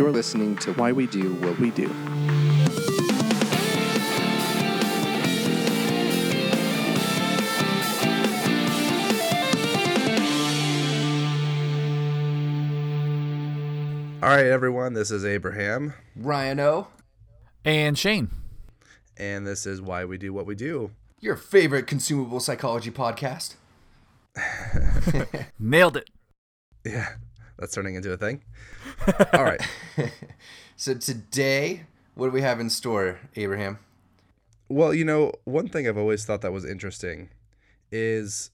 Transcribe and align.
You're 0.00 0.10
listening 0.10 0.56
to 0.60 0.72
Why 0.72 0.92
We 0.92 1.06
Do 1.06 1.34
What 1.34 1.58
We 1.58 1.68
Do. 1.72 1.94
All 14.22 14.28
right, 14.28 14.44
everyone, 14.44 14.92
this 14.92 15.10
is 15.10 15.24
Abraham, 15.24 15.94
Ryan 16.14 16.60
O, 16.60 16.88
And 17.64 17.98
Shane. 17.98 18.28
and 19.16 19.46
this 19.46 19.64
is 19.64 19.80
Why 19.80 20.04
We 20.04 20.18
Do 20.18 20.34
What 20.34 20.44
We 20.44 20.54
Do. 20.54 20.90
your 21.20 21.36
favorite 21.36 21.86
consumable 21.86 22.38
psychology 22.38 22.90
podcast. 22.90 23.54
Nailed 25.58 25.96
it. 25.96 26.10
Yeah, 26.84 27.08
that's 27.58 27.74
turning 27.74 27.94
into 27.94 28.10
a 28.12 28.16
thing. 28.16 28.42
All 29.32 29.44
right. 29.44 29.60
So 30.76 30.94
today, 30.94 31.82
what 32.14 32.28
do 32.28 32.32
we 32.32 32.40
have 32.40 32.58
in 32.58 32.70
store, 32.70 33.18
Abraham? 33.36 33.80
Well, 34.70 34.94
you 34.94 35.04
know, 35.04 35.34
one 35.44 35.68
thing 35.68 35.86
I've 35.86 35.98
always 35.98 36.24
thought 36.24 36.40
that 36.40 36.54
was 36.54 36.64
interesting 36.64 37.28
is 37.92 38.50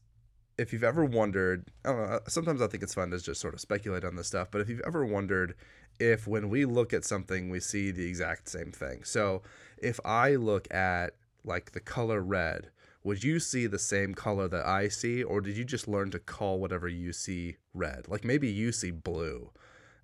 if 0.59 0.72
you've 0.72 0.82
ever 0.82 1.05
wondered, 1.05 1.70
I 1.84 1.88
don't 1.91 1.98
know, 1.98 2.14
uh, 2.16 2.20
sometimes 2.27 2.60
I 2.60 2.66
think 2.66 2.82
it's 2.82 2.95
fun 2.95 3.10
to 3.10 3.20
just 3.20 3.41
sort 3.41 3.55
of 3.55 3.60
speculate 3.60 4.05
on 4.05 4.16
this 4.16 4.27
stuff, 4.27 4.48
but 4.50 4.60
if 4.60 4.69
you've 4.69 4.82
ever 4.84 5.06
wondered 5.06 5.55
if 6.00 6.27
when 6.27 6.48
we 6.48 6.64
look 6.64 6.92
at 6.92 7.05
something, 7.05 7.48
we 7.48 7.60
see 7.60 7.92
the 7.92 8.08
exact 8.08 8.48
same 8.48 8.72
thing. 8.72 9.05
So 9.05 9.42
if 9.78 10.00
I 10.05 10.34
look 10.34 10.66
at 10.74 11.14
like 11.44 11.70
the 11.70 11.80
color 11.80 12.20
red, 12.20 12.70
would 13.05 13.22
you 13.22 13.38
see 13.38 13.69
the 13.69 13.78
same 13.78 14.14
color 14.14 14.48
that 14.48 14.66
I 14.66 14.88
see, 14.88 15.22
or 15.22 15.41
did 15.41 15.56
you 15.56 15.64
just 15.64 15.86
learn 15.86 16.10
to 16.10 16.19
call 16.19 16.58
whatever 16.58 16.88
you 16.88 17.12
see 17.12 17.58
red? 17.72 18.08
Like 18.08 18.24
maybe 18.24 18.48
you 18.48 18.72
see 18.72 18.91
blue 18.91 19.52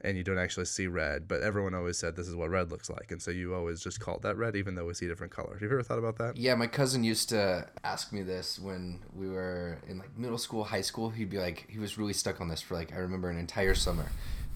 and 0.05 0.17
you 0.17 0.25
don't 0.25 0.39
actually 0.39 0.65
see 0.65 0.87
red, 0.87 1.29
but 1.29 1.43
everyone 1.43 1.75
always 1.75 1.97
said 1.97 2.17
this 2.17 2.27
is 2.27 2.35
what 2.35 2.51
red 2.51 2.71
looks 2.71 2.91
like. 2.91 3.13
And 3.13 3.23
so 3.23 3.31
you 3.31 3.55
always 3.55 3.81
just 3.81 4.01
called 4.01 4.23
that 4.23 4.37
red, 4.37 4.57
even 4.57 4.75
though 4.75 4.85
we 4.85 4.95
see 4.95 5.07
different 5.07 5.33
colors. 5.33 5.61
Have 5.61 5.71
you 5.71 5.77
ever 5.77 5.83
thought 5.83 5.99
about 5.99 6.19
that? 6.19 6.37
Yeah, 6.37 6.55
my 6.57 6.67
cousin 6.67 7.05
used 7.05 7.29
to 7.29 7.69
ask 7.85 8.13
me 8.13 8.23
this 8.23 8.59
when 8.59 9.01
we 9.15 9.29
were 9.29 9.79
in 9.89 9.99
like 9.99 10.17
middle 10.19 10.39
school, 10.39 10.65
high 10.65 10.81
school. 10.81 11.11
He'd 11.11 11.31
be 11.31 11.39
like, 11.39 11.67
he 11.69 11.79
was 11.79 11.99
really 11.99 12.13
stuck 12.13 12.41
on 12.41 12.49
this 12.49 12.61
for 12.61 12.75
like 12.75 12.93
I 12.93 12.97
remember 12.97 13.31
an 13.31 13.39
entire 13.39 13.75
summer. 13.75 14.07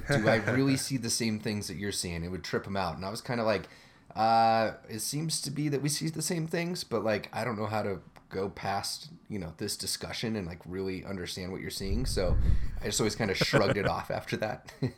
Do 0.08 0.28
I 0.28 0.36
really 0.36 0.76
see 0.76 0.96
the 0.96 1.10
same 1.10 1.38
things 1.38 1.68
that 1.68 1.76
you're 1.76 1.92
seeing? 1.92 2.24
It 2.24 2.30
would 2.30 2.44
trip 2.44 2.66
him 2.66 2.76
out, 2.76 2.96
and 2.96 3.04
I 3.04 3.10
was 3.10 3.20
kind 3.20 3.40
of 3.40 3.46
like, 3.46 3.68
uh, 4.14 4.72
it 4.88 5.00
seems 5.00 5.40
to 5.42 5.50
be 5.50 5.68
that 5.68 5.82
we 5.82 5.88
see 5.88 6.08
the 6.08 6.22
same 6.22 6.46
things, 6.46 6.84
but 6.84 7.04
like 7.04 7.28
I 7.32 7.44
don't 7.44 7.58
know 7.58 7.66
how 7.66 7.82
to 7.82 8.00
go 8.28 8.48
past 8.48 9.10
you 9.28 9.38
know 9.38 9.52
this 9.58 9.76
discussion 9.76 10.34
and 10.34 10.48
like 10.48 10.58
really 10.66 11.04
understand 11.04 11.52
what 11.52 11.60
you're 11.60 11.70
seeing. 11.70 12.04
So 12.04 12.36
I 12.80 12.86
just 12.86 13.00
always 13.00 13.14
kind 13.14 13.30
of 13.30 13.36
shrugged 13.36 13.76
it 13.76 13.86
off 13.96 14.10
after 14.10 14.36
that. 14.38 14.72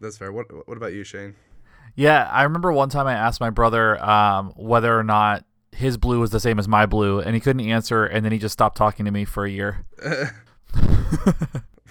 That's 0.00 0.18
fair. 0.18 0.32
What 0.32 0.46
What 0.68 0.76
about 0.76 0.92
you, 0.92 1.04
Shane? 1.04 1.34
Yeah, 1.94 2.28
I 2.30 2.44
remember 2.44 2.72
one 2.72 2.90
time 2.90 3.06
I 3.06 3.14
asked 3.14 3.40
my 3.40 3.50
brother 3.50 4.02
um, 4.04 4.52
whether 4.56 4.96
or 4.96 5.02
not 5.02 5.44
his 5.72 5.96
blue 5.96 6.20
was 6.20 6.30
the 6.30 6.40
same 6.40 6.58
as 6.58 6.68
my 6.68 6.86
blue, 6.86 7.20
and 7.20 7.34
he 7.34 7.40
couldn't 7.40 7.66
answer, 7.66 8.04
and 8.04 8.24
then 8.24 8.32
he 8.32 8.38
just 8.38 8.52
stopped 8.52 8.76
talking 8.76 9.04
to 9.04 9.10
me 9.10 9.24
for 9.24 9.44
a 9.44 9.50
year. 9.50 9.84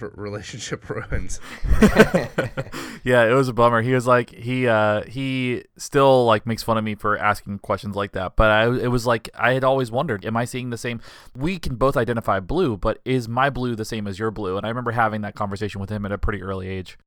Relationship 0.00 0.88
ruins. 0.88 1.40
Yeah, 3.04 3.24
it 3.24 3.32
was 3.32 3.48
a 3.48 3.52
bummer. 3.52 3.80
He 3.80 3.94
was 3.94 4.06
like 4.06 4.30
he 4.30 4.66
uh 4.66 5.02
he 5.04 5.64
still 5.78 6.26
like 6.26 6.46
makes 6.46 6.62
fun 6.62 6.76
of 6.76 6.84
me 6.84 6.94
for 6.94 7.16
asking 7.16 7.60
questions 7.60 7.96
like 7.96 8.12
that. 8.12 8.36
But 8.36 8.50
I 8.50 8.66
it 8.66 8.88
was 8.88 9.06
like 9.06 9.30
I 9.34 9.52
had 9.52 9.64
always 9.64 9.90
wondered, 9.90 10.26
am 10.26 10.36
I 10.36 10.44
seeing 10.44 10.70
the 10.70 10.76
same 10.76 11.00
we 11.34 11.58
can 11.58 11.76
both 11.76 11.96
identify 11.96 12.40
blue, 12.40 12.76
but 12.76 12.98
is 13.04 13.28
my 13.28 13.50
blue 13.50 13.76
the 13.76 13.84
same 13.84 14.06
as 14.06 14.18
your 14.18 14.30
blue? 14.30 14.56
And 14.56 14.66
I 14.66 14.68
remember 14.68 14.90
having 14.90 15.22
that 15.22 15.34
conversation 15.36 15.80
with 15.80 15.90
him 15.90 16.04
at 16.04 16.12
a 16.12 16.18
pretty 16.18 16.42
early 16.42 16.68
age. 16.68 16.98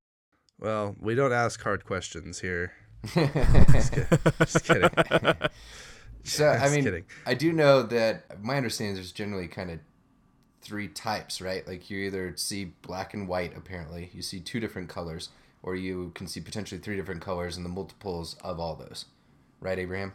Well, 0.62 0.96
we 1.00 1.16
don't 1.16 1.34
ask 1.34 1.62
hard 1.62 1.86
questions 1.86 2.40
here. 2.40 2.74
Just, 3.14 3.94
kid- 3.94 4.08
just 4.40 4.64
kidding. 4.64 4.90
So 6.24 6.48
I 6.48 6.70
mean, 6.70 6.84
kidding. 6.84 7.06
I 7.26 7.34
do 7.34 7.52
know 7.52 7.82
that 7.84 8.44
my 8.44 8.58
understanding 8.58 8.94
is 8.94 9.00
there's 9.00 9.12
generally 9.12 9.48
kind 9.48 9.72
of 9.72 9.80
three 10.62 10.88
types, 10.88 11.42
right? 11.42 11.68
Like 11.68 11.90
you 11.90 12.00
either 12.00 12.34
see 12.38 12.66
black 12.84 13.14
and 13.16 13.28
white. 13.28 13.58
Apparently, 13.58 14.12
you 14.14 14.22
see 14.22 14.40
two 14.40 14.60
different 14.60 14.88
colors, 14.88 15.30
or 15.64 15.76
you 15.76 16.12
can 16.14 16.28
see 16.28 16.40
potentially 16.40 16.80
three 16.80 16.96
different 16.96 17.22
colors 17.22 17.58
and 17.58 17.66
the 17.66 17.70
multiples 17.70 18.36
of 18.44 18.60
all 18.60 18.76
those. 18.76 19.06
Right, 19.60 19.80
Abraham? 19.80 20.14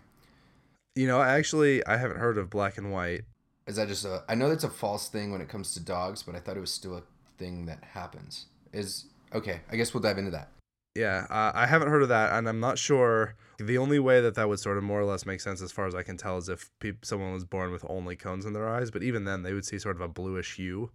You 0.94 1.08
know, 1.08 1.20
actually, 1.20 1.84
I 1.86 1.96
haven't 1.96 2.18
heard 2.18 2.38
of 2.38 2.50
black 2.50 2.78
and 2.78 2.92
white. 2.92 3.22
Is 3.66 3.76
that 3.76 3.88
just 3.88 4.04
a? 4.04 4.22
I 4.28 4.36
know 4.36 4.48
that's 4.48 4.64
a 4.64 4.70
false 4.70 5.08
thing 5.08 5.32
when 5.32 5.40
it 5.40 5.48
comes 5.48 5.74
to 5.74 5.80
dogs, 5.80 6.22
but 6.22 6.36
I 6.36 6.38
thought 6.38 6.56
it 6.56 6.60
was 6.60 6.72
still 6.72 6.96
a 6.96 7.02
thing 7.36 7.66
that 7.66 7.82
happens. 7.82 8.46
Is 8.72 9.06
okay. 9.34 9.60
I 9.70 9.76
guess 9.76 9.94
we'll 9.94 10.02
dive 10.02 10.18
into 10.18 10.30
that. 10.32 10.50
Yeah, 10.94 11.26
uh, 11.28 11.52
I 11.54 11.66
haven't 11.66 11.88
heard 11.88 12.02
of 12.02 12.08
that, 12.08 12.32
and 12.32 12.48
I'm 12.48 12.60
not 12.60 12.78
sure. 12.78 13.34
The 13.58 13.76
only 13.76 13.98
way 13.98 14.20
that 14.22 14.34
that 14.36 14.48
would 14.48 14.60
sort 14.60 14.78
of 14.78 14.84
more 14.84 15.00
or 15.00 15.04
less 15.04 15.26
make 15.26 15.40
sense, 15.40 15.60
as 15.60 15.70
far 15.72 15.86
as 15.86 15.94
I 15.94 16.02
can 16.02 16.16
tell, 16.16 16.38
is 16.38 16.48
if 16.48 16.70
peop 16.80 17.04
someone 17.04 17.32
was 17.32 17.44
born 17.44 17.70
with 17.70 17.84
only 17.88 18.16
cones 18.16 18.46
in 18.46 18.54
their 18.54 18.68
eyes. 18.68 18.90
But 18.90 19.02
even 19.02 19.24
then, 19.24 19.42
they 19.42 19.52
would 19.52 19.66
see 19.66 19.78
sort 19.78 19.96
of 19.96 20.00
a 20.00 20.08
bluish 20.08 20.56
hue 20.56 20.90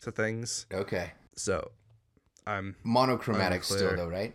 to 0.00 0.10
things. 0.12 0.66
Okay. 0.72 1.12
So, 1.36 1.70
I'm 2.46 2.76
Monochromatic 2.84 3.64
still 3.64 3.96
though, 3.96 4.08
right? 4.08 4.34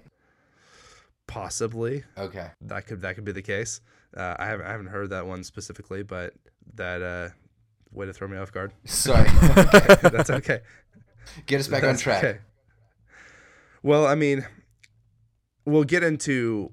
possibly 1.27 2.03
Okay. 2.17 2.47
that 2.61 2.85
could 2.85 3.01
that 3.01 3.15
could 3.15 3.23
be 3.23 3.31
the 3.31 3.41
case. 3.41 3.79
Uh, 4.15 4.35
I 4.37 4.45
haven't 4.47 4.65
I 4.65 4.71
haven't 4.71 4.87
heard 4.87 5.11
that 5.11 5.25
one 5.25 5.43
specifically, 5.43 6.03
but 6.03 6.33
that 6.75 7.01
uh, 7.01 7.29
way 7.91 8.05
to 8.05 8.13
throw 8.13 8.27
me 8.27 8.37
off 8.37 8.51
guard. 8.51 8.73
Sorry. 8.85 9.29
okay, 9.57 10.09
That's 10.09 10.29
okay. 10.29 10.59
Get 11.45 11.59
us 11.61 11.67
back 11.67 11.83
on 11.83 11.95
track. 11.95 12.23
okay. 12.23 12.39
Well, 13.83 14.05
I 14.05 14.15
mean, 14.15 14.45
we'll 15.65 15.83
get 15.83 16.03
into 16.03 16.71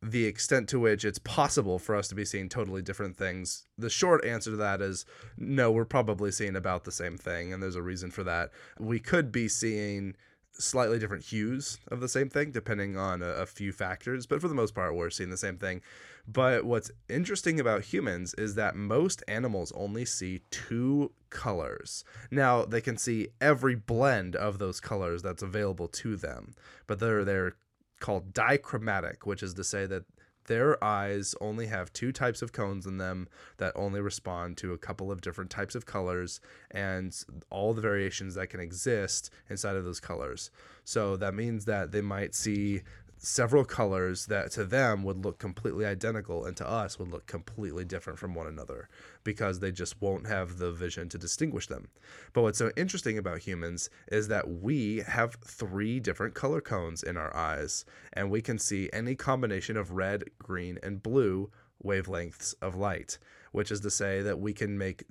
the 0.00 0.26
extent 0.26 0.68
to 0.68 0.78
which 0.78 1.04
it's 1.04 1.18
possible 1.18 1.78
for 1.78 1.94
us 1.96 2.08
to 2.08 2.14
be 2.14 2.24
seeing 2.24 2.48
totally 2.48 2.82
different 2.82 3.16
things. 3.16 3.64
The 3.76 3.90
short 3.90 4.24
answer 4.24 4.50
to 4.52 4.56
that 4.56 4.80
is 4.80 5.04
no, 5.36 5.70
we're 5.70 5.84
probably 5.84 6.30
seeing 6.30 6.56
about 6.56 6.84
the 6.84 6.92
same 6.92 7.18
thing, 7.18 7.52
and 7.52 7.62
there's 7.62 7.76
a 7.76 7.82
reason 7.82 8.10
for 8.10 8.22
that. 8.24 8.50
We 8.78 9.00
could 9.00 9.32
be 9.32 9.48
seeing 9.48 10.14
slightly 10.52 10.98
different 10.98 11.24
hues 11.24 11.78
of 11.88 12.00
the 12.00 12.08
same 12.08 12.28
thing 12.28 12.50
depending 12.50 12.96
on 12.96 13.22
a, 13.22 13.26
a 13.26 13.46
few 13.46 13.72
factors, 13.72 14.26
but 14.26 14.40
for 14.40 14.48
the 14.48 14.54
most 14.54 14.74
part, 14.74 14.94
we're 14.94 15.10
seeing 15.10 15.30
the 15.30 15.36
same 15.36 15.58
thing. 15.58 15.82
But 16.26 16.64
what's 16.64 16.90
interesting 17.08 17.60
about 17.60 17.84
humans 17.84 18.34
is 18.34 18.54
that 18.54 18.76
most 18.76 19.22
animals 19.28 19.72
only 19.74 20.04
see 20.04 20.42
two 20.50 21.12
colors. 21.30 22.04
Now, 22.30 22.64
they 22.64 22.80
can 22.80 22.96
see 22.96 23.28
every 23.40 23.74
blend 23.74 24.36
of 24.36 24.58
those 24.58 24.80
colors 24.80 25.22
that's 25.22 25.42
available 25.42 25.88
to 25.88 26.16
them, 26.16 26.54
but 26.86 26.98
they're 26.98 27.24
they're 27.24 27.56
called 28.00 28.32
dichromatic, 28.32 29.26
which 29.26 29.42
is 29.42 29.54
to 29.54 29.64
say 29.64 29.86
that 29.86 30.04
their 30.48 30.82
eyes 30.82 31.34
only 31.42 31.66
have 31.66 31.92
two 31.92 32.10
types 32.10 32.40
of 32.40 32.52
cones 32.52 32.86
in 32.86 32.96
them 32.96 33.28
that 33.58 33.72
only 33.76 34.00
respond 34.00 34.56
to 34.56 34.72
a 34.72 34.78
couple 34.78 35.12
of 35.12 35.20
different 35.20 35.50
types 35.50 35.74
of 35.74 35.84
colors 35.84 36.40
and 36.70 37.14
all 37.50 37.74
the 37.74 37.82
variations 37.82 38.34
that 38.34 38.48
can 38.48 38.58
exist 38.58 39.30
inside 39.50 39.76
of 39.76 39.84
those 39.84 40.00
colors. 40.00 40.50
So 40.84 41.16
that 41.18 41.34
means 41.34 41.66
that 41.66 41.92
they 41.92 42.00
might 42.00 42.34
see 42.34 42.80
several 43.18 43.64
colors 43.64 44.26
that 44.26 44.50
to 44.52 44.64
them 44.64 45.02
would 45.02 45.24
look 45.24 45.38
completely 45.38 45.84
identical 45.84 46.44
and 46.44 46.56
to 46.56 46.68
us 46.68 46.98
would 46.98 47.10
look 47.10 47.26
completely 47.26 47.84
different 47.84 48.18
from 48.18 48.34
one 48.34 48.46
another 48.46 48.88
because 49.24 49.58
they 49.58 49.72
just 49.72 50.00
won't 50.00 50.26
have 50.26 50.58
the 50.58 50.70
vision 50.70 51.08
to 51.08 51.18
distinguish 51.18 51.66
them. 51.66 51.88
But 52.32 52.42
what's 52.42 52.58
so 52.58 52.70
interesting 52.76 53.18
about 53.18 53.40
humans 53.40 53.90
is 54.10 54.28
that 54.28 54.48
we 54.48 54.98
have 55.06 55.36
three 55.44 56.00
different 56.00 56.34
color 56.34 56.60
cones 56.60 57.02
in 57.02 57.16
our 57.16 57.34
eyes 57.34 57.84
and 58.12 58.30
we 58.30 58.40
can 58.40 58.58
see 58.58 58.88
any 58.92 59.14
combination 59.14 59.76
of 59.76 59.92
red, 59.92 60.24
green, 60.38 60.78
and 60.82 61.02
blue 61.02 61.50
wavelengths 61.84 62.54
of 62.62 62.74
light, 62.74 63.18
which 63.52 63.70
is 63.70 63.80
to 63.80 63.90
say 63.90 64.22
that 64.22 64.38
we 64.40 64.52
can 64.52 64.78
make 64.78 65.04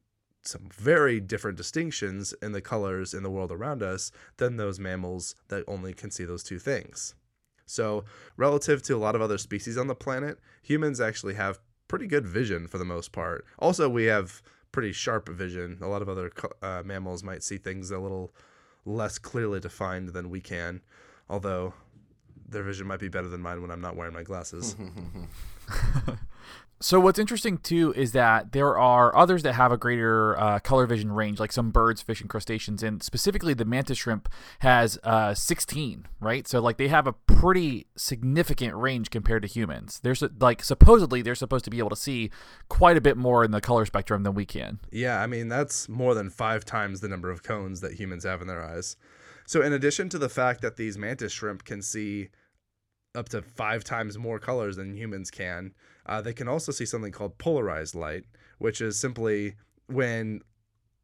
some 0.44 0.69
very 0.74 1.19
different 1.19 1.57
distinctions 1.57 2.34
in 2.41 2.53
the 2.53 2.62
colors 2.62 3.13
in 3.13 3.24
the 3.24 3.29
world 3.29 3.51
around 3.51 3.84
us 3.84 4.12
than 4.38 4.56
those 4.56 4.79
mammals 4.79 5.35
that 5.50 5.63
only 5.68 5.94
can 5.94 6.09
see 6.09 6.24
those 6.24 6.44
two 6.44 6.59
things. 6.59 7.15
So, 7.68 8.06
relative 8.38 8.81
to 8.84 8.96
a 8.96 8.98
lot 8.98 9.14
of 9.14 9.22
other 9.22 9.38
species 9.38 9.78
on 9.78 9.88
the 9.88 9.96
planet, 9.96 10.40
humans 10.64 11.00
actually 11.00 11.36
have 11.36 11.60
pretty 11.88 12.08
good 12.08 12.25
vision 12.25 12.68
for 12.68 12.78
the 12.78 12.86
most 12.86 13.12
part. 13.12 13.46
Also, 13.60 13.88
we 13.88 14.06
have 14.06 14.42
pretty 14.72 14.92
sharp 14.92 15.30
vision. 15.30 15.78
A 15.81 15.88
lot 15.88 16.02
of 16.02 16.10
other 16.10 16.31
uh, 16.62 16.81
mammals 16.84 17.24
might 17.24 17.44
see 17.44 17.58
things 17.58 17.92
a 17.92 18.00
little 18.00 18.34
less 18.86 19.18
clearly 19.18 19.60
defined 19.60 20.10
than 20.10 20.30
we 20.30 20.40
can, 20.40 20.81
although 21.30 21.74
their 22.48 22.64
vision 22.64 22.88
might 22.88 23.00
be 23.02 23.10
better 23.10 23.28
than 23.28 23.42
mine 23.42 23.62
when 23.62 23.69
I'm 23.69 23.81
not 23.81 23.96
wearing 23.96 24.14
my 24.14 24.24
glasses. 24.24 24.75
So 26.79 27.00
what's 27.00 27.18
interesting 27.18 27.57
too 27.57 27.91
is 27.95 28.12
that 28.12 28.51
there 28.51 28.77
are 28.77 29.15
others 29.15 29.41
that 29.44 29.53
have 29.53 29.71
a 29.71 29.77
greater 29.77 30.39
uh, 30.39 30.59
color 30.59 30.85
vision 30.85 31.12
range, 31.12 31.39
like 31.39 31.51
some 31.51 31.71
birds, 31.71 32.03
fish, 32.03 32.21
and 32.21 32.29
crustaceans, 32.29 32.83
and 32.83 33.01
specifically 33.01 33.56
the 33.56 33.65
mantis 33.65 33.97
shrimp 33.97 34.29
has 34.59 35.00
uh, 35.03 35.33
16, 35.33 36.07
right? 36.19 36.47
So 36.47 36.59
like 36.59 36.77
they 36.77 36.88
have 36.89 37.07
a 37.07 37.13
pretty 37.13 37.88
significant 37.95 38.75
range 38.75 39.09
compared 39.09 39.41
to 39.41 39.47
humans. 39.47 40.00
There's 40.03 40.24
like 40.39 40.63
supposedly 40.63 41.24
they're 41.24 41.35
supposed 41.35 41.65
to 41.65 41.71
be 41.71 41.79
able 41.79 41.89
to 41.89 41.95
see 41.95 42.29
quite 42.69 42.97
a 42.97 43.01
bit 43.01 43.18
more 43.18 43.44
in 43.44 43.51
the 43.51 43.62
color 43.62 43.85
spectrum 43.85 44.21
than 44.21 44.35
we 44.35 44.45
can. 44.45 44.80
Yeah, 44.91 45.19
I 45.19 45.25
mean, 45.25 45.47
that's 45.47 45.89
more 45.89 46.13
than 46.13 46.30
five 46.30 46.63
times 46.63 47.01
the 47.01 47.07
number 47.07 47.31
of 47.31 47.41
cones 47.41 47.81
that 47.81 47.94
humans 47.94 48.23
have 48.23 48.41
in 48.41 48.47
their 48.47 48.63
eyes. 48.63 48.97
So, 49.47 49.62
in 49.62 49.73
addition 49.73 50.09
to 50.09 50.19
the 50.19 50.30
fact 50.30 50.62
that 50.62 50.75
these 50.75 50.97
mantis 50.97 51.31
shrimp 51.31 51.63
can 51.63 51.81
see 51.81 52.30
up 53.18 53.30
to 53.30 53.41
five 53.41 53.83
times 53.83 54.18
more 54.18 54.39
colors 54.39 54.75
than 54.77 54.95
humans 54.95 55.31
can. 55.31 55.73
Uh, 56.07 56.21
they 56.21 56.33
can 56.33 56.48
also 56.48 56.71
see 56.71 56.86
something 56.86 57.12
called 57.12 57.38
polarized 57.38 57.95
light, 57.95 58.24
which 58.57 58.81
is 58.81 59.00
simply 59.00 59.56
when 59.88 60.42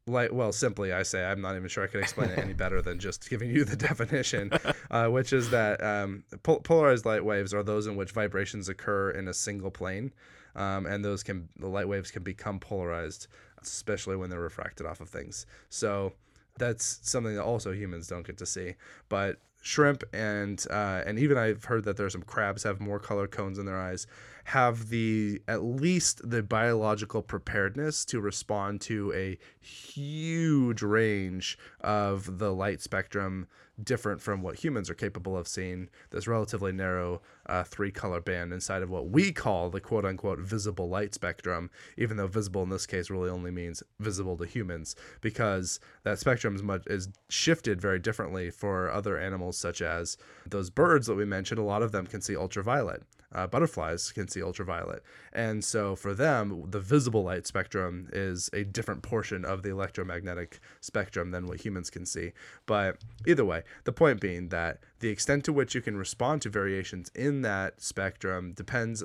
light 0.06 0.34
well 0.34 0.52
simply 0.52 0.92
i 0.92 1.02
say 1.02 1.24
i'm 1.24 1.40
not 1.40 1.56
even 1.56 1.66
sure 1.66 1.82
i 1.82 1.86
can 1.86 1.98
explain 1.98 2.28
it 2.28 2.38
any 2.38 2.52
better 2.64 2.82
than 2.82 2.98
just 2.98 3.30
giving 3.30 3.48
you 3.48 3.64
the 3.64 3.74
definition 3.74 4.52
uh, 4.90 5.06
which 5.06 5.32
is 5.32 5.48
that 5.48 5.82
um, 5.82 6.22
pol- 6.42 6.60
polarized 6.60 7.06
light 7.06 7.24
waves 7.24 7.54
are 7.54 7.62
those 7.62 7.86
in 7.86 7.96
which 7.96 8.10
vibrations 8.10 8.68
occur 8.68 9.08
in 9.12 9.28
a 9.28 9.32
single 9.32 9.70
plane 9.70 10.12
um, 10.56 10.84
and 10.84 11.02
those 11.02 11.22
can 11.22 11.48
the 11.58 11.66
light 11.66 11.88
waves 11.88 12.10
can 12.10 12.22
become 12.22 12.60
polarized 12.60 13.28
especially 13.66 14.16
when 14.16 14.30
they're 14.30 14.40
refracted 14.40 14.86
off 14.86 15.00
of 15.00 15.08
things. 15.08 15.46
So 15.68 16.12
that's 16.58 17.00
something 17.02 17.34
that 17.34 17.42
also 17.42 17.72
humans 17.72 18.06
don't 18.06 18.26
get 18.26 18.38
to 18.38 18.46
see. 18.46 18.74
But 19.08 19.38
shrimp 19.62 20.04
and 20.12 20.64
uh, 20.70 21.02
and 21.06 21.18
even 21.18 21.38
I've 21.38 21.64
heard 21.64 21.84
that 21.84 21.96
there's 21.96 22.12
some 22.12 22.22
crabs 22.22 22.62
have 22.64 22.80
more 22.80 22.98
color 22.98 23.26
cones 23.26 23.58
in 23.58 23.66
their 23.66 23.80
eyes 23.80 24.06
have 24.44 24.88
the 24.90 25.40
at 25.48 25.62
least 25.62 26.28
the 26.28 26.42
biological 26.42 27.22
preparedness 27.22 28.04
to 28.04 28.20
respond 28.20 28.80
to 28.82 29.12
a 29.14 29.38
huge 29.60 30.82
range 30.82 31.58
of 31.80 32.38
the 32.38 32.52
light 32.52 32.80
spectrum 32.80 33.46
different 33.82 34.20
from 34.20 34.40
what 34.40 34.62
humans 34.62 34.88
are 34.88 34.94
capable 34.94 35.36
of 35.36 35.48
seeing 35.48 35.88
this 36.10 36.28
relatively 36.28 36.70
narrow 36.70 37.20
uh, 37.46 37.64
three 37.64 37.90
color 37.90 38.20
band 38.20 38.52
inside 38.52 38.82
of 38.82 38.90
what 38.90 39.08
we 39.08 39.32
call 39.32 39.68
the 39.68 39.80
quote 39.80 40.04
unquote 40.04 40.38
visible 40.38 40.88
light 40.88 41.12
spectrum 41.12 41.68
even 41.96 42.16
though 42.16 42.26
visible 42.26 42.62
in 42.62 42.68
this 42.68 42.86
case 42.86 43.10
really 43.10 43.28
only 43.28 43.50
means 43.50 43.82
visible 43.98 44.36
to 44.36 44.44
humans 44.44 44.94
because 45.20 45.80
that 46.04 46.18
spectrum 46.18 46.54
is 46.54 46.62
much 46.62 46.86
is 46.86 47.08
shifted 47.28 47.80
very 47.80 47.98
differently 47.98 48.50
for 48.50 48.90
other 48.90 49.18
animals 49.18 49.56
such 49.56 49.82
as 49.82 50.16
those 50.46 50.70
birds 50.70 51.06
that 51.06 51.14
we 51.14 51.24
mentioned. 51.24 51.58
A 51.58 51.64
lot 51.64 51.82
of 51.82 51.92
them 51.92 52.06
can 52.06 52.20
see 52.20 52.36
ultraviolet 52.36 53.02
uh, 53.34 53.46
butterflies 53.46 54.12
can 54.12 54.28
see 54.28 54.42
ultraviolet. 54.42 55.02
And 55.32 55.64
so 55.64 55.96
for 55.96 56.14
them, 56.14 56.64
the 56.70 56.80
visible 56.80 57.24
light 57.24 57.46
spectrum 57.46 58.08
is 58.12 58.48
a 58.52 58.64
different 58.64 59.02
portion 59.02 59.44
of 59.44 59.62
the 59.62 59.70
electromagnetic 59.70 60.60
spectrum 60.80 61.30
than 61.30 61.46
what 61.46 61.64
humans 61.64 61.90
can 61.90 62.06
see. 62.06 62.32
But 62.66 62.98
either 63.26 63.44
way, 63.44 63.64
the 63.84 63.92
point 63.92 64.20
being 64.20 64.48
that 64.50 64.80
the 65.00 65.08
extent 65.08 65.44
to 65.44 65.52
which 65.52 65.74
you 65.74 65.80
can 65.80 65.96
respond 65.96 66.42
to 66.42 66.50
variations 66.50 67.10
in 67.14 67.42
that 67.42 67.82
spectrum 67.82 68.52
depends 68.52 69.02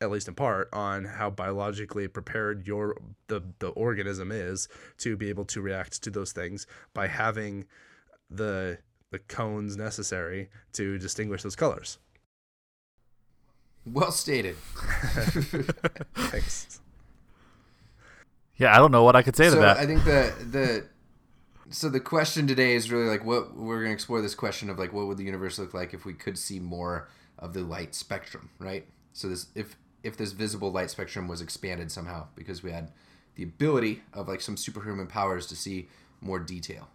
at 0.00 0.10
least 0.10 0.28
in 0.28 0.34
part 0.34 0.68
on 0.72 1.04
how 1.04 1.30
biologically 1.30 2.06
prepared 2.06 2.66
your 2.66 2.96
the, 3.28 3.42
the 3.60 3.68
organism 3.68 4.30
is 4.30 4.68
to 4.98 5.16
be 5.16 5.30
able 5.30 5.44
to 5.44 5.62
react 5.62 6.02
to 6.02 6.10
those 6.10 6.32
things 6.32 6.66
by 6.92 7.06
having 7.06 7.64
the 8.30 8.78
the 9.10 9.18
cones 9.20 9.76
necessary 9.76 10.50
to 10.72 10.98
distinguish 10.98 11.42
those 11.42 11.56
colors. 11.56 11.98
Well 13.86 14.10
stated. 14.10 14.56
Thanks. 16.14 16.80
Yeah, 18.56 18.74
I 18.74 18.78
don't 18.78 18.90
know 18.90 19.04
what 19.04 19.14
I 19.14 19.22
could 19.22 19.36
say 19.36 19.48
so 19.48 19.56
to 19.56 19.60
that. 19.60 19.76
I 19.76 19.86
think 19.86 20.04
the 20.04 20.34
the 20.50 20.84
so 21.70 21.88
the 21.88 22.00
question 22.00 22.46
today 22.46 22.74
is 22.74 22.90
really 22.90 23.06
like 23.06 23.24
what 23.24 23.56
we're 23.56 23.78
going 23.78 23.90
to 23.90 23.94
explore 23.94 24.20
this 24.22 24.34
question 24.34 24.70
of 24.70 24.78
like 24.78 24.92
what 24.92 25.06
would 25.06 25.18
the 25.18 25.24
universe 25.24 25.58
look 25.58 25.74
like 25.74 25.94
if 25.94 26.04
we 26.04 26.14
could 26.14 26.38
see 26.38 26.58
more 26.58 27.08
of 27.38 27.52
the 27.52 27.60
light 27.60 27.94
spectrum, 27.94 28.50
right? 28.58 28.86
So 29.12 29.28
this 29.28 29.46
if 29.54 29.76
if 30.02 30.16
this 30.16 30.32
visible 30.32 30.70
light 30.70 30.90
spectrum 30.90 31.28
was 31.28 31.40
expanded 31.40 31.90
somehow 31.92 32.26
because 32.34 32.62
we 32.62 32.70
had 32.70 32.92
the 33.34 33.42
ability 33.42 34.02
of 34.12 34.28
like 34.28 34.40
some 34.40 34.56
superhuman 34.56 35.06
powers 35.06 35.46
to 35.48 35.56
see 35.56 35.88
more 36.20 36.38
detail. 36.38 36.88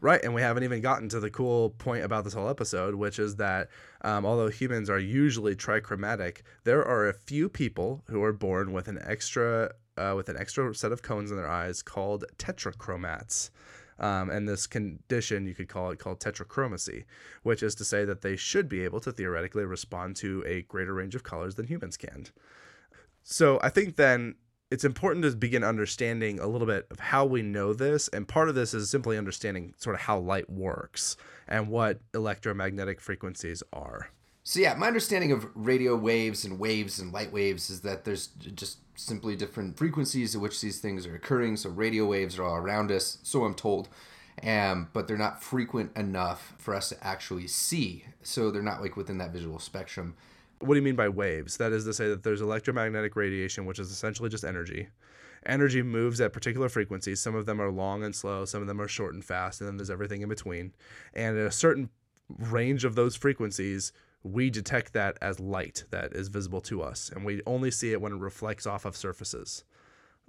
Right, 0.00 0.22
and 0.22 0.32
we 0.32 0.42
haven't 0.42 0.62
even 0.62 0.80
gotten 0.80 1.08
to 1.08 1.18
the 1.18 1.30
cool 1.30 1.70
point 1.70 2.04
about 2.04 2.22
this 2.22 2.34
whole 2.34 2.48
episode, 2.48 2.94
which 2.94 3.18
is 3.18 3.34
that 3.36 3.68
um, 4.02 4.24
although 4.24 4.48
humans 4.48 4.88
are 4.88 4.98
usually 4.98 5.56
trichromatic, 5.56 6.42
there 6.62 6.84
are 6.84 7.08
a 7.08 7.12
few 7.12 7.48
people 7.48 8.04
who 8.06 8.22
are 8.22 8.32
born 8.32 8.72
with 8.72 8.86
an 8.86 9.00
extra 9.04 9.72
uh, 9.96 10.12
with 10.14 10.28
an 10.28 10.36
extra 10.36 10.72
set 10.72 10.92
of 10.92 11.02
cones 11.02 11.32
in 11.32 11.36
their 11.36 11.50
eyes 11.50 11.82
called 11.82 12.24
tetrachromats. 12.38 13.50
Um, 13.98 14.30
and 14.30 14.48
this 14.48 14.68
condition, 14.68 15.46
you 15.46 15.54
could 15.56 15.68
call 15.68 15.90
it 15.90 15.98
called 15.98 16.20
tetrachromacy, 16.20 17.04
which 17.42 17.64
is 17.64 17.74
to 17.74 17.84
say 17.84 18.04
that 18.04 18.22
they 18.22 18.36
should 18.36 18.68
be 18.68 18.84
able 18.84 19.00
to 19.00 19.10
theoretically 19.10 19.64
respond 19.64 20.14
to 20.16 20.44
a 20.46 20.62
greater 20.62 20.94
range 20.94 21.16
of 21.16 21.24
colors 21.24 21.56
than 21.56 21.66
humans 21.66 21.96
can. 21.96 22.26
So 23.24 23.58
I 23.60 23.70
think 23.70 23.96
then 23.96 24.36
it's 24.70 24.84
important 24.84 25.24
to 25.24 25.30
begin 25.34 25.64
understanding 25.64 26.38
a 26.40 26.46
little 26.46 26.66
bit 26.66 26.86
of 26.90 27.00
how 27.00 27.24
we 27.24 27.42
know 27.42 27.72
this 27.72 28.08
and 28.08 28.28
part 28.28 28.48
of 28.48 28.54
this 28.54 28.74
is 28.74 28.90
simply 28.90 29.16
understanding 29.16 29.74
sort 29.78 29.94
of 29.94 30.02
how 30.02 30.18
light 30.18 30.48
works 30.50 31.16
and 31.46 31.68
what 31.68 32.00
electromagnetic 32.14 33.00
frequencies 33.00 33.62
are. 33.72 34.10
So 34.44 34.60
yeah 34.60 34.74
my 34.74 34.86
understanding 34.86 35.32
of 35.32 35.48
radio 35.54 35.96
waves 35.96 36.44
and 36.44 36.58
waves 36.58 36.98
and 36.98 37.12
light 37.12 37.32
waves 37.32 37.70
is 37.70 37.80
that 37.82 38.04
there's 38.04 38.28
just 38.28 38.78
simply 38.94 39.36
different 39.36 39.76
frequencies 39.76 40.34
at 40.34 40.40
which 40.40 40.60
these 40.60 40.80
things 40.80 41.06
are 41.06 41.14
occurring. 41.14 41.56
So 41.56 41.70
radio 41.70 42.06
waves 42.06 42.38
are 42.38 42.44
all 42.44 42.56
around 42.56 42.90
us 42.90 43.18
so 43.22 43.44
i'm 43.44 43.54
told 43.54 43.88
um, 44.44 44.88
but 44.92 45.08
they're 45.08 45.16
not 45.16 45.42
frequent 45.42 45.96
enough 45.96 46.54
for 46.58 46.74
us 46.74 46.90
to 46.90 47.06
actually 47.06 47.48
see. 47.48 48.04
So 48.22 48.50
they're 48.50 48.62
not 48.62 48.80
like 48.80 48.96
within 48.96 49.18
that 49.18 49.32
visual 49.32 49.58
spectrum 49.58 50.14
what 50.60 50.74
do 50.74 50.76
you 50.76 50.82
mean 50.82 50.96
by 50.96 51.08
waves? 51.08 51.56
That 51.56 51.72
is 51.72 51.84
to 51.84 51.92
say 51.92 52.08
that 52.08 52.22
there's 52.22 52.40
electromagnetic 52.40 53.16
radiation, 53.16 53.66
which 53.66 53.78
is 53.78 53.90
essentially 53.90 54.28
just 54.28 54.44
energy. 54.44 54.88
Energy 55.46 55.82
moves 55.82 56.20
at 56.20 56.32
particular 56.32 56.68
frequencies. 56.68 57.20
Some 57.20 57.34
of 57.34 57.46
them 57.46 57.60
are 57.60 57.70
long 57.70 58.02
and 58.02 58.14
slow, 58.14 58.44
some 58.44 58.60
of 58.60 58.66
them 58.66 58.80
are 58.80 58.88
short 58.88 59.14
and 59.14 59.24
fast, 59.24 59.60
and 59.60 59.68
then 59.68 59.76
there's 59.76 59.90
everything 59.90 60.22
in 60.22 60.28
between. 60.28 60.72
And 61.14 61.38
at 61.38 61.46
a 61.46 61.52
certain 61.52 61.90
range 62.28 62.84
of 62.84 62.94
those 62.94 63.16
frequencies, 63.16 63.92
we 64.22 64.50
detect 64.50 64.92
that 64.92 65.16
as 65.22 65.38
light 65.38 65.84
that 65.90 66.12
is 66.12 66.28
visible 66.28 66.60
to 66.62 66.82
us, 66.82 67.10
and 67.14 67.24
we 67.24 67.40
only 67.46 67.70
see 67.70 67.92
it 67.92 68.00
when 68.00 68.12
it 68.12 68.18
reflects 68.18 68.66
off 68.66 68.84
of 68.84 68.96
surfaces. 68.96 69.64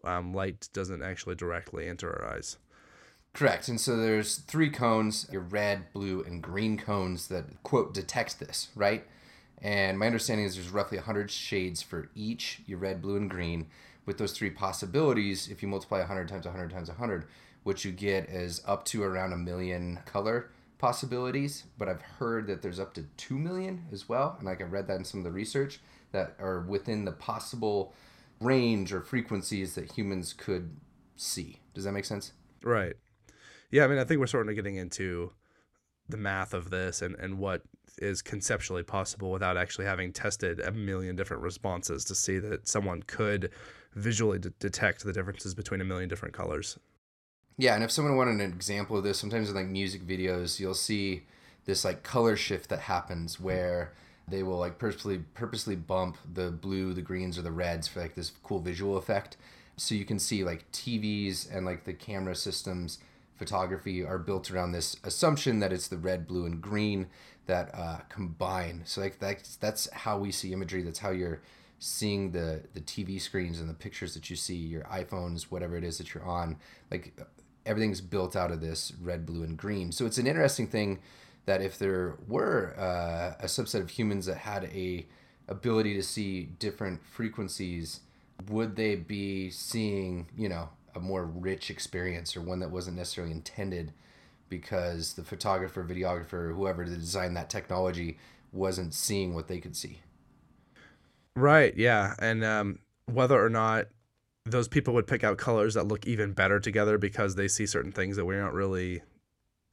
Um, 0.03 0.33
light 0.33 0.69
doesn't 0.73 1.01
actually 1.01 1.35
directly 1.35 1.87
enter 1.87 2.09
our 2.09 2.35
eyes. 2.35 2.57
Correct. 3.33 3.67
And 3.67 3.79
so 3.79 3.97
there's 3.97 4.37
three 4.37 4.69
cones, 4.69 5.27
your 5.31 5.41
red, 5.41 5.91
blue, 5.93 6.23
and 6.23 6.41
green 6.41 6.77
cones 6.77 7.27
that 7.27 7.63
quote 7.63 7.93
detect 7.93 8.39
this, 8.39 8.69
right? 8.75 9.05
And 9.61 9.99
my 9.99 10.05
understanding 10.05 10.45
is 10.45 10.55
there's 10.55 10.69
roughly 10.69 10.97
100 10.97 11.29
shades 11.29 11.81
for 11.81 12.09
each, 12.15 12.61
your 12.65 12.79
red, 12.79 13.01
blue, 13.01 13.17
and 13.17 13.29
green. 13.29 13.67
With 14.05 14.17
those 14.17 14.31
three 14.31 14.49
possibilities, 14.49 15.49
if 15.49 15.61
you 15.61 15.67
multiply 15.67 15.99
100 15.99 16.27
times 16.27 16.45
100 16.45 16.71
times 16.71 16.87
100, 16.87 17.25
what 17.63 17.85
you 17.85 17.91
get 17.91 18.29
is 18.29 18.61
up 18.65 18.85
to 18.85 19.03
around 19.03 19.33
a 19.33 19.37
million 19.37 19.99
color 20.05 20.49
possibilities. 20.77 21.65
But 21.77 21.89
I've 21.89 22.01
heard 22.01 22.47
that 22.47 22.61
there's 22.61 22.79
up 22.79 22.93
to 22.95 23.03
2 23.17 23.37
million 23.37 23.85
as 23.91 24.09
well. 24.09 24.35
And 24.37 24.47
like 24.47 24.61
I 24.61 24.63
read 24.63 24.87
that 24.87 24.97
in 24.97 25.05
some 25.05 25.19
of 25.19 25.25
the 25.25 25.31
research 25.31 25.79
that 26.11 26.35
are 26.39 26.61
within 26.61 27.05
the 27.05 27.11
possible 27.11 27.93
range 28.39 28.93
or 28.93 29.01
frequencies 29.01 29.75
that 29.75 29.91
humans 29.91 30.33
could 30.33 30.77
see. 31.15 31.59
Does 31.73 31.83
that 31.83 31.91
make 31.91 32.05
sense? 32.05 32.31
Right. 32.63 32.95
Yeah, 33.69 33.83
I 33.83 33.87
mean, 33.87 33.99
I 33.99 34.03
think 34.03 34.19
we're 34.19 34.27
sort 34.27 34.49
of 34.49 34.55
getting 34.55 34.75
into 34.75 35.33
the 36.07 36.17
math 36.17 36.53
of 36.53 36.71
this 36.71 37.01
and, 37.01 37.15
and 37.15 37.37
what 37.37 37.61
is 38.01 38.21
conceptually 38.21 38.83
possible 38.83 39.31
without 39.31 39.57
actually 39.57 39.85
having 39.85 40.11
tested 40.11 40.59
a 40.59 40.71
million 40.71 41.15
different 41.15 41.43
responses 41.43 42.03
to 42.05 42.15
see 42.15 42.39
that 42.39 42.67
someone 42.67 43.03
could 43.03 43.51
visually 43.93 44.39
d- 44.39 44.49
detect 44.59 45.03
the 45.03 45.13
differences 45.13 45.53
between 45.53 45.81
a 45.81 45.85
million 45.85 46.09
different 46.09 46.33
colors. 46.33 46.77
Yeah, 47.57 47.75
and 47.75 47.83
if 47.83 47.91
someone 47.91 48.15
wanted 48.15 48.35
an 48.35 48.53
example 48.53 48.97
of 48.97 49.03
this, 49.03 49.19
sometimes 49.19 49.49
in 49.49 49.55
like 49.55 49.67
music 49.67 50.07
videos, 50.07 50.59
you'll 50.59 50.73
see 50.73 51.23
this 51.65 51.83
like 51.83 52.03
color 52.03 52.35
shift 52.35 52.69
that 52.69 52.79
happens 52.79 53.35
hmm. 53.35 53.43
where 53.43 53.93
they 54.27 54.43
will 54.43 54.57
like 54.57 54.77
purposely 54.77 55.19
purposely 55.33 55.75
bump 55.75 56.17
the 56.33 56.51
blue, 56.51 56.93
the 56.93 57.01
greens, 57.01 57.37
or 57.37 57.41
the 57.41 57.51
reds 57.51 57.87
for 57.87 58.01
like 58.01 58.15
this 58.15 58.31
cool 58.43 58.59
visual 58.59 58.97
effect. 58.97 59.37
So 59.75 59.95
you 59.95 60.05
can 60.05 60.19
see 60.19 60.43
like 60.43 60.71
TVs 60.71 61.53
and 61.53 61.65
like 61.65 61.85
the 61.85 61.93
camera 61.93 62.35
systems 62.35 62.99
photography 63.39 64.03
are 64.03 64.19
built 64.19 64.51
around 64.51 64.73
this 64.73 64.97
assumption 65.03 65.59
that 65.59 65.73
it's 65.73 65.87
the 65.87 65.97
red, 65.97 66.27
blue, 66.27 66.45
and 66.45 66.61
green 66.61 67.07
that 67.47 67.73
uh, 67.73 67.99
combine. 68.09 68.83
So 68.85 69.01
like 69.01 69.17
that's 69.17 69.55
that's 69.55 69.89
how 69.91 70.19
we 70.19 70.31
see 70.31 70.53
imagery. 70.53 70.83
That's 70.83 70.99
how 70.99 71.09
you're 71.09 71.41
seeing 71.79 72.31
the 72.31 72.61
the 72.73 72.81
TV 72.81 73.19
screens 73.19 73.59
and 73.59 73.69
the 73.69 73.73
pictures 73.73 74.13
that 74.13 74.29
you 74.29 74.35
see, 74.35 74.55
your 74.55 74.83
iPhones, 74.83 75.43
whatever 75.43 75.77
it 75.77 75.83
is 75.83 75.97
that 75.97 76.13
you're 76.13 76.25
on. 76.25 76.57
Like 76.91 77.17
everything's 77.65 78.01
built 78.01 78.35
out 78.35 78.51
of 78.51 78.61
this 78.61 78.93
red, 79.01 79.25
blue, 79.25 79.43
and 79.43 79.57
green. 79.57 79.91
So 79.91 80.05
it's 80.05 80.17
an 80.17 80.27
interesting 80.27 80.67
thing 80.67 80.99
that 81.45 81.61
if 81.61 81.79
there 81.79 82.17
were 82.27 82.75
uh, 82.77 83.43
a 83.43 83.47
subset 83.47 83.81
of 83.81 83.89
humans 83.89 84.27
that 84.27 84.37
had 84.37 84.65
a 84.65 85.07
ability 85.47 85.95
to 85.95 86.03
see 86.03 86.43
different 86.43 87.03
frequencies, 87.03 88.01
would 88.49 88.75
they 88.75 88.95
be 88.95 89.49
seeing 89.49 90.27
you 90.37 90.49
know 90.49 90.69
a 90.99 91.01
more 91.03 91.25
rich 91.25 91.69
experience 91.69 92.35
or 92.35 92.41
one 92.41 92.59
that 92.59 92.71
wasn't 92.71 92.97
necessarily 92.97 93.33
intended 93.33 93.93
because 94.49 95.13
the 95.13 95.23
photographer, 95.23 95.83
videographer, 95.83 96.53
whoever 96.53 96.83
designed 96.83 97.37
that 97.37 97.49
technology 97.49 98.17
wasn't 98.51 98.93
seeing 98.93 99.33
what 99.33 99.47
they 99.47 99.59
could 99.59 99.75
see. 99.75 100.01
Right. 101.35 101.75
Yeah. 101.77 102.15
And 102.19 102.43
um, 102.43 102.79
whether 103.05 103.43
or 103.43 103.49
not 103.49 103.87
those 104.45 104.67
people 104.67 104.93
would 104.95 105.07
pick 105.07 105.23
out 105.23 105.37
colors 105.37 105.75
that 105.75 105.87
look 105.87 106.07
even 106.07 106.33
better 106.33 106.59
together 106.59 106.97
because 106.97 107.35
they 107.35 107.47
see 107.47 107.65
certain 107.65 107.91
things 107.91 108.15
that 108.15 108.25
we 108.25 108.35
aren't 108.35 108.55
really 108.55 109.01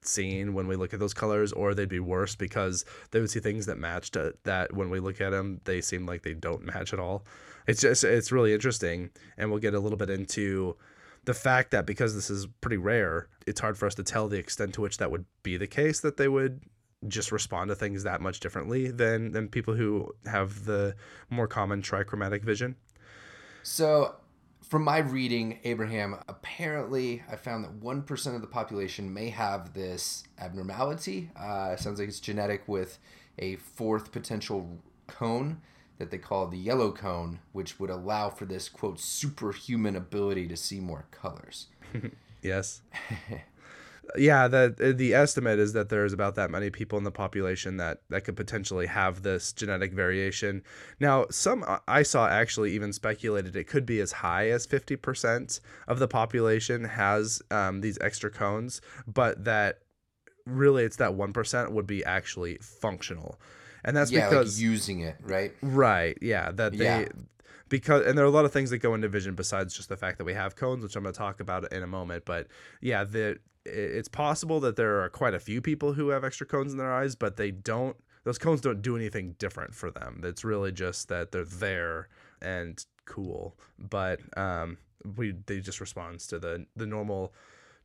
seeing 0.03 0.55
when 0.55 0.69
we 0.69 0.77
look 0.77 0.95
at 0.95 1.01
those 1.01 1.15
colors, 1.15 1.53
or 1.53 1.75
they'd 1.75 1.89
be 1.89 2.01
worse 2.01 2.37
because 2.37 2.85
they 3.11 3.21
would 3.21 3.31
see 3.31 3.41
things 3.41 3.67
that 3.67 3.79
matched 3.79 4.17
uh, 4.17 4.33
that 4.45 4.73
when 4.73 4.91
we 4.91 5.01
look 5.01 5.21
at 5.21 5.31
them, 5.31 5.61
they 5.65 5.81
seem 5.81 6.07
like 6.07 6.23
they 6.23 6.35
don't 6.35 6.65
match 6.65 6.93
at 6.93 7.01
all. 7.01 7.25
It's 7.67 7.81
just 7.81 8.05
it's 8.05 8.31
really 8.31 8.53
interesting, 8.53 9.11
and 9.37 9.51
we'll 9.51 9.59
get 9.59 9.75
a 9.75 9.81
little 9.81 9.99
bit 9.99 10.11
into 10.11 10.77
the 11.27 11.35
fact 11.35 11.73
that 11.73 11.87
because 11.87 12.15
this 12.15 12.31
is 12.31 12.47
pretty 12.61 12.77
rare, 12.79 13.29
it's 13.47 13.61
hard 13.61 13.77
for 13.77 13.87
us 13.87 13.95
to 13.97 14.03
tell 14.03 14.29
the 14.29 14.39
extent 14.39 14.73
to 14.75 14.81
which 14.81 14.97
that 14.99 15.11
would 15.11 15.27
be 15.43 15.57
the 15.57 15.67
case 15.67 16.01
that 16.01 16.17
they 16.17 16.29
would 16.29 16.63
just 17.07 17.31
respond 17.31 17.69
to 17.69 17.75
things 17.75 18.05
that 18.05 18.21
much 18.21 18.41
differently 18.41 18.91
than 18.91 19.33
than 19.33 19.49
people 19.49 19.75
who 19.75 20.11
have 20.25 20.65
the 20.65 20.95
more 21.29 21.47
common 21.47 21.83
trichromatic 21.83 22.43
vision. 22.43 22.77
So, 23.63 24.15
from 24.63 24.83
my 24.83 24.99
reading, 24.99 25.59
Abraham, 25.65 26.17
apparently 26.29 27.23
I 27.31 27.37
found 27.37 27.65
that 27.65 27.81
1% 27.81 28.35
of 28.35 28.41
the 28.41 28.47
population 28.47 29.13
may 29.13 29.29
have 29.31 29.75
this 29.75 30.25
abnormality. 30.39 31.31
Uh, 31.37 31.77
sounds 31.77 31.99
like 31.99 32.09
it's 32.09 32.21
genetic 32.21 32.67
with 32.67 32.99
a 33.39 33.57
fourth 33.57 34.13
potential 34.13 34.79
cone 35.09 35.61
that 35.99 36.11
they 36.11 36.19
call 36.19 36.47
the 36.47 36.59
yellow 36.59 36.93
cone, 36.93 37.41
which 37.53 37.81
would 37.81 37.91
allow 37.91 38.31
for 38.31 38.45
this, 38.45 38.69
quote, 38.69 39.01
superhuman 39.01 39.97
ability 39.97 40.47
to 40.49 40.57
see 40.57 40.81
more 40.81 41.07
colors. 41.11 41.67
yes. 42.43 42.83
yeah, 44.17 44.49
the 44.49 44.95
the 44.97 45.15
estimate 45.15 45.59
is 45.59 45.73
that 45.73 45.89
there's 45.89 46.13
about 46.13 46.35
that 46.37 46.51
many 46.51 46.71
people 46.71 46.99
in 46.99 47.05
the 47.05 47.11
population 47.11 47.77
that 47.79 48.03
that 48.11 48.25
could 48.25 48.37
potentially 48.37 48.87
have 48.87 49.23
this 49.23 49.53
genetic 49.53 49.93
variation. 49.93 50.63
Now, 51.01 51.27
some 51.31 51.65
I 51.89 52.03
saw 52.03 52.29
actually 52.29 52.73
even 52.73 52.93
speculated 52.93 53.57
it 53.57 53.67
could 53.67 53.87
be 53.87 54.01
as 54.01 54.13
high 54.13 54.51
as 54.51 54.67
50% 54.67 55.61
of 55.89 55.99
the 55.99 56.09
population 56.09 56.85
has 56.85 57.43
um, 57.51 57.81
these 57.81 57.99
extra 58.01 58.31
cones, 58.31 58.81
but 59.07 59.45
that 59.45 59.81
really 60.47 60.85
it's 60.85 60.97
that 60.97 61.11
1% 61.11 61.73
would 61.73 61.87
be 61.87 62.05
actually 62.05 62.57
functional. 62.61 63.41
And 63.85 63.97
that's 63.97 64.11
yeah, 64.11 64.29
because 64.29 64.57
like 64.59 64.63
using 64.63 65.01
it, 65.01 65.17
right? 65.23 65.53
Right. 65.63 66.19
Yeah, 66.21 66.51
that 66.53 66.73
they 66.77 66.85
Yeah. 66.85 67.09
because 67.69 68.07
and 68.07 68.17
there 68.17 68.25
are 68.25 68.29
a 68.29 68.33
lot 68.33 68.45
of 68.45 68.53
things 68.53 68.71
that 68.71 68.79
go 68.79 68.95
into 68.95 69.09
vision 69.09 69.35
besides 69.35 69.75
just 69.75 69.89
the 69.89 69.97
fact 69.97 70.19
that 70.19 70.25
we 70.25 70.35
have 70.35 70.57
cones, 70.57 70.83
which 70.83 70.97
I'm 70.97 71.03
going 71.03 71.13
to 71.13 71.19
talk 71.19 71.41
about 71.41 71.73
in 71.73 71.83
a 71.83 71.87
moment. 71.87 72.25
But 72.25 72.49
yeah, 72.81 73.05
the 73.05 73.39
it's 73.65 74.09
possible 74.09 74.61
that 74.61 74.77
there 74.77 75.03
are 75.03 75.09
quite 75.09 75.35
a 75.35 75.41
few 75.41 75.61
people 75.61 75.95
who 75.95 76.11
have 76.11 76.25
extra 76.25 76.47
cones 76.47 76.73
in 76.73 76.79
their 76.79 76.93
eyes, 76.93 77.15
but 77.17 77.37
they 77.37 77.51
don't. 77.51 77.97
Those 78.25 78.39
cones 78.39 78.61
don't 78.61 78.83
do 78.83 78.97
anything 78.97 79.37
different 79.39 79.75
for 79.75 79.91
them. 79.91 80.21
It's 80.25 80.45
really 80.45 80.73
just 80.73 81.09
that 81.09 81.31
they're 81.33 81.45
there 81.45 82.09
and 82.43 82.85
cool, 83.05 83.57
but 83.79 84.21
um, 84.37 84.79
we 85.17 85.35
they 85.47 85.61
just 85.61 85.81
responds 85.81 86.27
to 86.29 86.39
the 86.39 86.67
the 86.77 86.87
normal 86.87 87.33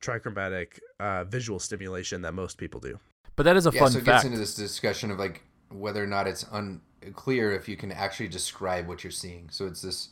trichromatic 0.02 0.80
uh, 1.00 1.24
visual 1.26 1.60
stimulation 1.60 2.22
that 2.24 2.34
most 2.34 2.58
people 2.58 2.80
do. 2.80 3.00
But 3.36 3.44
that 3.44 3.56
is 3.56 3.66
a 3.68 3.72
yeah, 3.72 3.80
fun 3.80 3.92
so 3.92 4.00
it 4.00 4.06
fact. 4.06 4.24
gets 4.24 4.26
into 4.26 4.38
this 4.40 4.56
discussion 4.56 5.12
of 5.12 5.20
like 5.20 5.44
whether 5.74 6.04
or 6.04 6.08
not 6.08 6.28
it's 6.28 6.46
unclear 6.52 7.52
if 7.52 7.68
you 7.70 7.76
can 7.78 7.92
actually 7.92 8.28
describe 8.28 8.88
what 8.88 9.04
you're 9.04 9.12
seeing. 9.12 9.50
So 9.50 9.66
it's 9.68 9.82
this 9.82 10.10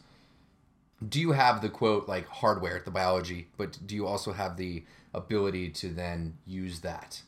do 1.08 1.20
you 1.22 1.32
have 1.32 1.62
the 1.62 1.70
quote 1.70 2.08
like 2.10 2.28
hardware, 2.28 2.82
the 2.84 2.92
biology, 2.92 3.48
but 3.58 3.78
do 3.86 3.96
you 3.96 4.06
also 4.06 4.34
have 4.34 4.58
the 4.58 4.84
ability 5.14 5.70
to 5.70 5.90
then 5.90 6.38
use 6.46 6.82
that? 6.82 7.22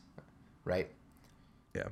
Right? 0.64 0.90
Yeah. 1.74 1.88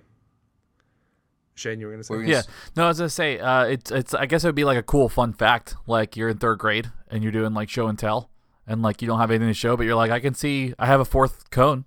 Shane, 1.54 1.80
you 1.80 1.86
were 1.86 1.92
going 1.92 2.00
to 2.00 2.04
say? 2.06 2.14
What 2.14 2.18
were 2.18 2.24
Yeah, 2.24 2.30
gonna 2.32 2.38
s- 2.40 2.48
no, 2.76 2.84
I 2.84 2.88
was 2.88 2.98
gonna 2.98 3.08
say, 3.10 3.38
uh, 3.38 3.64
it's 3.64 3.90
it's. 3.90 4.14
I 4.14 4.26
guess 4.26 4.44
it 4.44 4.48
would 4.48 4.54
be 4.54 4.64
like 4.64 4.78
a 4.78 4.82
cool 4.82 5.08
fun 5.08 5.32
fact. 5.32 5.74
Like 5.86 6.16
you're 6.16 6.28
in 6.28 6.38
third 6.38 6.58
grade 6.58 6.90
and 7.10 7.22
you're 7.22 7.32
doing 7.32 7.54
like 7.54 7.68
show 7.68 7.86
and 7.86 7.98
tell, 7.98 8.30
and 8.66 8.82
like 8.82 9.02
you 9.02 9.08
don't 9.08 9.18
have 9.18 9.30
anything 9.30 9.48
to 9.48 9.54
show, 9.54 9.76
but 9.76 9.84
you're 9.84 9.94
like, 9.96 10.10
I 10.10 10.20
can 10.20 10.34
see, 10.34 10.74
I 10.78 10.86
have 10.86 11.00
a 11.00 11.04
fourth 11.04 11.50
cone, 11.50 11.84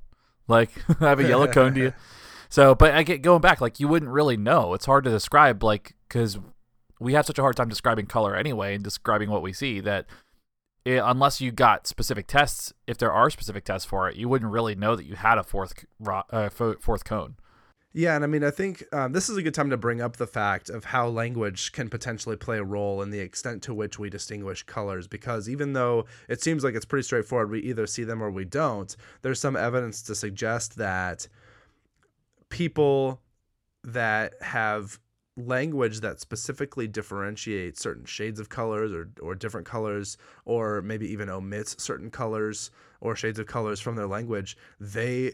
like 0.47 0.69
I 1.01 1.09
have 1.09 1.19
a 1.19 1.27
yellow 1.27 1.47
cone 1.47 1.73
Do 1.73 1.81
you. 1.81 1.93
So, 2.53 2.75
but 2.75 2.93
I 2.93 3.01
get 3.01 3.23
going 3.23 3.41
back, 3.41 3.61
like 3.61 3.79
you 3.79 3.87
wouldn't 3.87 4.11
really 4.11 4.37
know. 4.37 4.75
It's 4.75 4.85
hard 4.85 5.05
to 5.05 5.09
describe, 5.09 5.63
like 5.63 5.95
because 6.07 6.37
we 6.99 7.13
have 7.13 7.25
such 7.25 7.39
a 7.39 7.41
hard 7.41 7.55
time 7.55 7.67
describing 7.67 8.05
color 8.05 8.35
anyway 8.35 8.75
and 8.75 8.83
describing 8.83 9.31
what 9.31 9.41
we 9.41 9.53
see 9.53 9.79
that. 9.79 10.05
It, 10.85 11.01
unless 11.03 11.41
you 11.41 11.51
got 11.51 11.87
specific 11.87 12.27
tests, 12.27 12.71
if 12.85 12.99
there 12.99 13.11
are 13.11 13.31
specific 13.31 13.65
tests 13.65 13.87
for 13.87 14.07
it, 14.07 14.17
you 14.17 14.29
wouldn't 14.29 14.51
really 14.51 14.75
know 14.75 14.95
that 14.95 15.05
you 15.05 15.15
had 15.15 15.39
a 15.39 15.43
fourth 15.43 15.73
uh, 16.07 16.49
fourth 16.49 17.05
cone. 17.05 17.37
Yeah, 17.91 18.13
and 18.15 18.23
I 18.23 18.27
mean, 18.27 18.43
I 18.43 18.51
think 18.51 18.83
um, 18.93 19.13
this 19.13 19.29
is 19.29 19.37
a 19.37 19.41
good 19.41 19.55
time 19.55 19.71
to 19.71 19.77
bring 19.77 19.99
up 19.99 20.17
the 20.17 20.27
fact 20.27 20.69
of 20.69 20.85
how 20.85 21.07
language 21.07 21.71
can 21.71 21.89
potentially 21.89 22.35
play 22.35 22.59
a 22.59 22.63
role 22.63 23.01
in 23.01 23.09
the 23.09 23.19
extent 23.19 23.63
to 23.63 23.73
which 23.73 23.97
we 23.97 24.11
distinguish 24.11 24.61
colors. 24.61 25.07
Because 25.07 25.49
even 25.49 25.73
though 25.73 26.05
it 26.29 26.43
seems 26.43 26.63
like 26.63 26.75
it's 26.75 26.85
pretty 26.85 27.03
straightforward, 27.03 27.49
we 27.49 27.61
either 27.61 27.87
see 27.87 28.03
them 28.03 28.21
or 28.21 28.29
we 28.29 28.45
don't, 28.45 28.95
there's 29.23 29.39
some 29.39 29.55
evidence 29.55 30.03
to 30.03 30.13
suggest 30.13 30.77
that 30.77 31.27
people 32.53 33.19
that 33.83 34.35
have 34.41 34.99
language 35.35 36.01
that 36.01 36.19
specifically 36.19 36.87
differentiates 36.87 37.81
certain 37.81 38.05
shades 38.05 38.39
of 38.39 38.47
colors 38.47 38.91
or, 38.91 39.09
or 39.19 39.33
different 39.33 39.65
colors 39.65 40.15
or 40.45 40.79
maybe 40.83 41.11
even 41.11 41.27
omits 41.27 41.75
certain 41.83 42.11
colors 42.11 42.69
or 43.01 43.15
shades 43.15 43.39
of 43.39 43.47
colors 43.47 43.79
from 43.79 43.95
their 43.95 44.05
language 44.05 44.55
they 44.79 45.33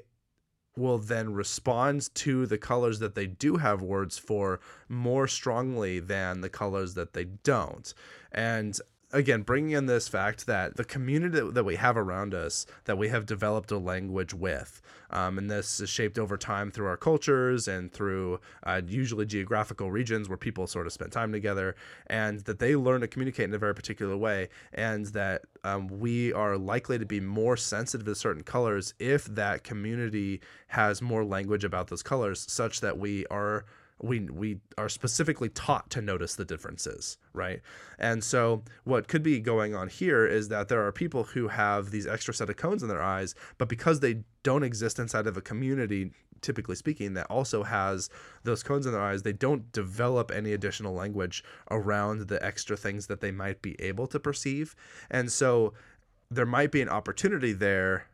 will 0.77 0.97
then 0.97 1.33
respond 1.33 2.13
to 2.15 2.45
the 2.45 2.57
colors 2.57 2.99
that 2.99 3.13
they 3.13 3.27
do 3.27 3.57
have 3.57 3.81
words 3.81 4.17
for 4.17 4.61
more 4.87 5.27
strongly 5.27 5.99
than 5.99 6.39
the 6.39 6.49
colors 6.49 6.93
that 6.93 7.11
they 7.11 7.25
don't. 7.25 7.93
And 8.31 8.79
again, 9.11 9.41
bringing 9.41 9.71
in 9.71 9.87
this 9.87 10.07
fact 10.07 10.45
that 10.45 10.77
the 10.77 10.83
community 10.83 11.39
that 11.51 11.63
we 11.63 11.75
have 11.75 11.97
around 11.97 12.33
us, 12.33 12.65
that 12.85 12.97
we 12.97 13.09
have 13.09 13.25
developed 13.25 13.71
a 13.71 13.77
language 13.77 14.33
with, 14.33 14.81
um, 15.09 15.37
and 15.37 15.49
this 15.49 15.79
is 15.79 15.89
shaped 15.89 16.19
over 16.19 16.37
time 16.37 16.69
through 16.69 16.85
our 16.85 16.97
cultures 16.97 17.67
and 17.67 17.91
through 17.91 18.39
uh, 18.63 18.81
usually 18.85 19.25
geographical 19.25 19.89
regions 19.89 20.29
where 20.29 20.37
people 20.37 20.67
sort 20.67 20.85
of 20.85 20.93
spend 20.93 21.11
time 21.11 21.31
together, 21.31 21.75
and 22.07 22.41
that 22.41 22.59
they 22.59 22.75
learn 22.75 23.01
to 23.01 23.07
communicate 23.07 23.45
in 23.45 23.53
a 23.53 23.57
very 23.57 23.73
particular 23.73 24.15
way, 24.15 24.49
and 24.73 25.07
that 25.07 25.41
um, 25.63 25.87
we 25.87 26.31
are 26.33 26.57
likely 26.57 26.99
to 26.99 27.05
be 27.05 27.19
more 27.19 27.57
sensitive 27.57 28.05
to 28.05 28.15
certain 28.15 28.43
colors 28.43 28.93
if 28.99 29.25
that 29.25 29.63
community 29.63 30.39
has 30.67 31.01
more 31.01 31.25
language 31.25 31.63
about 31.63 31.87
those 31.87 32.03
colors, 32.03 32.45
such 32.47 32.81
that 32.81 32.97
we 32.99 33.25
are 33.27 33.65
we 34.01 34.21
we 34.21 34.59
are 34.77 34.89
specifically 34.89 35.49
taught 35.49 35.89
to 35.91 36.01
notice 36.01 36.35
the 36.35 36.45
differences, 36.45 37.17
right? 37.33 37.61
And 37.97 38.23
so 38.23 38.63
what 38.83 39.07
could 39.07 39.23
be 39.23 39.39
going 39.39 39.75
on 39.75 39.89
here 39.89 40.25
is 40.25 40.47
that 40.49 40.69
there 40.69 40.85
are 40.85 40.91
people 40.91 41.23
who 41.23 41.49
have 41.49 41.91
these 41.91 42.07
extra 42.07 42.33
set 42.33 42.49
of 42.49 42.57
cones 42.57 42.81
in 42.81 42.89
their 42.89 43.01
eyes, 43.01 43.35
but 43.57 43.69
because 43.69 43.99
they 43.99 44.23
don't 44.43 44.63
exist 44.63 44.99
inside 44.99 45.27
of 45.27 45.37
a 45.37 45.41
community 45.41 46.11
typically 46.41 46.75
speaking 46.75 47.15
that 47.15 47.25
also 47.25 47.63
has 47.63 48.09
those 48.43 48.63
cones 48.63 48.85
in 48.85 48.93
their 48.93 49.01
eyes 49.01 49.23
they 49.23 49.33
don't 49.33 49.73
develop 49.73 50.31
any 50.31 50.53
additional 50.53 50.93
language 50.93 51.43
around 51.69 52.29
the 52.29 52.41
extra 52.41 52.77
things 52.77 53.07
that 53.07 53.19
they 53.19 53.29
might 53.29 53.61
be 53.61 53.75
able 53.81 54.07
to 54.07 54.17
perceive 54.21 54.73
and 55.11 55.29
so 55.29 55.73
there 56.31 56.45
might 56.45 56.71
be 56.71 56.81
an 56.81 56.87
opportunity 56.87 57.51
there 57.51 58.05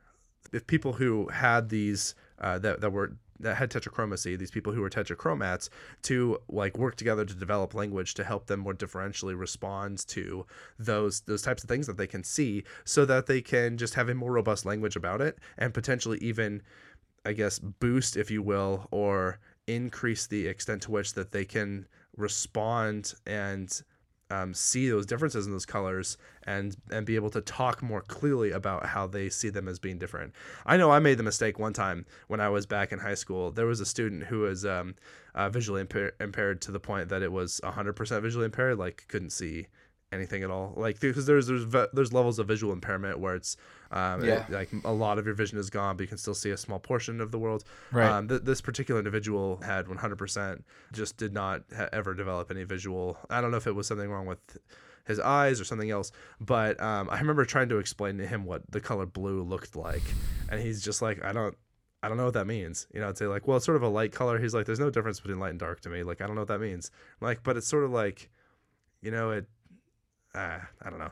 if 0.51 0.65
people 0.65 0.93
who 0.93 1.27
had 1.27 1.69
these 1.69 2.15
uh, 2.39 2.57
that, 2.59 2.81
that 2.81 2.91
were 2.91 3.15
that 3.39 3.57
had 3.57 3.69
tetrachromacy, 3.69 4.37
these 4.37 4.51
people 4.51 4.73
who 4.73 4.81
were 4.81 4.89
tetrachromats, 4.89 5.69
to 6.03 6.39
like 6.49 6.77
work 6.77 6.95
together 6.95 7.25
to 7.25 7.33
develop 7.33 7.73
language 7.73 8.13
to 8.15 8.23
help 8.23 8.47
them 8.47 8.61
more 8.61 8.73
differentially 8.73 9.37
respond 9.37 10.05
to 10.07 10.45
those 10.79 11.21
those 11.21 11.41
types 11.41 11.63
of 11.63 11.69
things 11.69 11.87
that 11.87 11.97
they 11.97 12.07
can 12.07 12.23
see, 12.23 12.63
so 12.83 13.05
that 13.05 13.25
they 13.25 13.41
can 13.41 13.77
just 13.77 13.95
have 13.95 14.09
a 14.09 14.15
more 14.15 14.31
robust 14.31 14.65
language 14.65 14.95
about 14.95 15.21
it, 15.21 15.37
and 15.57 15.73
potentially 15.73 16.17
even, 16.19 16.61
I 17.25 17.33
guess, 17.33 17.59
boost, 17.59 18.17
if 18.17 18.31
you 18.31 18.41
will, 18.41 18.87
or 18.91 19.39
increase 19.67 20.27
the 20.27 20.47
extent 20.47 20.83
to 20.83 20.91
which 20.91 21.13
that 21.13 21.31
they 21.31 21.45
can 21.45 21.87
respond 22.17 23.13
and 23.25 23.81
um, 24.31 24.53
see 24.53 24.89
those 24.89 25.05
differences 25.05 25.45
in 25.45 25.51
those 25.51 25.65
colors 25.65 26.17
and 26.43 26.75
and 26.89 27.05
be 27.05 27.15
able 27.15 27.29
to 27.29 27.41
talk 27.41 27.83
more 27.83 28.01
clearly 28.01 28.51
about 28.51 28.85
how 28.87 29.07
they 29.07 29.29
see 29.29 29.49
them 29.49 29.67
as 29.67 29.79
being 29.79 29.97
different. 29.97 30.33
I 30.65 30.77
know 30.77 30.91
I 30.91 30.99
made 30.99 31.17
the 31.17 31.23
mistake 31.23 31.59
one 31.59 31.73
time 31.73 32.05
when 32.27 32.39
I 32.39 32.49
was 32.49 32.65
back 32.65 32.91
in 32.91 32.99
high 32.99 33.15
school. 33.15 33.51
There 33.51 33.65
was 33.65 33.79
a 33.79 33.85
student 33.85 34.23
who 34.23 34.39
was 34.39 34.65
um, 34.65 34.95
uh, 35.35 35.49
visually 35.49 35.81
impair- 35.81 36.13
impaired 36.19 36.61
to 36.61 36.71
the 36.71 36.79
point 36.79 37.09
that 37.09 37.21
it 37.21 37.31
was 37.31 37.59
100% 37.63 38.21
visually 38.21 38.45
impaired, 38.45 38.77
like 38.79 39.05
couldn't 39.07 39.31
see 39.31 39.67
anything 40.15 40.43
at 40.43 40.49
all. 40.49 40.73
Like 40.75 40.99
because 40.99 41.25
there's 41.25 41.47
there's 41.47 41.65
there's 41.93 42.13
levels 42.13 42.39
of 42.39 42.47
visual 42.47 42.73
impairment 42.73 43.19
where 43.19 43.35
it's 43.35 43.57
um, 43.91 44.23
it- 44.23 44.49
like 44.49 44.69
a 44.83 44.91
lot 44.91 45.19
of 45.19 45.25
your 45.25 45.35
vision 45.35 45.57
is 45.59 45.69
gone, 45.69 45.95
but 45.97 46.01
you 46.03 46.07
can 46.07 46.17
still 46.17 46.33
see 46.33 46.49
a 46.49 46.57
small 46.57 46.79
portion 46.79 47.21
of 47.21 47.31
the 47.31 47.37
world. 47.39 47.63
Right. 47.91 48.09
Um, 48.09 48.27
th- 48.27 48.41
this 48.41 48.61
particular 48.61 48.99
individual 48.99 49.57
had 49.63 49.85
100% 49.85 50.63
just 50.91 51.17
did 51.17 51.33
not 51.33 51.63
ha- 51.75 51.89
ever 51.93 52.13
develop 52.13 52.49
any 52.51 52.63
visual. 52.63 53.17
I 53.29 53.41
don't 53.41 53.51
know 53.51 53.57
if 53.57 53.67
it 53.67 53.75
was 53.75 53.87
something 53.87 54.09
wrong 54.09 54.25
with 54.25 54.39
his 55.05 55.19
eyes 55.19 55.61
or 55.61 55.65
something 55.65 55.91
else, 55.91 56.11
but 56.41 56.81
um, 56.81 57.09
I 57.11 57.19
remember 57.19 57.45
trying 57.45 57.69
to 57.69 57.77
explain 57.77 58.17
to 58.17 58.25
him 58.25 58.43
what 58.45 58.63
the 58.71 58.81
color 58.81 59.05
blue 59.05 59.43
looked 59.43 59.75
like, 59.75 60.01
and 60.49 60.59
he's 60.59 60.81
just 60.83 61.01
like, 61.01 61.23
I 61.23 61.31
don't. 61.33 61.55
I 62.03 62.07
don't 62.07 62.17
know 62.17 62.25
what 62.25 62.35
that 62.35 62.45
means. 62.45 62.85
You 62.93 62.99
know, 63.01 63.09
I'd 63.09 63.17
say 63.17 63.25
like, 63.25 63.47
well, 63.47 63.57
it's 63.57 63.65
sort 63.65 63.77
of 63.77 63.81
a 63.81 63.87
light 63.87 64.11
color. 64.11 64.37
He's 64.39 64.53
like, 64.53 64.67
there's 64.67 64.79
no 64.79 64.91
difference 64.91 65.19
between 65.19 65.39
light 65.39 65.49
and 65.49 65.59
dark 65.59 65.81
to 65.81 65.89
me. 65.89 66.03
Like, 66.03 66.21
I 66.21 66.27
don't 66.27 66.35
know 66.35 66.41
what 66.41 66.49
that 66.49 66.59
means. 66.61 66.91
I'm 67.19 67.25
like, 67.25 67.41
but 67.41 67.57
it's 67.57 67.67
sort 67.67 67.83
of 67.83 67.89
like, 67.89 68.29
you 69.01 69.09
know, 69.09 69.31
it. 69.31 69.47
Uh, 70.35 70.59
I 70.81 70.89
don't 70.89 70.99
know, 70.99 71.11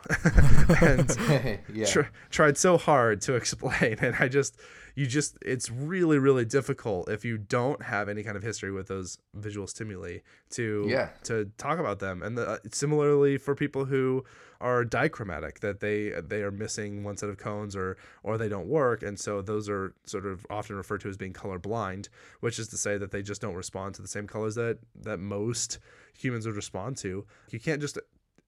and 0.81 1.59
yeah. 1.73 1.85
tr- 1.85 2.01
tried 2.29 2.57
so 2.57 2.77
hard 2.77 3.21
to 3.21 3.35
explain, 3.35 3.97
and 4.01 4.15
I 4.19 4.27
just 4.27 4.59
you 4.95 5.07
just 5.07 5.37
it's 5.41 5.71
really 5.71 6.19
really 6.19 6.45
difficult 6.45 7.09
if 7.09 7.25
you 7.25 7.37
don't 7.37 7.81
have 7.83 8.09
any 8.09 8.21
kind 8.21 8.37
of 8.37 8.43
history 8.43 8.71
with 8.71 8.87
those 8.87 9.17
visual 9.33 9.65
stimuli 9.65 10.19
to 10.51 10.85
Yeah. 10.87 11.09
to 11.23 11.45
talk 11.57 11.79
about 11.79 11.97
them 11.99 12.21
and 12.21 12.37
the, 12.37 12.47
uh, 12.47 12.57
similarly 12.71 13.37
for 13.39 13.55
people 13.55 13.85
who 13.85 14.23
are 14.61 14.85
dichromatic 14.85 15.61
that 15.61 15.79
they 15.79 16.11
they 16.27 16.43
are 16.43 16.51
missing 16.51 17.03
one 17.03 17.17
set 17.17 17.27
of 17.29 17.37
cones 17.39 17.75
or 17.75 17.97
or 18.21 18.37
they 18.37 18.47
don't 18.47 18.67
work 18.67 19.01
and 19.01 19.19
so 19.19 19.41
those 19.41 19.67
are 19.67 19.95
sort 20.05 20.27
of 20.27 20.45
often 20.51 20.75
referred 20.75 21.01
to 21.01 21.09
as 21.09 21.17
being 21.17 21.33
color 21.33 21.57
blind 21.57 22.07
which 22.41 22.59
is 22.59 22.67
to 22.67 22.77
say 22.77 22.95
that 22.95 23.09
they 23.11 23.23
just 23.23 23.41
don't 23.41 23.55
respond 23.55 23.95
to 23.95 24.01
the 24.03 24.07
same 24.07 24.27
colors 24.27 24.53
that 24.53 24.77
that 24.95 25.17
most 25.19 25.79
humans 26.15 26.45
would 26.45 26.55
respond 26.55 26.95
to 26.97 27.25
you 27.49 27.59
can't 27.59 27.81
just 27.81 27.97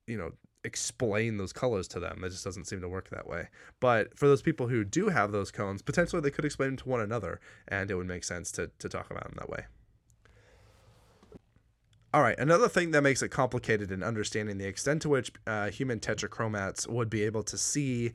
you 0.05 0.15
know 0.17 0.31
explain 0.65 1.37
those 1.37 1.53
colors 1.53 1.87
to 1.89 1.99
them. 1.99 2.23
It 2.23 2.29
just 2.29 2.43
doesn't 2.43 2.65
seem 2.65 2.81
to 2.81 2.89
work 2.89 3.09
that 3.09 3.27
way. 3.27 3.49
But 3.79 4.17
for 4.17 4.27
those 4.27 4.41
people 4.41 4.67
who 4.67 4.83
do 4.83 5.09
have 5.09 5.31
those 5.31 5.51
cones, 5.51 5.81
potentially 5.81 6.21
they 6.21 6.31
could 6.31 6.45
explain 6.45 6.69
them 6.69 6.77
to 6.77 6.89
one 6.89 7.01
another, 7.01 7.39
and 7.67 7.89
it 7.91 7.95
would 7.95 8.07
make 8.07 8.23
sense 8.23 8.51
to, 8.53 8.71
to 8.79 8.89
talk 8.89 9.11
about 9.11 9.23
them 9.23 9.35
that 9.37 9.49
way. 9.49 9.65
All 12.13 12.21
right, 12.21 12.39
another 12.39 12.69
thing 12.69 12.91
that 12.91 13.01
makes 13.01 13.21
it 13.21 13.27
complicated 13.27 13.91
in 13.91 14.01
understanding 14.01 14.57
the 14.57 14.67
extent 14.67 15.01
to 15.01 15.09
which 15.09 15.33
uh, 15.45 15.69
human 15.69 15.99
tetrachromats 15.99 16.87
would 16.87 17.09
be 17.09 17.23
able 17.23 17.43
to 17.43 17.57
see 17.57 18.13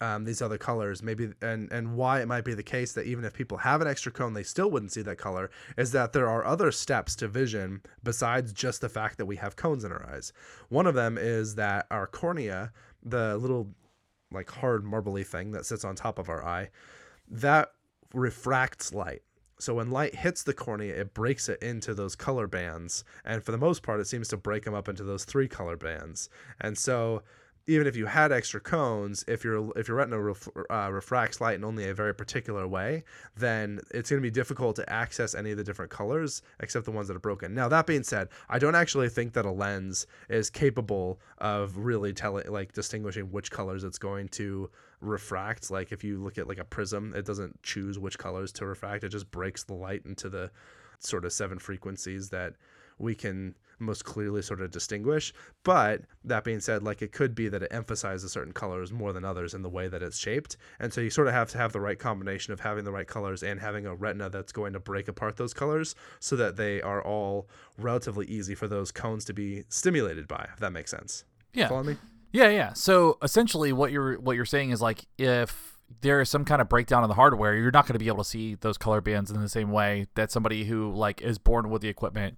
um, 0.00 0.24
these 0.24 0.40
other 0.42 0.58
colors, 0.58 1.02
maybe, 1.02 1.32
and 1.42 1.70
and 1.72 1.96
why 1.96 2.20
it 2.20 2.28
might 2.28 2.44
be 2.44 2.54
the 2.54 2.62
case 2.62 2.92
that 2.92 3.06
even 3.06 3.24
if 3.24 3.32
people 3.32 3.58
have 3.58 3.80
an 3.80 3.88
extra 3.88 4.12
cone, 4.12 4.34
they 4.34 4.42
still 4.42 4.70
wouldn't 4.70 4.92
see 4.92 5.02
that 5.02 5.18
color, 5.18 5.50
is 5.76 5.92
that 5.92 6.12
there 6.12 6.28
are 6.28 6.44
other 6.44 6.70
steps 6.70 7.16
to 7.16 7.28
vision 7.28 7.82
besides 8.02 8.52
just 8.52 8.80
the 8.80 8.88
fact 8.88 9.18
that 9.18 9.26
we 9.26 9.36
have 9.36 9.56
cones 9.56 9.84
in 9.84 9.92
our 9.92 10.08
eyes. 10.10 10.32
One 10.68 10.86
of 10.86 10.94
them 10.94 11.18
is 11.18 11.54
that 11.56 11.86
our 11.90 12.06
cornea, 12.06 12.72
the 13.02 13.36
little 13.38 13.68
like 14.30 14.50
hard 14.50 14.84
marbly 14.84 15.24
thing 15.24 15.52
that 15.52 15.66
sits 15.66 15.84
on 15.84 15.94
top 15.94 16.18
of 16.18 16.28
our 16.28 16.44
eye, 16.44 16.70
that 17.30 17.72
refracts 18.14 18.92
light. 18.92 19.22
So 19.60 19.74
when 19.74 19.90
light 19.90 20.14
hits 20.14 20.44
the 20.44 20.54
cornea, 20.54 20.94
it 20.94 21.14
breaks 21.14 21.48
it 21.48 21.60
into 21.60 21.92
those 21.92 22.14
color 22.14 22.46
bands, 22.46 23.02
and 23.24 23.42
for 23.42 23.50
the 23.50 23.58
most 23.58 23.82
part, 23.82 23.98
it 23.98 24.06
seems 24.06 24.28
to 24.28 24.36
break 24.36 24.64
them 24.64 24.74
up 24.74 24.88
into 24.88 25.02
those 25.02 25.24
three 25.24 25.48
color 25.48 25.76
bands. 25.76 26.30
And 26.60 26.78
so 26.78 27.22
even 27.68 27.86
if 27.86 27.94
you 27.94 28.06
had 28.06 28.32
extra 28.32 28.58
cones, 28.58 29.24
if 29.28 29.44
your 29.44 29.70
if 29.78 29.88
your 29.88 29.98
retina 29.98 30.18
ref, 30.18 30.48
uh, 30.70 30.88
refracts 30.90 31.38
light 31.38 31.54
in 31.54 31.64
only 31.64 31.86
a 31.86 31.94
very 31.94 32.14
particular 32.14 32.66
way, 32.66 33.04
then 33.36 33.78
it's 33.90 34.08
going 34.08 34.20
to 34.20 34.26
be 34.26 34.30
difficult 34.30 34.74
to 34.76 34.90
access 34.90 35.34
any 35.34 35.50
of 35.50 35.58
the 35.58 35.62
different 35.62 35.90
colors 35.90 36.40
except 36.60 36.86
the 36.86 36.90
ones 36.90 37.08
that 37.08 37.16
are 37.16 37.20
broken. 37.20 37.54
Now 37.54 37.68
that 37.68 37.86
being 37.86 38.02
said, 38.02 38.28
I 38.48 38.58
don't 38.58 38.74
actually 38.74 39.10
think 39.10 39.34
that 39.34 39.44
a 39.44 39.50
lens 39.50 40.06
is 40.30 40.48
capable 40.48 41.20
of 41.36 41.76
really 41.76 42.14
telling 42.14 42.50
like 42.50 42.72
distinguishing 42.72 43.30
which 43.30 43.50
colors 43.50 43.84
it's 43.84 43.98
going 43.98 44.28
to 44.30 44.70
refract. 45.02 45.70
Like 45.70 45.92
if 45.92 46.02
you 46.02 46.22
look 46.22 46.38
at 46.38 46.48
like 46.48 46.58
a 46.58 46.64
prism, 46.64 47.12
it 47.14 47.26
doesn't 47.26 47.62
choose 47.62 47.98
which 47.98 48.18
colors 48.18 48.50
to 48.52 48.64
refract. 48.64 49.04
It 49.04 49.10
just 49.10 49.30
breaks 49.30 49.64
the 49.64 49.74
light 49.74 50.06
into 50.06 50.30
the 50.30 50.50
sort 51.00 51.26
of 51.26 51.34
seven 51.34 51.58
frequencies 51.58 52.30
that 52.30 52.54
we 52.98 53.14
can 53.14 53.54
most 53.78 54.04
clearly 54.04 54.42
sort 54.42 54.60
of 54.60 54.70
distinguish. 54.70 55.32
But 55.64 56.02
that 56.24 56.44
being 56.44 56.60
said, 56.60 56.82
like 56.82 57.02
it 57.02 57.12
could 57.12 57.34
be 57.34 57.48
that 57.48 57.62
it 57.62 57.68
emphasizes 57.72 58.32
certain 58.32 58.52
colors 58.52 58.92
more 58.92 59.12
than 59.12 59.24
others 59.24 59.54
in 59.54 59.62
the 59.62 59.68
way 59.68 59.88
that 59.88 60.02
it's 60.02 60.18
shaped. 60.18 60.56
And 60.78 60.92
so 60.92 61.00
you 61.00 61.10
sort 61.10 61.28
of 61.28 61.34
have 61.34 61.50
to 61.50 61.58
have 61.58 61.72
the 61.72 61.80
right 61.80 61.98
combination 61.98 62.52
of 62.52 62.60
having 62.60 62.84
the 62.84 62.92
right 62.92 63.06
colors 63.06 63.42
and 63.42 63.60
having 63.60 63.86
a 63.86 63.94
retina 63.94 64.30
that's 64.30 64.52
going 64.52 64.72
to 64.72 64.80
break 64.80 65.08
apart 65.08 65.36
those 65.36 65.54
colors 65.54 65.94
so 66.20 66.36
that 66.36 66.56
they 66.56 66.80
are 66.82 67.02
all 67.02 67.48
relatively 67.78 68.26
easy 68.26 68.54
for 68.54 68.68
those 68.68 68.90
cones 68.90 69.24
to 69.26 69.32
be 69.32 69.64
stimulated 69.68 70.28
by, 70.28 70.48
if 70.52 70.60
that 70.60 70.72
makes 70.72 70.90
sense. 70.90 71.24
Yeah. 71.54 71.68
Follow 71.68 71.84
me? 71.84 71.96
Yeah, 72.32 72.50
yeah. 72.50 72.72
So 72.74 73.18
essentially, 73.22 73.72
what 73.72 73.90
you're 73.90 74.20
what 74.20 74.36
you're 74.36 74.44
saying 74.44 74.70
is 74.70 74.82
like 74.82 75.06
if 75.16 75.78
there 76.00 76.20
is 76.20 76.28
some 76.28 76.44
kind 76.44 76.60
of 76.60 76.68
breakdown 76.68 77.02
in 77.02 77.08
the 77.08 77.14
hardware, 77.14 77.54
you're 77.54 77.70
not 77.70 77.86
going 77.86 77.94
to 77.94 77.98
be 77.98 78.08
able 78.08 78.22
to 78.22 78.28
see 78.28 78.54
those 78.56 78.76
color 78.76 79.00
bands 79.00 79.30
in 79.30 79.40
the 79.40 79.48
same 79.48 79.70
way 79.70 80.06
that 80.14 80.30
somebody 80.30 80.64
who 80.64 80.92
like 80.92 81.22
is 81.22 81.38
born 81.38 81.70
with 81.70 81.82
the 81.82 81.88
equipment 81.88 82.36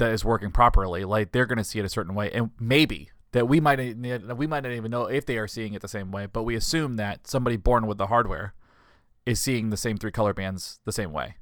that 0.00 0.12
is 0.12 0.24
working 0.24 0.50
properly, 0.50 1.04
like 1.04 1.32
they're 1.32 1.46
going 1.46 1.58
to 1.58 1.64
see 1.64 1.78
it 1.78 1.84
a 1.84 1.88
certain 1.88 2.14
way, 2.14 2.30
and 2.32 2.50
maybe 2.58 3.10
that 3.32 3.46
we 3.46 3.60
might 3.60 3.78
we 3.78 4.46
might 4.46 4.64
not 4.64 4.72
even 4.72 4.90
know 4.90 5.04
if 5.06 5.24
they 5.24 5.38
are 5.38 5.46
seeing 5.46 5.74
it 5.74 5.82
the 5.82 5.88
same 5.88 6.10
way, 6.10 6.26
but 6.26 6.42
we 6.42 6.56
assume 6.56 6.96
that 6.96 7.26
somebody 7.26 7.56
born 7.56 7.86
with 7.86 7.98
the 7.98 8.08
hardware 8.08 8.54
is 9.24 9.40
seeing 9.40 9.70
the 9.70 9.76
same 9.76 9.96
three 9.96 10.10
color 10.10 10.34
bands 10.34 10.80
the 10.84 10.92
same 10.92 11.12
way. 11.12 11.36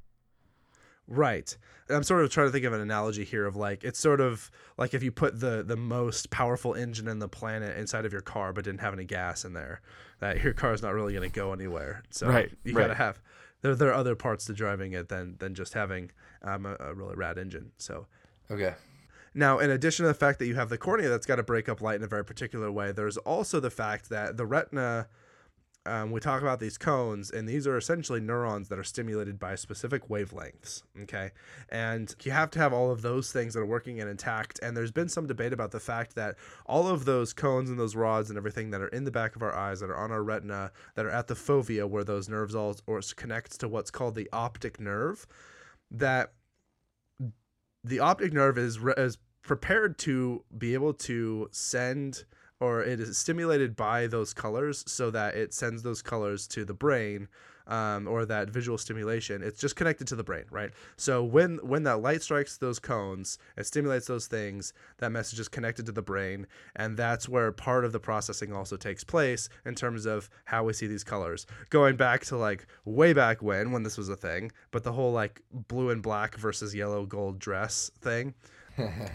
Right. 1.07 1.57
I'm 1.89 2.03
sort 2.03 2.23
of 2.23 2.29
trying 2.29 2.47
to 2.47 2.51
think 2.51 2.65
of 2.65 2.73
an 2.73 2.81
analogy 2.81 3.23
here 3.23 3.47
of 3.47 3.55
like 3.55 3.83
it's 3.83 3.99
sort 3.99 4.21
of 4.21 4.51
like 4.77 4.93
if 4.93 5.01
you 5.01 5.11
put 5.11 5.39
the 5.39 5.63
the 5.63 5.75
most 5.75 6.29
powerful 6.29 6.75
engine 6.75 7.07
in 7.07 7.17
the 7.17 7.27
planet 7.27 7.77
inside 7.77 8.05
of 8.05 8.11
your 8.11 8.21
car 8.21 8.53
but 8.53 8.63
didn't 8.63 8.81
have 8.81 8.93
any 8.93 9.05
gas 9.05 9.43
in 9.43 9.53
there, 9.53 9.81
that 10.19 10.43
your 10.43 10.53
car's 10.53 10.83
not 10.83 10.93
really 10.93 11.13
going 11.13 11.27
to 11.27 11.33
go 11.33 11.51
anywhere. 11.51 12.03
So 12.11 12.27
Right, 12.27 12.51
you 12.63 12.73
right. 12.73 12.83
got 12.83 12.87
to 12.89 12.95
have 12.95 13.19
there 13.61 13.73
there 13.73 13.89
are 13.89 13.95
other 13.95 14.15
parts 14.15 14.45
to 14.45 14.53
driving 14.53 14.93
it 14.93 15.09
than 15.09 15.37
than 15.39 15.55
just 15.55 15.73
having 15.73 16.11
um, 16.43 16.67
a, 16.67 16.75
a 16.79 16.93
really 16.93 17.15
rad 17.15 17.39
engine. 17.39 17.71
So 17.77 18.05
Okay. 18.51 18.73
now, 19.33 19.59
in 19.59 19.69
addition 19.69 20.03
to 20.03 20.07
the 20.07 20.13
fact 20.13 20.39
that 20.39 20.47
you 20.47 20.55
have 20.55 20.69
the 20.69 20.77
cornea 20.77 21.09
that's 21.09 21.25
got 21.25 21.35
to 21.35 21.43
break 21.43 21.69
up 21.69 21.81
light 21.81 21.95
in 21.95 22.03
a 22.03 22.07
very 22.07 22.25
particular 22.25 22.71
way, 22.71 22.91
there's 22.91 23.17
also 23.17 23.59
the 23.59 23.69
fact 23.69 24.09
that 24.09 24.37
the 24.37 24.45
retina, 24.45 25.07
um, 25.85 26.11
we 26.11 26.19
talk 26.19 26.41
about 26.41 26.59
these 26.59 26.77
cones, 26.77 27.31
and 27.31 27.47
these 27.47 27.65
are 27.65 27.77
essentially 27.77 28.19
neurons 28.19 28.69
that 28.69 28.77
are 28.77 28.83
stimulated 28.83 29.39
by 29.39 29.55
specific 29.55 30.09
wavelengths. 30.09 30.83
Okay. 31.03 31.31
And 31.69 32.13
you 32.23 32.31
have 32.31 32.51
to 32.51 32.59
have 32.59 32.73
all 32.73 32.91
of 32.91 33.01
those 33.01 33.31
things 33.31 33.53
that 33.53 33.61
are 33.61 33.65
working 33.65 33.99
and 33.99 34.09
intact. 34.09 34.59
And 34.61 34.75
there's 34.75 34.91
been 34.91 35.09
some 35.09 35.27
debate 35.27 35.53
about 35.53 35.71
the 35.71 35.79
fact 35.79 36.15
that 36.15 36.35
all 36.65 36.87
of 36.87 37.05
those 37.05 37.33
cones 37.33 37.69
and 37.69 37.79
those 37.79 37.95
rods 37.95 38.29
and 38.29 38.37
everything 38.37 38.71
that 38.71 38.81
are 38.81 38.89
in 38.89 39.03
the 39.03 39.11
back 39.11 39.35
of 39.35 39.41
our 39.41 39.55
eyes, 39.55 39.79
that 39.79 39.89
are 39.89 39.97
on 39.97 40.11
our 40.11 40.23
retina, 40.23 40.71
that 40.95 41.05
are 41.05 41.11
at 41.11 41.27
the 41.27 41.35
fovea 41.35 41.87
where 41.87 42.03
those 42.03 42.27
nerves 42.27 42.55
all 42.55 42.75
or 42.85 42.99
connects 43.15 43.57
to 43.59 43.67
what's 43.67 43.91
called 43.91 44.15
the 44.15 44.29
optic 44.33 44.79
nerve, 44.79 45.25
that 45.91 46.33
the 47.83 47.99
optic 47.99 48.33
nerve 48.33 48.57
is 48.57 48.79
re- 48.79 48.93
is 48.97 49.17
prepared 49.41 49.97
to 49.97 50.43
be 50.57 50.73
able 50.73 50.93
to 50.93 51.47
send 51.51 52.23
or 52.59 52.83
it 52.83 52.99
is 52.99 53.17
stimulated 53.17 53.75
by 53.75 54.05
those 54.05 54.33
colors 54.33 54.83
so 54.85 55.09
that 55.09 55.35
it 55.35 55.53
sends 55.53 55.81
those 55.81 56.01
colors 56.01 56.47
to 56.47 56.65
the 56.65 56.73
brain 56.73 57.27
um, 57.69 58.07
or 58.07 58.25
that 58.25 58.49
visual 58.49 58.77
stimulation 58.77 59.41
it's 59.41 59.61
just 59.61 59.75
connected 59.75 60.07
to 60.07 60.15
the 60.15 60.23
brain 60.23 60.43
right? 60.51 60.71
So 60.97 61.23
when 61.23 61.57
when 61.57 61.83
that 61.83 62.01
light 62.01 62.21
strikes 62.21 62.57
those 62.57 62.79
cones 62.79 63.37
it 63.55 63.65
stimulates 63.65 64.07
those 64.07 64.27
things 64.27 64.73
that 64.97 65.11
message 65.11 65.39
is 65.39 65.47
connected 65.47 65.85
to 65.85 65.91
the 65.91 66.01
brain 66.01 66.47
and 66.75 66.97
that's 66.97 67.29
where 67.29 67.51
part 67.51 67.85
of 67.85 67.91
the 67.91 67.99
processing 67.99 68.53
also 68.53 68.75
takes 68.75 69.03
place 69.03 69.47
in 69.65 69.75
terms 69.75 70.05
of 70.05 70.29
how 70.45 70.63
we 70.63 70.73
see 70.73 70.87
these 70.87 71.03
colors. 71.03 71.45
Going 71.69 71.95
back 71.95 72.25
to 72.25 72.37
like 72.37 72.67
way 72.85 73.13
back 73.13 73.41
when 73.41 73.71
when 73.71 73.83
this 73.83 73.97
was 73.97 74.09
a 74.09 74.15
thing 74.15 74.51
but 74.71 74.83
the 74.83 74.91
whole 74.91 75.11
like 75.11 75.41
blue 75.51 75.89
and 75.89 76.01
black 76.01 76.35
versus 76.35 76.73
yellow 76.75 77.05
gold 77.05 77.39
dress 77.39 77.91
thing 78.01 78.33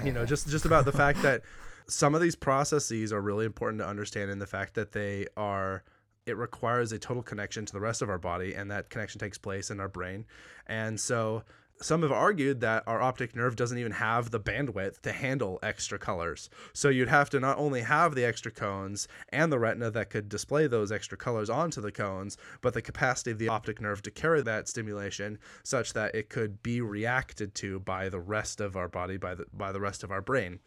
you 0.05 0.13
know 0.13 0.25
just 0.25 0.49
just 0.49 0.65
about 0.65 0.85
the 0.85 0.93
fact 0.93 1.21
that 1.23 1.43
some 1.87 2.15
of 2.15 2.21
these 2.21 2.35
processes 2.35 3.13
are 3.13 3.21
really 3.21 3.45
important 3.45 3.81
to 3.81 3.87
understand 3.87 4.31
in 4.31 4.39
the 4.39 4.47
fact 4.47 4.75
that 4.75 4.93
they 4.93 5.27
are 5.37 5.83
it 6.27 6.37
requires 6.37 6.93
a 6.93 6.99
total 6.99 7.23
connection 7.23 7.67
to 7.67 7.73
the 7.73 7.81
rest 7.81 8.03
of 8.03 8.09
our 8.09 8.19
body 8.19 8.55
and 8.55 8.71
that 8.71 8.91
connection 8.91 9.19
takes 9.19 9.39
place 9.39 9.71
in 9.71 9.81
our 9.81 9.89
brain 9.89 10.25
and 10.67 10.99
so 10.99 11.43
some 11.81 12.03
have 12.03 12.13
argued 12.13 12.61
that 12.61 12.85
our 12.87 13.03
optic 13.03 13.35
nerve 13.35 13.57
doesn't 13.57 13.79
even 13.79 13.93
have 13.93 14.31
the 14.31 14.41
bandwidth 14.41 15.01
to 15.01 15.13
handle 15.13 15.59
extra 15.63 15.99
colors. 15.99 16.49
So 16.73 16.89
you'd 16.89 17.09
have 17.09 17.31
to 17.31 17.41
not 17.41 17.59
only 17.59 17.83
have 17.83 18.15
the 18.15 18.25
extra 18.25 18.53
cones 18.53 19.09
and 19.31 19.53
the 19.53 19.59
retina 19.59 19.91
that 19.91 20.11
could 20.11 20.29
display 20.29 20.67
those 20.67 20.93
extra 20.93 21.19
colors 21.19 21.51
onto 21.51 21.81
the 21.81 21.93
cones, 21.93 22.39
but 22.63 22.75
the 22.75 22.83
capacity 22.83 23.33
of 23.33 23.39
the 23.39 23.49
optic 23.49 23.81
nerve 23.81 24.03
to 24.03 24.11
carry 24.11 24.43
that 24.43 24.69
stimulation 24.69 25.39
such 25.63 25.93
that 25.95 26.15
it 26.15 26.31
could 26.31 26.63
be 26.63 26.81
reacted 26.81 27.55
to 27.57 27.81
by 27.81 28.09
the 28.09 28.21
rest 28.21 28.61
of 28.61 28.77
our 28.77 28.89
body, 28.89 29.17
by 29.17 29.35
the 29.35 29.45
by 29.53 29.73
the 29.73 29.81
rest 29.81 30.05
of 30.05 30.11
our 30.11 30.23
brain. 30.23 30.61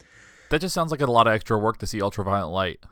That 0.50 0.62
just 0.62 0.74
sounds 0.74 0.92
like 0.92 1.02
a 1.02 1.06
lot 1.06 1.28
of 1.28 1.34
extra 1.34 1.58
work 1.58 1.78
to 1.80 1.88
see 1.88 2.02
ultraviolet 2.02 2.52
light. 2.52 2.86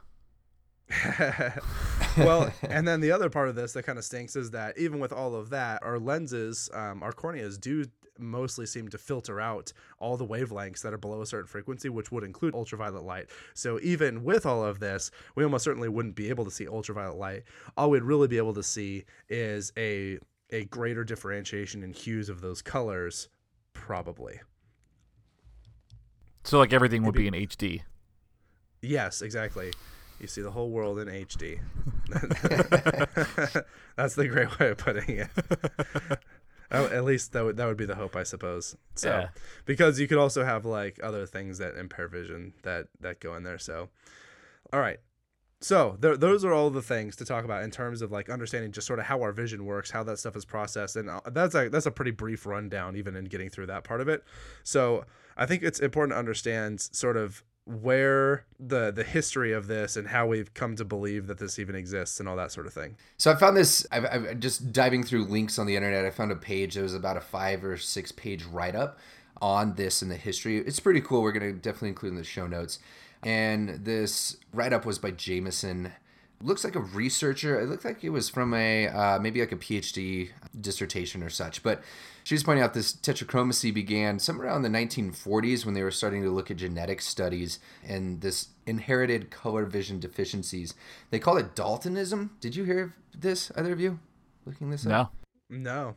well, 2.18 2.52
and 2.64 2.88
then 2.88 3.02
the 3.02 3.12
other 3.12 3.30
part 3.30 3.50
of 3.50 3.56
this 3.56 3.74
that 3.74 3.84
kind 3.84 3.98
of 3.98 4.06
stinks 4.06 4.36
is 4.36 4.52
that 4.52 4.78
even 4.78 5.00
with 5.00 5.12
all 5.12 5.36
of 5.36 5.50
that, 5.50 5.82
our 5.84 5.98
lenses, 5.98 6.70
um, 6.74 7.02
our 7.02 7.12
corneas 7.12 7.60
do 7.60 7.86
mostly 8.18 8.66
seem 8.66 8.88
to 8.90 8.98
filter 8.98 9.42
out 9.42 9.74
all 10.00 10.16
the 10.16 10.26
wavelengths 10.26 10.82
that 10.82 10.94
are 10.94 10.98
below 10.98 11.22
a 11.22 11.26
certain 11.26 11.48
frequency, 11.48 11.90
which 11.90 12.12
would 12.12 12.24
include 12.24 12.54
ultraviolet 12.54 13.04
light. 13.04 13.30
So 13.54 13.80
even 13.82 14.24
with 14.24 14.46
all 14.46 14.64
of 14.64 14.80
this, 14.80 15.12
we 15.36 15.44
almost 15.44 15.64
certainly 15.64 15.90
wouldn't 15.90 16.16
be 16.16 16.30
able 16.30 16.46
to 16.46 16.52
see 16.52 16.68
ultraviolet 16.68 17.18
light. 17.18 17.44
All 17.78 17.90
we'd 17.90 18.04
really 18.04 18.28
be 18.28 18.38
able 18.38 18.54
to 18.54 18.64
see 18.64 19.06
is 19.30 19.74
a 19.78 20.20
a 20.52 20.66
greater 20.66 21.04
differentiation 21.04 21.84
in 21.84 21.92
hues 21.92 22.30
of 22.30 22.40
those 22.40 22.62
colors, 22.62 23.30
probably. 23.74 24.40
So 26.44 26.60
like 26.60 26.72
everything 26.72 27.04
would 27.04 27.16
be 27.16 27.28
in 27.28 27.34
HD. 27.34 27.82
Yes, 28.82 29.24
exactly. 29.24 29.74
You 30.20 30.28
see 30.28 30.42
the 30.42 30.52
whole 30.52 30.70
world 30.70 31.00
in 31.00 31.08
HD. 31.08 31.60
That's 33.96 34.16
the 34.16 34.28
great 34.28 34.60
way 34.60 34.70
of 34.72 34.78
putting 34.78 35.18
it. 35.20 35.30
Oh, 36.72 36.86
at 36.88 37.04
least 37.04 37.34
that 37.34 37.44
would 37.46 37.58
that 37.58 37.66
would 37.68 37.78
be 37.78 37.86
the 37.86 37.96
hope, 37.96 38.16
I 38.16 38.24
suppose. 38.24 38.76
So, 38.96 39.10
Yeah. 39.10 39.28
because 39.66 40.00
you 40.00 40.08
could 40.08 40.18
also 40.18 40.44
have 40.44 40.66
like 40.66 41.00
other 41.04 41.26
things 41.26 41.60
that 41.60 41.76
impair 41.76 42.08
vision 42.08 42.54
that 42.64 42.88
that 43.02 43.20
go 43.20 43.36
in 43.36 43.44
there. 43.44 43.60
So, 43.60 43.90
all 44.74 44.80
right. 44.80 45.00
So 45.62 45.98
th- 46.02 46.20
those 46.20 46.44
are 46.44 46.52
all 46.54 46.70
the 46.70 46.82
things 46.82 47.16
to 47.18 47.26
talk 47.26 47.46
about 47.46 47.64
in 47.64 47.72
terms 47.72 48.02
of 48.02 48.12
like 48.12 48.30
understanding 48.30 48.72
just 48.72 48.88
sort 48.88 49.00
of 49.00 49.06
how 49.06 49.22
our 49.22 49.32
vision 49.32 49.66
works, 49.66 49.90
how 49.92 50.04
that 50.04 50.20
stuff 50.20 50.36
is 50.36 50.44
processed, 50.46 50.96
and 50.96 51.10
uh, 51.10 51.22
that's 51.32 51.56
a 51.56 51.70
that's 51.70 51.86
a 51.86 51.92
pretty 51.92 52.12
brief 52.12 52.46
rundown, 52.46 52.96
even 52.96 53.16
in 53.16 53.26
getting 53.26 53.50
through 53.50 53.68
that 53.68 53.84
part 53.84 54.02
of 54.02 54.08
it. 54.10 54.24
So 54.64 55.06
I 55.38 55.46
think 55.46 55.64
it's 55.64 55.80
important 55.80 56.14
to 56.16 56.20
understand 56.20 56.82
sort 56.82 57.16
of 57.16 57.44
where 57.66 58.46
the 58.60 58.92
the 58.92 59.04
history 59.04 59.52
of 59.52 59.68
this 59.68 59.98
and 59.98 60.08
how 60.10 60.28
we've 60.28 60.54
come 60.54 60.76
to 60.76 60.86
believe 60.86 61.26
that 61.28 61.40
this 61.40 61.58
even 61.58 61.76
exists 61.76 62.20
and 62.20 62.30
all 62.30 62.36
that 62.36 62.52
sort 62.52 62.68
of 62.68 62.74
thing. 62.74 62.96
So 63.18 63.32
I 63.32 63.36
found 63.36 63.58
this. 63.58 63.86
I've, 63.92 64.06
I've 64.06 64.40
just 64.40 64.72
diving 64.72 65.04
through 65.04 65.26
links 65.26 65.58
on 65.58 65.66
the 65.66 65.76
internet. 65.76 66.06
I 66.06 66.12
found 66.12 66.32
a 66.32 66.36
page 66.36 66.76
that 66.76 66.84
was 66.84 66.94
about 66.94 67.18
a 67.18 67.22
five 67.22 67.64
or 67.64 67.78
six 67.78 68.12
page 68.12 68.44
write 68.44 68.76
up 68.76 69.00
on 69.42 69.74
this 69.76 70.02
and 70.02 70.12
the 70.12 70.16
history. 70.16 70.58
It's 70.60 70.80
pretty 70.80 71.02
cool. 71.02 71.22
We're 71.22 71.32
gonna 71.32 71.54
definitely 71.54 71.90
include 71.90 72.12
in 72.12 72.18
the 72.18 72.24
show 72.24 72.48
notes. 72.48 72.80
And 73.24 73.84
this 73.84 74.38
write 74.54 74.74
up 74.74 74.86
was 74.86 75.00
by 75.00 75.12
Jameson. 75.12 75.92
Looks 76.42 76.64
like 76.64 76.76
a 76.76 76.82
researcher. 76.82 77.60
It 77.60 77.68
looked 77.68 77.86
like 77.86 78.04
it 78.04 78.10
was 78.10 78.30
from 78.30 78.54
a 78.54 78.88
uh, 78.88 79.20
maybe 79.20 79.40
like 79.40 79.52
a 79.52 79.58
PhD 79.58 80.30
dissertation 80.60 81.24
or 81.24 81.30
such. 81.30 81.64
But 81.64 81.82
she 82.26 82.34
was 82.34 82.44
pointing 82.44 82.64
out 82.64 82.74
this 82.74 82.92
tetrachromacy 82.92 83.72
began 83.72 84.18
somewhere 84.18 84.48
around 84.48 84.64
the 84.64 84.70
1940s 84.70 85.64
when 85.64 85.76
they 85.76 85.84
were 85.84 85.92
starting 85.92 86.24
to 86.24 86.32
look 86.32 86.50
at 86.50 86.58
genetic 86.58 87.02
studies 87.02 87.60
and 87.88 88.22
this 88.22 88.50
inherited 88.66 89.30
color 89.30 89.66
vision 89.66 90.00
deficiencies. 90.00 90.74
They 91.12 91.20
call 91.20 91.38
it 91.38 91.56
Daltonism. 91.56 92.32
Did 92.40 92.56
you 92.56 92.64
hear 92.64 92.82
of 93.14 93.22
this, 93.22 93.52
either 93.56 93.72
of 93.72 93.80
you? 93.80 94.00
Looking 94.46 94.72
this 94.72 94.88
up? 94.88 95.14
No. 95.50 95.58
No. 95.58 95.96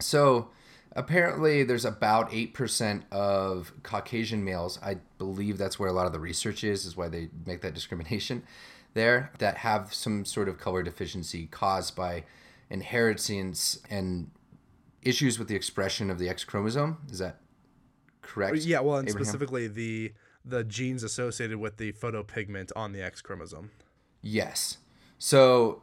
So 0.00 0.48
apparently, 0.96 1.62
there's 1.62 1.84
about 1.84 2.30
8% 2.30 3.02
of 3.12 3.72
Caucasian 3.82 4.44
males. 4.44 4.78
I 4.82 4.96
believe 5.18 5.58
that's 5.58 5.78
where 5.78 5.90
a 5.90 5.92
lot 5.92 6.06
of 6.06 6.12
the 6.12 6.20
research 6.20 6.64
is, 6.64 6.86
is 6.86 6.96
why 6.96 7.08
they 7.08 7.28
make 7.44 7.60
that 7.60 7.74
discrimination 7.74 8.44
there, 8.94 9.30
that 9.38 9.58
have 9.58 9.92
some 9.94 10.24
sort 10.24 10.48
of 10.48 10.58
color 10.58 10.82
deficiency 10.82 11.46
caused 11.46 11.96
by 11.96 12.24
inheritance 12.70 13.78
and 13.90 14.30
issues 15.02 15.38
with 15.38 15.48
the 15.48 15.56
expression 15.56 16.10
of 16.10 16.18
the 16.18 16.28
X 16.28 16.44
chromosome. 16.44 16.98
Is 17.10 17.18
that 17.18 17.40
correct? 18.22 18.54
Uh, 18.54 18.60
yeah, 18.60 18.80
well, 18.80 18.96
and 18.96 19.08
Abraham? 19.08 19.24
specifically 19.24 19.68
the 19.68 20.12
the 20.44 20.64
genes 20.64 21.02
associated 21.04 21.58
with 21.58 21.76
the 21.76 21.92
photopigment 21.92 22.70
on 22.74 22.92
the 22.92 23.02
X 23.02 23.20
chromosome. 23.20 23.70
Yes. 24.22 24.78
So 25.18 25.82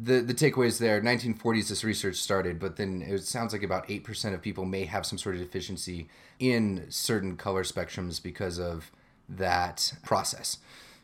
the 0.00 0.20
the 0.20 0.34
takeaways 0.34 0.78
there 0.78 1.00
1940s 1.00 1.68
this 1.68 1.84
research 1.84 2.16
started 2.16 2.58
but 2.58 2.76
then 2.76 3.02
it 3.02 3.22
sounds 3.22 3.52
like 3.52 3.62
about 3.62 3.86
8% 3.86 4.32
of 4.32 4.40
people 4.40 4.64
may 4.64 4.84
have 4.84 5.04
some 5.04 5.18
sort 5.18 5.34
of 5.34 5.42
deficiency 5.42 6.08
in 6.38 6.86
certain 6.88 7.36
color 7.36 7.64
spectrums 7.64 8.22
because 8.22 8.58
of 8.58 8.90
that 9.28 9.92
process 10.02 10.58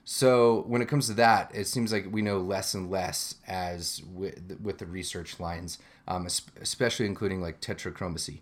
so 0.09 0.63
when 0.69 0.81
it 0.81 0.87
comes 0.87 1.09
to 1.09 1.13
that 1.13 1.51
it 1.53 1.67
seems 1.67 1.93
like 1.93 2.07
we 2.11 2.23
know 2.23 2.39
less 2.39 2.75
and 2.75 2.89
less 2.89 3.35
as 3.47 4.03
with, 4.15 4.59
with 4.63 4.79
the 4.79 4.87
research 4.87 5.41
lines 5.41 5.79
um, 6.09 6.27
especially 6.61 7.07
including 7.07 7.41
like 7.43 7.61
tetrachromacy. 7.61 8.39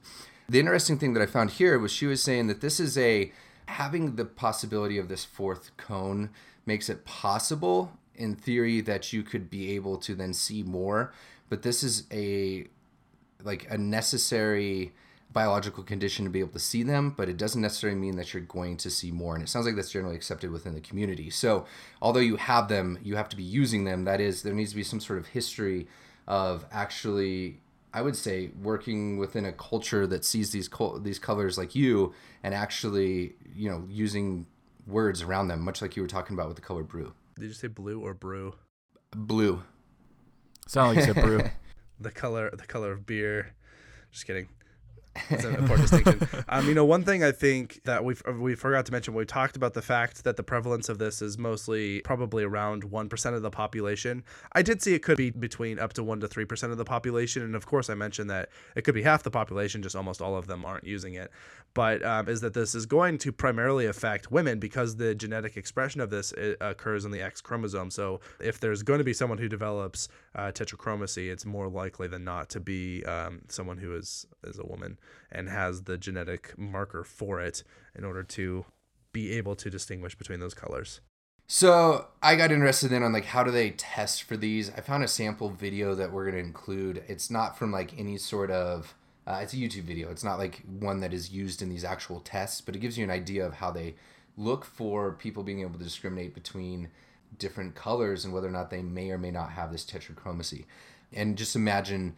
The 0.46 0.60
interesting 0.60 0.98
thing 0.98 1.14
that 1.14 1.22
i 1.22 1.26
found 1.26 1.52
here 1.52 1.78
was 1.78 1.90
she 1.90 2.06
was 2.06 2.22
saying 2.22 2.48
that 2.48 2.60
this 2.60 2.78
is 2.78 2.98
a 2.98 3.32
having 3.66 4.16
the 4.16 4.26
possibility 4.26 4.98
of 4.98 5.08
this 5.08 5.24
fourth 5.24 5.74
cone 5.78 6.28
makes 6.66 6.90
it 6.90 7.06
possible 7.06 7.92
in 8.14 8.34
theory 8.34 8.82
that 8.82 9.12
you 9.12 9.22
could 9.22 9.48
be 9.48 9.74
able 9.74 9.96
to 9.96 10.14
then 10.14 10.34
see 10.34 10.62
more 10.62 11.14
but 11.48 11.62
this 11.62 11.82
is 11.82 12.04
a 12.12 12.66
like 13.42 13.66
a 13.70 13.78
necessary 13.78 14.92
biological 15.34 15.82
condition 15.82 16.24
to 16.24 16.30
be 16.30 16.40
able 16.40 16.52
to 16.52 16.58
see 16.58 16.82
them 16.82 17.10
but 17.16 17.28
it 17.28 17.36
doesn't 17.36 17.60
necessarily 17.60 17.98
mean 17.98 18.16
that 18.16 18.32
you're 18.32 18.42
going 18.42 18.76
to 18.76 18.88
see 18.88 19.10
more 19.10 19.34
and 19.34 19.42
it 19.42 19.48
sounds 19.48 19.66
like 19.66 19.76
that's 19.76 19.90
generally 19.90 20.16
accepted 20.16 20.50
within 20.50 20.72
the 20.74 20.80
community 20.80 21.28
so 21.28 21.66
although 22.00 22.20
you 22.20 22.36
have 22.36 22.68
them 22.68 22.98
you 23.02 23.16
have 23.16 23.28
to 23.28 23.36
be 23.36 23.42
using 23.42 23.84
them 23.84 24.04
that 24.04 24.20
is 24.20 24.42
there 24.42 24.54
needs 24.54 24.70
to 24.70 24.76
be 24.76 24.82
some 24.84 25.00
sort 25.00 25.18
of 25.18 25.26
history 25.26 25.86
of 26.26 26.64
actually 26.72 27.60
I 27.92 28.02
would 28.02 28.16
say 28.16 28.50
working 28.60 29.18
within 29.18 29.44
a 29.44 29.52
culture 29.52 30.06
that 30.06 30.24
sees 30.24 30.50
these 30.50 30.68
col- 30.68 30.98
these 30.98 31.18
colors 31.18 31.58
like 31.58 31.74
you 31.74 32.14
and 32.42 32.54
actually 32.54 33.34
you 33.54 33.68
know 33.68 33.84
using 33.88 34.46
words 34.86 35.20
around 35.22 35.48
them 35.48 35.60
much 35.60 35.82
like 35.82 35.96
you 35.96 36.02
were 36.02 36.08
talking 36.08 36.34
about 36.34 36.48
with 36.48 36.56
the 36.56 36.62
color 36.62 36.82
blue 36.84 37.12
Did 37.38 37.46
you 37.46 37.52
say 37.52 37.68
blue 37.68 38.00
or 38.00 38.14
brew? 38.14 38.54
blue 39.14 39.62
Sound 40.66 40.96
like 40.96 41.06
you 41.06 41.12
said 41.12 41.22
brew. 41.22 41.40
The 42.00 42.10
color, 42.10 42.50
the 42.52 42.66
color 42.66 42.90
of 42.90 43.06
beer. 43.06 43.54
Just 44.10 44.26
kidding. 44.26 44.48
It's 45.30 45.44
an 45.44 45.54
important 45.54 45.90
distinction. 45.90 46.28
Um, 46.48 46.68
you 46.68 46.74
know, 46.74 46.84
one 46.84 47.04
thing 47.04 47.22
I 47.22 47.32
think 47.32 47.82
that 47.84 48.04
we 48.04 48.14
we 48.38 48.54
forgot 48.54 48.86
to 48.86 48.92
mention 48.92 49.14
we 49.14 49.24
talked 49.24 49.56
about 49.56 49.74
the 49.74 49.82
fact 49.82 50.24
that 50.24 50.36
the 50.36 50.42
prevalence 50.42 50.88
of 50.88 50.98
this 50.98 51.22
is 51.22 51.38
mostly 51.38 52.00
probably 52.00 52.44
around 52.44 52.84
one 52.84 53.08
percent 53.08 53.36
of 53.36 53.42
the 53.42 53.50
population. 53.50 54.24
I 54.52 54.62
did 54.62 54.82
see 54.82 54.94
it 54.94 55.02
could 55.02 55.16
be 55.16 55.30
between 55.30 55.78
up 55.78 55.92
to 55.94 56.02
one 56.02 56.20
to 56.20 56.28
three 56.28 56.44
percent 56.44 56.72
of 56.72 56.78
the 56.78 56.84
population, 56.84 57.42
and 57.42 57.54
of 57.54 57.66
course 57.66 57.88
I 57.88 57.94
mentioned 57.94 58.28
that 58.30 58.48
it 58.76 58.82
could 58.82 58.94
be 58.94 59.02
half 59.02 59.22
the 59.22 59.30
population, 59.30 59.82
just 59.82 59.96
almost 59.96 60.20
all 60.20 60.36
of 60.36 60.46
them 60.46 60.64
aren't 60.64 60.84
using 60.84 61.14
it. 61.14 61.30
But 61.74 62.04
um, 62.04 62.28
is 62.28 62.40
that 62.42 62.54
this 62.54 62.74
is 62.74 62.86
going 62.86 63.18
to 63.18 63.32
primarily 63.32 63.86
affect 63.86 64.30
women 64.30 64.58
because 64.58 64.96
the 64.96 65.14
genetic 65.14 65.56
expression 65.56 66.00
of 66.00 66.10
this 66.10 66.32
uh, 66.32 66.54
occurs 66.60 67.04
on 67.04 67.10
the 67.10 67.20
X 67.20 67.40
chromosome. 67.40 67.90
So 67.90 68.20
if 68.40 68.60
there's 68.60 68.82
going 68.82 68.98
to 68.98 69.04
be 69.04 69.12
someone 69.12 69.38
who 69.38 69.48
develops 69.48 70.08
uh, 70.34 70.52
tetrachromacy, 70.52 71.32
it's 71.32 71.44
more 71.44 71.68
likely 71.68 72.08
than 72.08 72.24
not 72.24 72.48
to 72.50 72.60
be 72.60 73.04
um, 73.04 73.42
someone 73.48 73.78
who 73.78 73.94
is 73.96 74.26
is 74.44 74.58
a 74.58 74.66
woman 74.66 74.98
and 75.30 75.48
has 75.48 75.82
the 75.82 75.98
genetic 75.98 76.56
marker 76.58 77.04
for 77.04 77.40
it 77.40 77.62
in 77.94 78.04
order 78.04 78.22
to 78.22 78.64
be 79.12 79.32
able 79.32 79.54
to 79.56 79.70
distinguish 79.70 80.14
between 80.14 80.40
those 80.40 80.54
colors. 80.54 81.00
So 81.46 82.06
I 82.22 82.36
got 82.36 82.50
interested 82.50 82.90
in 82.90 83.02
on 83.02 83.12
like 83.12 83.26
how 83.26 83.44
do 83.44 83.50
they 83.50 83.70
test 83.70 84.22
for 84.22 84.36
these? 84.36 84.70
I 84.70 84.80
found 84.80 85.04
a 85.04 85.08
sample 85.08 85.50
video 85.50 85.94
that 85.94 86.12
we're 86.12 86.24
gonna 86.24 86.38
include. 86.38 87.04
It's 87.06 87.30
not 87.30 87.58
from 87.58 87.70
like 87.70 87.98
any 87.98 88.16
sort 88.16 88.50
of 88.50 88.94
uh, 89.26 89.40
it's 89.42 89.54
a 89.54 89.56
YouTube 89.56 89.84
video. 89.84 90.10
It's 90.10 90.24
not 90.24 90.38
like 90.38 90.62
one 90.78 91.00
that 91.00 91.14
is 91.14 91.30
used 91.30 91.62
in 91.62 91.70
these 91.70 91.84
actual 91.84 92.20
tests, 92.20 92.60
but 92.60 92.76
it 92.76 92.80
gives 92.80 92.98
you 92.98 93.04
an 93.04 93.10
idea 93.10 93.46
of 93.46 93.54
how 93.54 93.70
they 93.70 93.94
look 94.36 94.64
for 94.64 95.12
people 95.12 95.42
being 95.42 95.60
able 95.60 95.78
to 95.78 95.84
discriminate 95.84 96.34
between 96.34 96.88
different 97.38 97.74
colors 97.74 98.24
and 98.24 98.34
whether 98.34 98.48
or 98.48 98.52
not 98.52 98.70
they 98.70 98.82
may 98.82 99.10
or 99.10 99.18
may 99.18 99.30
not 99.30 99.50
have 99.50 99.72
this 99.72 99.84
tetrachromacy. 99.84 100.64
And 101.12 101.36
just 101.36 101.56
imagine 101.56 102.16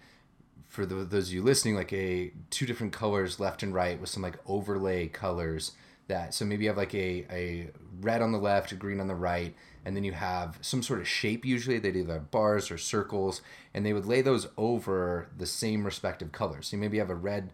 for 0.69 0.85
the, 0.87 0.97
those 0.97 1.29
of 1.29 1.35
you 1.35 1.43
listening, 1.43 1.75
like 1.75 1.93
a 1.93 2.33
two 2.51 2.67
different 2.67 2.93
colors 2.93 3.41
left 3.41 3.63
and 3.63 3.75
right 3.75 4.01
with 4.01 4.11
some 4.11 4.23
like 4.23 4.39
overlay 4.47 5.09
colors 5.09 5.73
that 6.09 6.35
so 6.35 6.45
maybe 6.45 6.65
you 6.65 6.71
have 6.71 6.77
like 6.77 6.95
a, 6.95 7.27
a 7.31 7.71
red 8.01 8.23
on 8.23 8.33
the 8.33 8.39
left, 8.39 8.73
a 8.73 8.77
green 8.77 9.01
on 9.01 9.09
the 9.09 9.15
right, 9.15 9.55
and 9.85 9.97
then 9.97 10.05
you 10.05 10.13
have 10.13 10.59
some 10.61 10.83
sort 10.83 11.01
of 11.01 11.09
shape 11.09 11.45
usually 11.45 11.79
they'd 11.79 11.97
either 11.97 12.15
have 12.15 12.31
bars 12.31 12.71
or 12.71 12.79
circles, 12.79 13.43
and 13.75 13.85
they 13.85 13.93
would 13.93 14.07
lay 14.07 14.23
those 14.23 14.49
over 14.57 15.29
the 15.37 15.47
same 15.47 15.85
respective 15.85 16.33
colors. 16.33 16.69
So 16.69 16.77
maybe 16.77 16.97
you 16.97 17.01
have 17.01 17.11
a 17.11 17.15
red 17.15 17.53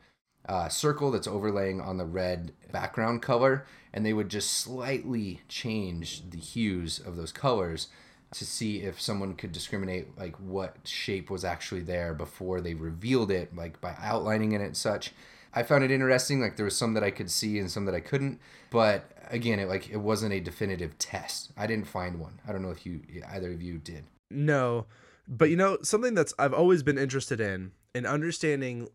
uh, 0.48 0.68
circle 0.68 1.11
that's 1.11 1.27
overlaying 1.27 1.81
on 1.81 1.98
the 1.98 2.05
red 2.05 2.53
background 2.72 3.22
color, 3.22 3.66
and 3.92 4.05
they 4.05 4.12
would 4.12 4.29
just 4.29 4.51
slightly 4.51 5.40
change 5.48 6.29
the 6.31 6.38
hues 6.38 6.98
of 6.98 7.16
those 7.16 7.33
colors 7.33 7.88
to 8.33 8.47
see 8.47 8.83
if 8.83 9.01
someone 9.01 9.35
could 9.35 9.53
discriminate 9.53 10.18
like 10.18 10.37
what 10.37 10.77
shape 10.85 11.31
was 11.31 11.45
actually 11.45 11.83
there 11.83 12.14
before 12.14 12.61
they 12.61 12.75
revealed 12.75 13.31
it, 13.31 13.55
like 13.55 13.81
by 13.81 13.95
outlining 14.01 14.53
it 14.53 14.61
and 14.61 14.77
such. 14.77 15.12
I 15.55 15.62
found 15.62 15.85
it 15.85 15.90
interesting. 15.90 16.40
Like 16.40 16.57
there 16.57 16.64
was 16.64 16.77
some 16.77 16.95
that 16.95 17.05
I 17.05 17.11
could 17.11 17.31
see 17.31 17.59
and 17.59 17.71
some 17.71 17.85
that 17.85 17.95
I 17.95 18.01
couldn't. 18.01 18.40
But 18.71 19.11
again, 19.31 19.59
it 19.59 19.68
like 19.68 19.90
it 19.90 19.99
wasn't 19.99 20.33
a 20.33 20.40
definitive 20.40 20.99
test. 20.99 21.53
I 21.57 21.66
didn't 21.66 21.87
find 21.87 22.18
one. 22.18 22.40
I 22.47 22.53
don't 22.53 22.62
know 22.62 22.71
if 22.71 22.87
you 22.87 23.03
either 23.29 23.53
of 23.53 23.62
you 23.62 23.79
did. 23.79 24.05
No, 24.31 24.87
but 25.29 25.51
you 25.51 25.57
know 25.57 25.79
something 25.83 26.14
that's 26.14 26.35
I've 26.38 26.55
always 26.55 26.83
been 26.83 26.99
interested 26.99 27.40
in 27.40 27.73
in 27.95 28.07
understanding 28.07 28.88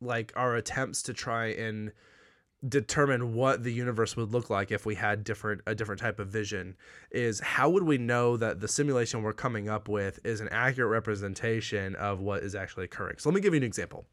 like 0.00 0.32
our 0.36 0.56
attempts 0.56 1.02
to 1.02 1.14
try 1.14 1.46
and 1.46 1.92
determine 2.66 3.34
what 3.34 3.62
the 3.62 3.72
universe 3.72 4.16
would 4.16 4.32
look 4.32 4.48
like 4.48 4.70
if 4.70 4.86
we 4.86 4.94
had 4.94 5.24
different 5.24 5.60
a 5.66 5.74
different 5.74 6.00
type 6.00 6.18
of 6.18 6.28
vision 6.28 6.74
is 7.10 7.38
how 7.40 7.68
would 7.68 7.82
we 7.82 7.98
know 7.98 8.36
that 8.36 8.60
the 8.60 8.68
simulation 8.68 9.22
we're 9.22 9.32
coming 9.32 9.68
up 9.68 9.88
with 9.88 10.18
is 10.24 10.40
an 10.40 10.48
accurate 10.50 10.90
representation 10.90 11.94
of 11.96 12.20
what 12.20 12.42
is 12.42 12.54
actually 12.54 12.84
occurring? 12.84 13.16
So 13.18 13.28
let 13.28 13.34
me 13.34 13.40
give 13.40 13.52
you 13.52 13.58
an 13.58 13.64
example. 13.64 14.06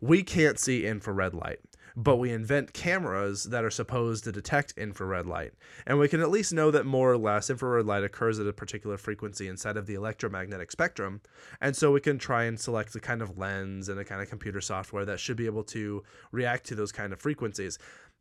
We 0.00 0.22
can't 0.22 0.58
see 0.58 0.86
infrared 0.86 1.34
light 1.34 1.60
but 1.96 2.16
we 2.16 2.30
invent 2.30 2.72
cameras 2.72 3.44
that 3.44 3.64
are 3.64 3.70
supposed 3.70 4.24
to 4.24 4.32
detect 4.32 4.74
infrared 4.76 5.26
light. 5.26 5.52
And 5.86 5.98
we 5.98 6.08
can 6.08 6.20
at 6.20 6.30
least 6.30 6.52
know 6.52 6.70
that 6.70 6.86
more 6.86 7.12
or 7.12 7.18
less 7.18 7.50
infrared 7.50 7.86
light 7.86 8.04
occurs 8.04 8.38
at 8.38 8.46
a 8.46 8.52
particular 8.52 8.96
frequency 8.96 9.48
inside 9.48 9.76
of 9.76 9.86
the 9.86 9.94
electromagnetic 9.94 10.70
spectrum. 10.70 11.20
And 11.60 11.76
so 11.76 11.92
we 11.92 12.00
can 12.00 12.18
try 12.18 12.44
and 12.44 12.58
select 12.58 12.92
the 12.92 13.00
kind 13.00 13.22
of 13.22 13.38
lens 13.38 13.88
and 13.88 13.98
a 13.98 14.04
kind 14.04 14.22
of 14.22 14.28
computer 14.28 14.60
software 14.60 15.04
that 15.04 15.20
should 15.20 15.36
be 15.36 15.46
able 15.46 15.64
to 15.64 16.02
react 16.30 16.66
to 16.66 16.74
those 16.74 16.92
kind 16.92 17.12
of 17.12 17.20
frequencies. 17.20 17.78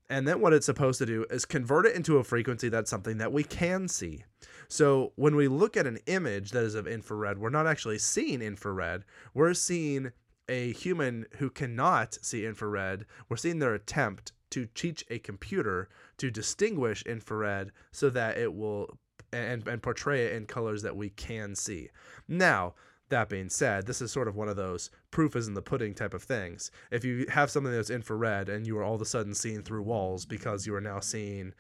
And 0.10 0.27
then 0.27 0.41
what 0.41 0.51
it's 0.51 0.65
supposed 0.65 0.99
to 0.99 1.05
do 1.05 1.25
is 1.29 1.45
convert 1.45 1.86
it 1.86 1.95
into 1.95 2.17
a 2.17 2.23
frequency 2.25 2.67
that's 2.67 2.89
something 2.89 3.17
that 3.19 3.31
we 3.31 3.45
can 3.45 3.88
see. 3.88 4.25
So 4.67 5.13
when 5.15 5.38
we 5.38 5.47
look 5.47 5.77
at 5.77 5.88
an 5.88 5.99
image 6.05 6.51
that 6.51 6.63
is 6.63 6.75
of 6.75 6.86
infrared, 6.86 7.38
we're 7.38 7.49
not 7.49 7.65
actually 7.65 7.97
seeing 7.97 8.41
infrared, 8.41 9.05
we're 9.34 9.53
seeing 9.53 10.12
a 10.49 10.73
human 10.73 11.25
who 11.38 11.49
cannot 11.49 12.17
see 12.21 12.45
infrared, 12.45 13.06
we're 13.30 13.38
seeing 13.38 13.60
their 13.60 13.73
attempt 13.73 14.32
to 14.51 14.65
teach 14.65 15.04
a 15.10 15.19
computer 15.19 15.89
to 16.17 16.30
distinguish 16.30 17.04
infrared 17.04 17.71
so 17.91 18.10
that 18.10 18.38
it 18.38 18.54
will 18.54 18.97
and, 19.34 19.65
and 19.67 19.82
portray 19.82 20.25
it 20.25 20.34
in 20.34 20.45
colors 20.45 20.82
that 20.82 20.95
we 20.95 21.10
can 21.10 21.56
see. 21.56 21.89
Now, 22.27 22.73
that 23.10 23.30
being 23.30 23.49
said, 23.49 23.86
this 23.86 24.01
is 24.01 24.12
sort 24.12 24.27
of 24.27 24.36
one 24.36 24.49
of 24.49 24.56
those 24.56 24.89
proof 25.12 25.36
is 25.36 25.47
in 25.47 25.54
the 25.54 25.62
pudding 25.62 25.93
type 25.93 26.13
of 26.13 26.23
things. 26.23 26.71
If 26.91 27.04
you 27.04 27.25
have 27.30 27.51
something 27.51 27.71
that's 27.71 27.89
infrared 27.89 28.49
and 28.49 28.65
you 28.65 28.77
are 28.77 28.84
all 28.84 28.95
of 28.95 29.01
a 29.01 29.06
sudden 29.06 29.34
seeing 29.34 29.63
through 29.63 29.84
walls 29.84 30.25
because 30.25 30.65
you 30.65 30.73
are 30.75 30.82
now 30.82 30.99
seeing 30.99 31.54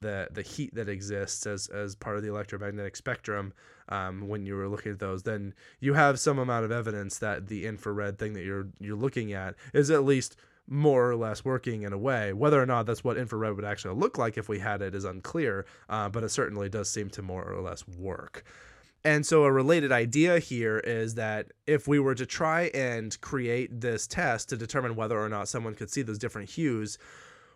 the 0.00 0.28
the 0.30 0.42
heat 0.42 0.74
that 0.74 0.88
exists 0.88 1.46
as 1.46 1.66
as 1.68 1.94
part 1.94 2.16
of 2.16 2.22
the 2.22 2.28
electromagnetic 2.28 2.96
spectrum 2.96 3.52
um, 3.90 4.28
when 4.28 4.46
you 4.46 4.54
were 4.54 4.68
looking 4.68 4.92
at 4.92 4.98
those, 4.98 5.24
then 5.24 5.54
you 5.80 5.94
have 5.94 6.18
some 6.18 6.38
amount 6.38 6.64
of 6.64 6.72
evidence 6.72 7.18
that 7.18 7.48
the 7.48 7.66
infrared 7.66 8.18
thing 8.18 8.32
that 8.34 8.44
you're 8.44 8.68
you're 8.78 8.96
looking 8.96 9.32
at 9.32 9.54
is 9.74 9.90
at 9.90 10.04
least 10.04 10.36
more 10.68 11.10
or 11.10 11.16
less 11.16 11.44
working 11.44 11.82
in 11.82 11.92
a 11.92 11.98
way. 11.98 12.32
Whether 12.32 12.62
or 12.62 12.66
not 12.66 12.86
that's 12.86 13.02
what 13.02 13.18
infrared 13.18 13.56
would 13.56 13.64
actually 13.64 13.96
look 13.96 14.16
like 14.16 14.38
if 14.38 14.48
we 14.48 14.60
had 14.60 14.80
it 14.82 14.94
is 14.94 15.04
unclear, 15.04 15.66
uh, 15.88 16.08
but 16.08 16.22
it 16.22 16.28
certainly 16.30 16.68
does 16.68 16.88
seem 16.88 17.10
to 17.10 17.22
more 17.22 17.42
or 17.42 17.60
less 17.60 17.86
work. 17.88 18.44
And 19.02 19.24
so, 19.24 19.44
a 19.44 19.52
related 19.52 19.92
idea 19.92 20.38
here 20.38 20.78
is 20.78 21.14
that 21.14 21.52
if 21.66 21.88
we 21.88 21.98
were 21.98 22.14
to 22.14 22.26
try 22.26 22.64
and 22.74 23.18
create 23.22 23.80
this 23.80 24.06
test 24.06 24.50
to 24.50 24.56
determine 24.56 24.94
whether 24.94 25.18
or 25.18 25.28
not 25.28 25.48
someone 25.48 25.74
could 25.74 25.90
see 25.90 26.02
those 26.02 26.18
different 26.18 26.50
hues, 26.50 26.98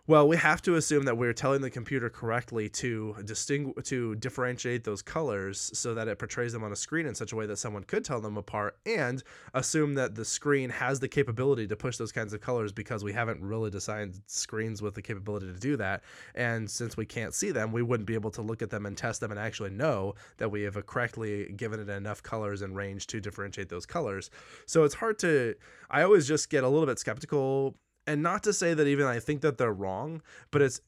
well, 0.07 0.27
we 0.27 0.37
have 0.37 0.61
to 0.61 0.75
assume 0.75 1.05
that 1.05 1.17
we're 1.17 1.33
telling 1.33 1.61
the 1.61 1.69
computer 1.69 2.11
correctly 2.11 2.69
to 2.69 3.15
distinguish 3.25 3.85
to 3.85 4.13
differentiate 4.15 4.83
those 4.83 5.01
colors 5.01 5.71
so 5.73 5.95
that 5.95 6.07
it 6.07 6.19
portrays 6.19 6.53
them 6.53 6.63
on 6.63 6.71
a 6.71 6.75
screen 6.75 7.07
in 7.07 7.15
such 7.15 7.31
a 7.31 7.35
way 7.35 7.47
that 7.47 7.57
someone 7.57 7.83
could 7.83 8.05
tell 8.05 8.21
them 8.21 8.37
apart 8.37 8.77
and 8.85 9.23
assume 9.55 9.95
that 9.95 10.13
the 10.13 10.23
screen 10.23 10.69
has 10.69 10.99
the 10.99 11.07
capability 11.07 11.65
to 11.65 11.75
push 11.75 11.97
those 11.97 12.11
kinds 12.11 12.33
of 12.33 12.41
colors 12.41 12.71
because 12.71 13.03
we 13.03 13.13
haven't 13.13 13.41
really 13.41 13.71
designed 13.71 14.21
screens 14.27 14.79
with 14.79 14.93
the 14.93 15.01
capability 15.01 15.47
to 15.47 15.57
do 15.57 15.75
that. 15.75 16.03
And 16.35 16.69
since 16.69 16.95
we 16.95 17.07
can't 17.07 17.33
see 17.33 17.49
them, 17.49 17.71
we 17.71 17.81
wouldn't 17.81 18.07
be 18.07 18.13
able 18.13 18.31
to 18.31 18.43
look 18.43 18.61
at 18.61 18.69
them 18.69 18.85
and 18.85 18.95
test 18.95 19.21
them 19.21 19.31
and 19.31 19.39
actually 19.39 19.71
know 19.71 20.13
that 20.37 20.51
we 20.51 20.61
have 20.63 20.85
correctly 20.85 21.51
given 21.55 21.79
it 21.79 21.89
enough 21.89 22.21
colors 22.21 22.61
and 22.61 22.75
range 22.75 23.07
to 23.07 23.19
differentiate 23.19 23.69
those 23.69 23.87
colors. 23.87 24.29
So 24.67 24.83
it's 24.83 24.95
hard 24.95 25.17
to 25.19 25.55
I 25.89 26.03
always 26.03 26.27
just 26.27 26.49
get 26.49 26.63
a 26.63 26.69
little 26.69 26.85
bit 26.85 26.99
skeptical 26.99 27.75
and 28.07 28.21
not 28.21 28.43
to 28.43 28.53
say 28.53 28.73
that 28.73 28.87
even 28.87 29.05
I 29.05 29.19
think 29.19 29.41
that 29.41 29.57
they're 29.57 29.73
wrong, 29.73 30.21
but 30.51 30.61
it's 30.61 30.81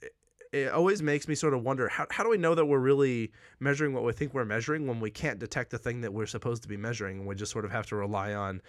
it 0.53 0.71
always 0.71 1.01
makes 1.01 1.27
me 1.27 1.35
sort 1.35 1.53
of 1.53 1.63
wonder 1.63 1.87
how, 1.89 2.07
how 2.09 2.23
do 2.23 2.29
we 2.29 2.37
know 2.37 2.55
that 2.55 2.65
we're 2.65 2.79
really 2.79 3.31
measuring 3.59 3.93
what 3.93 4.03
we 4.03 4.13
think 4.13 4.33
we're 4.33 4.45
measuring 4.45 4.87
when 4.87 4.99
we 4.99 5.11
can't 5.11 5.39
detect 5.39 5.71
the 5.71 5.77
thing 5.77 6.01
that 6.01 6.13
we're 6.13 6.25
supposed 6.25 6.61
to 6.63 6.69
be 6.69 6.77
measuring 6.77 7.19
and 7.19 7.27
we 7.27 7.35
just 7.35 7.51
sort 7.51 7.65
of 7.65 7.71
have 7.71 7.85
to 7.87 7.95
rely 7.95 8.33
on 8.33 8.61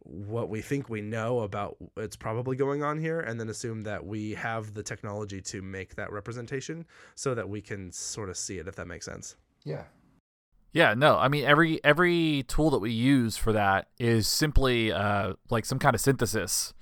what 0.00 0.48
we 0.48 0.62
think 0.62 0.88
we 0.88 1.00
know 1.00 1.40
about 1.40 1.76
what's 1.94 2.16
probably 2.16 2.56
going 2.56 2.82
on 2.82 2.98
here 2.98 3.20
and 3.20 3.40
then 3.40 3.48
assume 3.48 3.82
that 3.82 4.04
we 4.04 4.32
have 4.32 4.72
the 4.72 4.82
technology 4.82 5.40
to 5.40 5.60
make 5.62 5.94
that 5.96 6.12
representation 6.12 6.86
so 7.14 7.34
that 7.34 7.48
we 7.48 7.60
can 7.60 7.90
sort 7.90 8.30
of 8.30 8.36
see 8.36 8.58
it 8.58 8.68
if 8.68 8.76
that 8.76 8.86
makes 8.86 9.04
sense 9.04 9.36
Yeah. 9.64 9.84
Yeah, 10.72 10.92
no. 10.92 11.16
I 11.16 11.28
mean, 11.28 11.46
every 11.46 11.82
every 11.84 12.44
tool 12.48 12.68
that 12.68 12.80
we 12.80 12.90
use 12.90 13.38
for 13.38 13.54
that 13.54 13.88
is 13.98 14.28
simply 14.28 14.92
uh, 14.92 15.32
like 15.48 15.64
some 15.64 15.78
kind 15.78 15.94
of 15.94 16.02
synthesis 16.02 16.74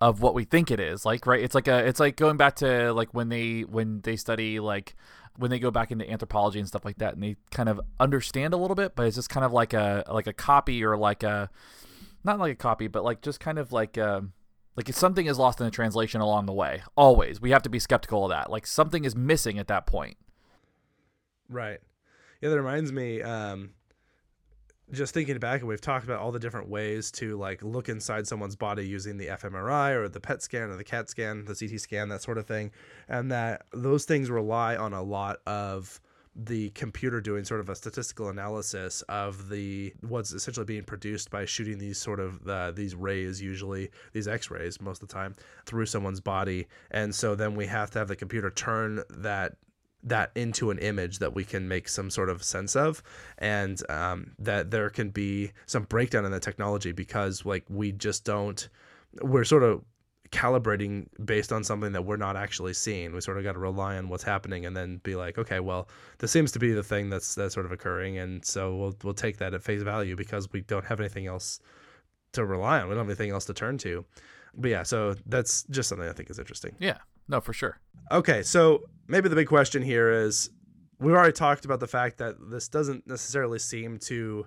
of 0.00 0.22
what 0.22 0.34
we 0.34 0.44
think 0.44 0.70
it 0.70 0.80
is. 0.80 1.04
Like, 1.04 1.26
right? 1.26 1.42
It's 1.42 1.54
like 1.54 1.68
a 1.68 1.86
it's 1.86 2.00
like 2.00 2.16
going 2.16 2.36
back 2.36 2.56
to 2.56 2.92
like 2.92 3.12
when 3.12 3.28
they 3.28 3.60
when 3.62 4.00
they 4.00 4.16
study 4.16 4.60
like 4.60 4.94
when 5.36 5.50
they 5.50 5.58
go 5.58 5.70
back 5.70 5.90
into 5.90 6.08
anthropology 6.10 6.58
and 6.58 6.68
stuff 6.68 6.84
like 6.84 6.98
that, 6.98 7.14
and 7.14 7.22
they 7.22 7.36
kind 7.50 7.68
of 7.68 7.80
understand 7.98 8.54
a 8.54 8.56
little 8.56 8.74
bit, 8.74 8.94
but 8.94 9.06
it's 9.06 9.16
just 9.16 9.30
kind 9.30 9.44
of 9.44 9.52
like 9.52 9.72
a 9.72 10.04
like 10.10 10.26
a 10.26 10.32
copy 10.32 10.84
or 10.84 10.96
like 10.96 11.22
a 11.22 11.50
not 12.24 12.38
like 12.38 12.52
a 12.52 12.56
copy, 12.56 12.88
but 12.88 13.04
like 13.04 13.22
just 13.22 13.40
kind 13.40 13.58
of 13.58 13.72
like 13.72 13.96
a 13.96 14.24
like 14.76 14.88
if 14.88 14.96
something 14.96 15.26
is 15.26 15.38
lost 15.38 15.60
in 15.60 15.66
the 15.66 15.70
translation 15.70 16.20
along 16.20 16.46
the 16.46 16.52
way. 16.52 16.82
Always, 16.96 17.40
we 17.40 17.50
have 17.50 17.62
to 17.62 17.70
be 17.70 17.78
skeptical 17.78 18.24
of 18.24 18.30
that. 18.30 18.50
Like 18.50 18.66
something 18.66 19.04
is 19.04 19.14
missing 19.14 19.58
at 19.58 19.68
that 19.68 19.86
point. 19.86 20.16
Right. 21.48 21.80
Yeah, 22.40 22.50
that 22.50 22.56
reminds 22.56 22.92
me. 22.92 23.20
Um, 23.20 23.70
just 24.92 25.14
thinking 25.14 25.38
back, 25.38 25.60
and 25.60 25.68
we've 25.68 25.80
talked 25.80 26.04
about 26.04 26.20
all 26.20 26.32
the 26.32 26.38
different 26.38 26.68
ways 26.68 27.10
to 27.12 27.36
like 27.36 27.62
look 27.62 27.88
inside 27.88 28.26
someone's 28.26 28.56
body 28.56 28.86
using 28.86 29.16
the 29.16 29.28
fMRI 29.28 29.94
or 29.94 30.08
the 30.08 30.20
PET 30.20 30.42
scan 30.42 30.70
or 30.70 30.76
the 30.76 30.84
CAT 30.84 31.08
scan, 31.08 31.44
the 31.44 31.54
CT 31.54 31.80
scan, 31.80 32.08
that 32.08 32.22
sort 32.22 32.38
of 32.38 32.46
thing, 32.46 32.70
and 33.08 33.30
that 33.30 33.62
those 33.72 34.04
things 34.04 34.30
rely 34.30 34.76
on 34.76 34.92
a 34.92 35.02
lot 35.02 35.38
of 35.46 36.00
the 36.36 36.70
computer 36.70 37.20
doing 37.20 37.44
sort 37.44 37.60
of 37.60 37.68
a 37.68 37.74
statistical 37.74 38.28
analysis 38.28 39.02
of 39.08 39.48
the 39.48 39.92
what's 40.00 40.32
essentially 40.32 40.64
being 40.64 40.84
produced 40.84 41.28
by 41.28 41.44
shooting 41.44 41.78
these 41.78 41.98
sort 41.98 42.20
of 42.20 42.46
uh, 42.48 42.70
these 42.70 42.94
rays 42.94 43.42
usually 43.42 43.90
these 44.12 44.28
x-rays 44.28 44.80
most 44.80 45.02
of 45.02 45.08
the 45.08 45.12
time 45.12 45.34
through 45.66 45.84
someone's 45.84 46.20
body 46.20 46.68
and 46.92 47.12
so 47.12 47.34
then 47.34 47.56
we 47.56 47.66
have 47.66 47.90
to 47.90 47.98
have 47.98 48.06
the 48.06 48.14
computer 48.14 48.48
turn 48.48 49.02
that 49.10 49.56
that 50.02 50.30
into 50.34 50.70
an 50.70 50.78
image 50.78 51.18
that 51.18 51.34
we 51.34 51.44
can 51.44 51.68
make 51.68 51.88
some 51.88 52.10
sort 52.10 52.30
of 52.30 52.42
sense 52.42 52.76
of. 52.76 53.02
And 53.38 53.80
um, 53.90 54.32
that 54.38 54.70
there 54.70 54.90
can 54.90 55.10
be 55.10 55.52
some 55.66 55.84
breakdown 55.84 56.24
in 56.24 56.32
the 56.32 56.40
technology 56.40 56.92
because 56.92 57.44
like 57.44 57.64
we 57.68 57.92
just 57.92 58.24
don't 58.24 58.68
we're 59.22 59.44
sort 59.44 59.62
of 59.62 59.82
calibrating 60.30 61.06
based 61.24 61.52
on 61.52 61.64
something 61.64 61.92
that 61.92 62.04
we're 62.04 62.16
not 62.16 62.36
actually 62.36 62.72
seeing. 62.72 63.12
We 63.12 63.20
sort 63.20 63.38
of 63.38 63.44
got 63.44 63.54
to 63.54 63.58
rely 63.58 63.96
on 63.96 64.08
what's 64.08 64.22
happening 64.22 64.64
and 64.64 64.76
then 64.76 65.00
be 65.02 65.16
like 65.16 65.38
okay 65.38 65.60
well 65.60 65.88
this 66.18 66.30
seems 66.30 66.52
to 66.52 66.58
be 66.58 66.72
the 66.72 66.82
thing 66.82 67.10
that's 67.10 67.34
that's 67.34 67.54
sort 67.54 67.66
of 67.66 67.72
occurring 67.72 68.18
and 68.18 68.44
so 68.44 68.76
we'll 68.76 68.96
we'll 69.02 69.14
take 69.14 69.38
that 69.38 69.54
at 69.54 69.62
face 69.62 69.82
value 69.82 70.14
because 70.16 70.50
we 70.52 70.60
don't 70.62 70.84
have 70.84 71.00
anything 71.00 71.26
else 71.26 71.60
to 72.32 72.44
rely 72.44 72.80
on. 72.80 72.88
We 72.88 72.94
don't 72.94 73.04
have 73.04 73.08
anything 73.08 73.30
else 73.30 73.44
to 73.46 73.54
turn 73.54 73.76
to. 73.78 74.04
But 74.56 74.70
yeah 74.70 74.82
so 74.84 75.16
that's 75.26 75.64
just 75.64 75.88
something 75.88 76.08
i 76.08 76.12
think 76.12 76.30
is 76.30 76.38
interesting. 76.38 76.74
Yeah, 76.78 76.98
no, 77.28 77.40
for 77.40 77.52
sure. 77.52 77.78
Okay, 78.10 78.42
so 78.42 78.82
maybe 79.08 79.28
the 79.28 79.36
big 79.36 79.48
question 79.48 79.82
here 79.82 80.10
is 80.10 80.50
we've 80.98 81.14
already 81.14 81.32
talked 81.32 81.64
about 81.64 81.80
the 81.80 81.86
fact 81.86 82.18
that 82.18 82.50
this 82.50 82.68
doesn't 82.68 83.06
necessarily 83.06 83.58
seem 83.58 83.98
to 83.98 84.46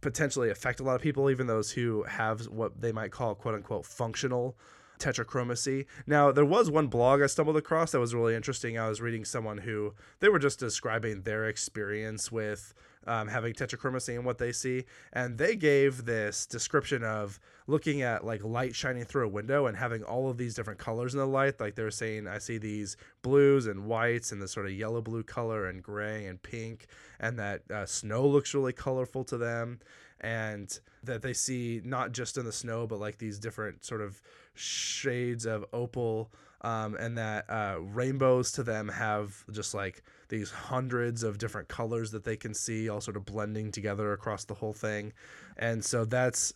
potentially 0.00 0.50
affect 0.50 0.80
a 0.80 0.82
lot 0.82 0.94
of 0.94 1.02
people, 1.02 1.30
even 1.30 1.46
those 1.46 1.72
who 1.72 2.02
have 2.04 2.46
what 2.48 2.80
they 2.80 2.92
might 2.92 3.10
call 3.10 3.34
quote 3.34 3.54
unquote 3.54 3.86
functional 3.86 4.56
tetrachromacy. 4.98 5.86
Now, 6.06 6.32
there 6.32 6.44
was 6.44 6.70
one 6.70 6.86
blog 6.86 7.22
I 7.22 7.26
stumbled 7.26 7.56
across 7.56 7.92
that 7.92 8.00
was 8.00 8.14
really 8.14 8.34
interesting. 8.34 8.78
I 8.78 8.88
was 8.88 9.00
reading 9.00 9.24
someone 9.24 9.58
who 9.58 9.94
they 10.20 10.28
were 10.28 10.38
just 10.38 10.58
describing 10.58 11.22
their 11.22 11.48
experience 11.48 12.32
with 12.32 12.72
um, 13.06 13.28
having 13.28 13.52
tetrachromacy 13.52 14.14
and 14.14 14.24
what 14.24 14.38
they 14.38 14.52
see, 14.52 14.84
and 15.12 15.38
they 15.38 15.56
gave 15.56 16.04
this 16.04 16.46
description 16.46 17.04
of 17.04 17.40
looking 17.66 18.02
at 18.02 18.24
like 18.24 18.44
light 18.44 18.74
shining 18.74 19.04
through 19.04 19.26
a 19.26 19.30
window 19.30 19.66
and 19.66 19.76
having 19.76 20.02
all 20.02 20.30
of 20.30 20.36
these 20.36 20.54
different 20.54 20.78
colors 20.78 21.14
in 21.14 21.20
the 21.20 21.26
light. 21.26 21.60
Like 21.60 21.74
they're 21.74 21.90
saying, 21.90 22.26
I 22.26 22.38
see 22.38 22.58
these 22.58 22.96
blues 23.22 23.66
and 23.66 23.86
whites 23.86 24.32
and 24.32 24.40
this 24.40 24.52
sort 24.52 24.66
of 24.66 24.72
yellow 24.72 25.02
blue 25.02 25.22
color 25.22 25.66
and 25.66 25.82
gray 25.82 26.26
and 26.26 26.42
pink, 26.42 26.86
and 27.20 27.38
that 27.38 27.62
uh, 27.70 27.86
snow 27.86 28.26
looks 28.26 28.54
really 28.54 28.72
colorful 28.72 29.24
to 29.24 29.38
them 29.38 29.80
and 30.20 30.80
that 31.02 31.22
they 31.22 31.32
see 31.32 31.80
not 31.84 32.12
just 32.12 32.38
in 32.38 32.44
the 32.44 32.52
snow 32.52 32.86
but 32.86 32.98
like 32.98 33.18
these 33.18 33.38
different 33.38 33.84
sort 33.84 34.00
of 34.00 34.22
shades 34.54 35.44
of 35.44 35.64
opal 35.72 36.32
um, 36.62 36.96
and 36.96 37.16
that 37.18 37.48
uh, 37.48 37.76
rainbows 37.80 38.52
to 38.52 38.62
them 38.62 38.88
have 38.88 39.44
just 39.52 39.74
like 39.74 40.02
these 40.28 40.50
hundreds 40.50 41.22
of 41.22 41.38
different 41.38 41.68
colors 41.68 42.10
that 42.10 42.24
they 42.24 42.36
can 42.36 42.54
see 42.54 42.88
all 42.88 43.00
sort 43.00 43.16
of 43.16 43.24
blending 43.24 43.70
together 43.70 44.12
across 44.12 44.44
the 44.44 44.54
whole 44.54 44.72
thing. 44.72 45.12
And 45.56 45.84
so 45.84 46.04
that's 46.04 46.54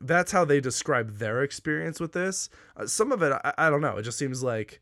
that's 0.00 0.32
how 0.32 0.44
they 0.44 0.60
describe 0.60 1.18
their 1.18 1.42
experience 1.42 2.00
with 2.00 2.12
this. 2.12 2.48
Uh, 2.76 2.86
some 2.86 3.12
of 3.12 3.22
it 3.22 3.32
I, 3.44 3.54
I 3.58 3.70
don't 3.70 3.80
know. 3.80 3.96
It 3.98 4.02
just 4.02 4.18
seems 4.18 4.42
like 4.42 4.80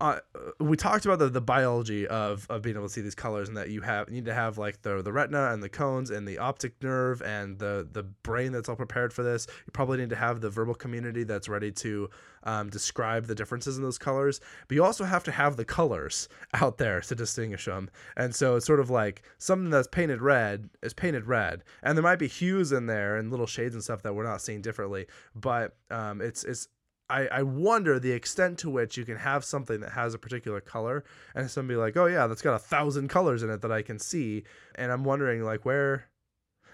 uh, 0.00 0.18
we 0.58 0.76
talked 0.76 1.04
about 1.04 1.18
the, 1.18 1.28
the 1.28 1.40
biology 1.40 2.06
of, 2.06 2.46
of 2.48 2.62
being 2.62 2.76
able 2.76 2.86
to 2.86 2.92
see 2.92 3.02
these 3.02 3.14
colors 3.14 3.48
and 3.48 3.56
that 3.56 3.68
you 3.68 3.82
have 3.82 4.08
need 4.08 4.24
to 4.24 4.32
have 4.32 4.56
like 4.56 4.80
the 4.82 5.02
the 5.02 5.12
retina 5.12 5.52
and 5.52 5.62
the 5.62 5.68
cones 5.68 6.10
and 6.10 6.26
the 6.26 6.38
optic 6.38 6.82
nerve 6.82 7.20
and 7.22 7.58
the 7.58 7.86
the 7.92 8.02
brain 8.02 8.50
that's 8.50 8.68
all 8.68 8.76
prepared 8.76 9.12
for 9.12 9.22
this. 9.22 9.46
You 9.66 9.72
probably 9.72 9.98
need 9.98 10.10
to 10.10 10.16
have 10.16 10.40
the 10.40 10.48
verbal 10.48 10.74
community 10.74 11.24
that's 11.24 11.48
ready 11.48 11.70
to 11.72 12.08
um, 12.44 12.70
describe 12.70 13.26
the 13.26 13.34
differences 13.34 13.76
in 13.76 13.82
those 13.82 13.98
colors. 13.98 14.40
But 14.68 14.74
you 14.74 14.84
also 14.84 15.04
have 15.04 15.24
to 15.24 15.32
have 15.32 15.56
the 15.56 15.66
colors 15.66 16.28
out 16.54 16.78
there 16.78 17.02
to 17.02 17.14
distinguish 17.14 17.66
them. 17.66 17.90
And 18.16 18.34
so 18.34 18.56
it's 18.56 18.66
sort 18.66 18.80
of 18.80 18.88
like 18.88 19.22
something 19.36 19.68
that's 19.68 19.88
painted 19.88 20.22
red 20.22 20.70
is 20.82 20.94
painted 20.94 21.26
red, 21.26 21.62
and 21.82 21.96
there 21.96 22.02
might 22.02 22.18
be 22.18 22.28
hues 22.28 22.72
in 22.72 22.86
there 22.86 23.16
and 23.16 23.30
little 23.30 23.46
shades 23.46 23.74
and 23.74 23.84
stuff 23.84 24.02
that 24.02 24.14
we're 24.14 24.24
not 24.24 24.40
seeing 24.40 24.62
differently. 24.62 25.06
But 25.34 25.76
um, 25.90 26.22
it's 26.22 26.44
it's 26.44 26.68
I, 27.10 27.26
I 27.26 27.42
wonder 27.42 27.98
the 27.98 28.12
extent 28.12 28.58
to 28.60 28.70
which 28.70 28.96
you 28.96 29.04
can 29.04 29.16
have 29.16 29.44
something 29.44 29.80
that 29.80 29.92
has 29.92 30.14
a 30.14 30.18
particular 30.18 30.60
color 30.60 31.04
and 31.34 31.50
somebody 31.50 31.76
like, 31.76 31.96
oh 31.96 32.06
yeah, 32.06 32.26
that's 32.26 32.42
got 32.42 32.54
a 32.54 32.58
thousand 32.58 33.08
colors 33.08 33.42
in 33.42 33.50
it 33.50 33.60
that 33.62 33.72
I 33.72 33.82
can 33.82 33.98
see, 33.98 34.44
and 34.76 34.92
I'm 34.92 35.04
wondering 35.04 35.42
like 35.42 35.64
where 35.64 36.06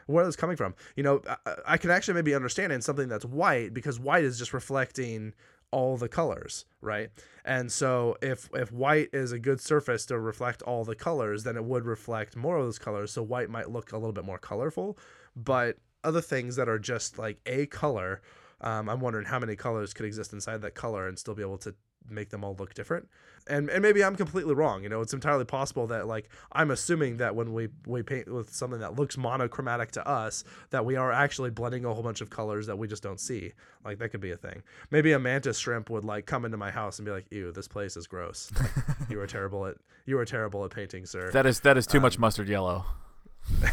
where 0.07 0.25
that's 0.25 0.37
coming 0.37 0.57
from. 0.57 0.75
You 0.95 1.03
know, 1.03 1.23
I, 1.29 1.55
I 1.67 1.77
can 1.77 1.91
actually 1.91 2.15
maybe 2.15 2.35
understand 2.35 2.73
in 2.73 2.81
something 2.81 3.09
that's 3.09 3.25
white 3.25 3.75
because 3.75 3.99
white 3.99 4.25
is 4.25 4.39
just 4.39 4.53
reflecting 4.53 5.35
all 5.73 5.97
the 5.97 6.09
colors, 6.09 6.65
right? 6.81 7.11
And 7.45 7.71
so 7.71 8.17
if 8.23 8.49
if 8.55 8.73
white 8.73 9.09
is 9.13 9.33
a 9.33 9.39
good 9.39 9.61
surface 9.61 10.07
to 10.07 10.19
reflect 10.19 10.63
all 10.63 10.85
the 10.85 10.95
colors, 10.95 11.45
then 11.45 11.57
it 11.57 11.65
would 11.65 11.85
reflect 11.85 12.37
more 12.37 12.57
of 12.59 12.65
those 12.65 12.79
colors. 12.79 13.13
So 13.13 13.23
white 13.23 13.51
might 13.51 13.71
look 13.71 13.93
a 13.93 13.99
little 13.99 14.13
bit 14.13 14.25
more 14.25 14.39
colorful, 14.39 14.99
but 15.35 15.79
other 16.05 16.21
things 16.21 16.57
that 16.57 16.69
are 16.69 16.79
just 16.79 17.19
like 17.19 17.39
a 17.47 17.67
color. 17.67 18.21
Um, 18.61 18.89
I'm 18.89 19.01
wondering 19.01 19.27
how 19.27 19.39
many 19.39 19.57
colors 19.57 19.93
could 19.93 20.07
exist 20.07 20.33
inside 20.33 20.63
that 20.63 20.75
color 20.75 21.07
and 21.07 21.19
still 21.19 21.35
be 21.35 21.43
able 21.43 21.59
to 21.59 21.75
make 22.11 22.31
them 22.31 22.45
all 22.45 22.55
look 22.59 22.75
different. 22.75 23.09
And 23.49 23.69
and 23.71 23.81
maybe 23.81 24.03
I'm 24.03 24.17
completely 24.17 24.55
wrong. 24.55 24.83
You 24.83 24.89
know, 24.89 25.01
it's 25.01 25.13
entirely 25.13 25.45
possible 25.45 25.87
that 25.89 26.09
like 26.09 26.29
I'm 26.53 26.71
assuming 26.71 27.19
that 27.19 27.37
when 27.37 27.53
we 27.53 27.69
we 27.87 28.03
paint 28.03 28.33
with 28.33 28.53
something 28.53 28.81
that 28.81 28.97
looks 28.97 29.17
monochromatic 29.17 29.93
to 29.93 30.07
us, 30.07 30.43
that 30.71 30.85
we 30.85 30.97
are 30.97 31.13
actually 31.13 31.51
blending 31.51 31.85
a 31.85 31.95
whole 31.95 32.03
bunch 32.03 32.21
of 32.21 32.31
colors 32.31 32.67
that 32.67 32.77
we 32.77 32.89
just 32.89 33.03
don't 33.05 33.21
see. 33.21 33.53
Like 33.85 33.99
that 33.99 34.09
could 34.09 34.21
be 34.21 34.33
a 34.33 34.37
thing. 34.37 34.63
Maybe 34.91 35.13
a 35.13 35.19
mantis 35.19 35.59
shrimp 35.59 35.91
would 35.91 36.05
like 36.05 36.27
come 36.27 36.45
into 36.45 36.57
my 36.57 36.73
house 36.73 36.99
and 36.99 37.07
be 37.07 37.13
like, 37.13 37.27
"Ew, 37.31 37.53
this 37.53 37.69
place 37.69 37.97
is 37.97 38.09
gross. 38.09 38.51
you 39.09 39.19
were 39.19 39.29
terrible 39.29 39.67
at 39.67 39.77
you 40.07 40.17
were 40.17 40.25
terrible 40.25 40.65
at 40.65 40.73
painting, 40.73 41.07
sir." 41.07 41.31
That 41.31 41.47
is 41.47 41.61
that 41.61 41.77
is 41.77 41.87
too 41.87 42.01
much 42.01 42.19
mustard 42.19 42.49
yellow. 42.49 42.85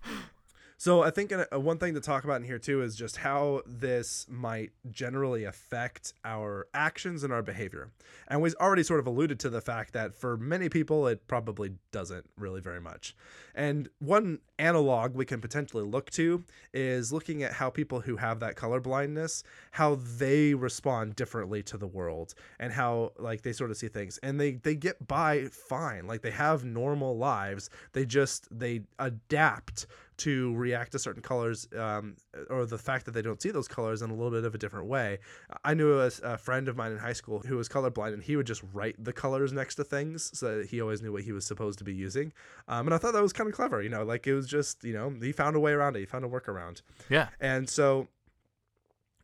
So 0.81 1.03
I 1.03 1.11
think 1.11 1.31
uh, 1.31 1.59
one 1.59 1.77
thing 1.77 1.93
to 1.93 1.99
talk 1.99 2.23
about 2.23 2.37
in 2.37 2.43
here 2.43 2.57
too 2.57 2.81
is 2.81 2.95
just 2.95 3.17
how 3.17 3.61
this 3.67 4.25
might 4.27 4.71
generally 4.89 5.43
affect 5.43 6.15
our 6.25 6.65
actions 6.73 7.23
and 7.23 7.31
our 7.31 7.43
behavior. 7.43 7.91
And 8.27 8.41
we've 8.41 8.55
already 8.59 8.81
sort 8.81 8.99
of 8.99 9.05
alluded 9.05 9.39
to 9.41 9.51
the 9.51 9.61
fact 9.61 9.93
that 9.93 10.15
for 10.15 10.37
many 10.37 10.69
people 10.69 11.05
it 11.05 11.27
probably 11.27 11.73
doesn't 11.91 12.27
really 12.35 12.61
very 12.61 12.81
much. 12.81 13.15
And 13.53 13.89
one 13.99 14.39
analog 14.57 15.13
we 15.13 15.23
can 15.23 15.39
potentially 15.39 15.83
look 15.83 16.09
to 16.11 16.43
is 16.73 17.13
looking 17.13 17.43
at 17.43 17.53
how 17.53 17.69
people 17.69 17.99
who 17.99 18.17
have 18.17 18.39
that 18.39 18.55
color 18.55 18.79
blindness, 18.79 19.43
how 19.69 19.99
they 20.17 20.55
respond 20.55 21.15
differently 21.15 21.61
to 21.61 21.77
the 21.77 21.85
world 21.85 22.33
and 22.59 22.73
how 22.73 23.11
like 23.19 23.43
they 23.43 23.53
sort 23.53 23.69
of 23.69 23.77
see 23.77 23.87
things. 23.87 24.17
And 24.23 24.41
they 24.41 24.53
they 24.53 24.73
get 24.73 25.07
by 25.07 25.45
fine. 25.45 26.07
Like 26.07 26.23
they 26.23 26.31
have 26.31 26.65
normal 26.65 27.19
lives. 27.19 27.69
They 27.93 28.03
just 28.03 28.47
they 28.57 28.81
adapt 28.97 29.85
to 30.21 30.53
react 30.55 30.91
to 30.91 30.99
certain 30.99 31.21
colors 31.21 31.67
um, 31.75 32.15
or 32.51 32.67
the 32.67 32.77
fact 32.77 33.05
that 33.05 33.11
they 33.11 33.23
don't 33.23 33.41
see 33.41 33.49
those 33.49 33.67
colors 33.67 34.03
in 34.03 34.11
a 34.11 34.13
little 34.13 34.29
bit 34.29 34.43
of 34.43 34.53
a 34.53 34.57
different 34.57 34.85
way. 34.85 35.17
I 35.63 35.73
knew 35.73 35.99
a, 35.99 36.11
a, 36.21 36.37
friend 36.37 36.67
of 36.67 36.77
mine 36.77 36.91
in 36.91 36.99
high 36.99 37.13
school 37.13 37.39
who 37.39 37.57
was 37.57 37.67
colorblind 37.67 38.13
and 38.13 38.21
he 38.21 38.35
would 38.35 38.45
just 38.45 38.61
write 38.71 39.03
the 39.03 39.13
colors 39.13 39.51
next 39.51 39.75
to 39.75 39.83
things 39.83 40.29
so 40.37 40.59
that 40.59 40.67
he 40.67 40.79
always 40.79 41.01
knew 41.01 41.11
what 41.11 41.23
he 41.23 41.31
was 41.31 41.43
supposed 41.43 41.79
to 41.79 41.83
be 41.83 41.93
using. 41.93 42.33
Um, 42.67 42.85
and 42.85 42.93
I 42.93 42.99
thought 42.99 43.13
that 43.13 43.21
was 43.23 43.33
kind 43.33 43.49
of 43.49 43.55
clever, 43.55 43.81
you 43.81 43.89
know, 43.89 44.03
like 44.03 44.27
it 44.27 44.35
was 44.35 44.47
just, 44.47 44.83
you 44.83 44.93
know, 44.93 45.11
he 45.19 45.31
found 45.31 45.55
a 45.55 45.59
way 45.59 45.71
around 45.71 45.95
it. 45.95 46.01
He 46.01 46.05
found 46.05 46.23
a 46.23 46.29
workaround. 46.29 46.83
Yeah. 47.09 47.29
And 47.39 47.67
so 47.67 48.07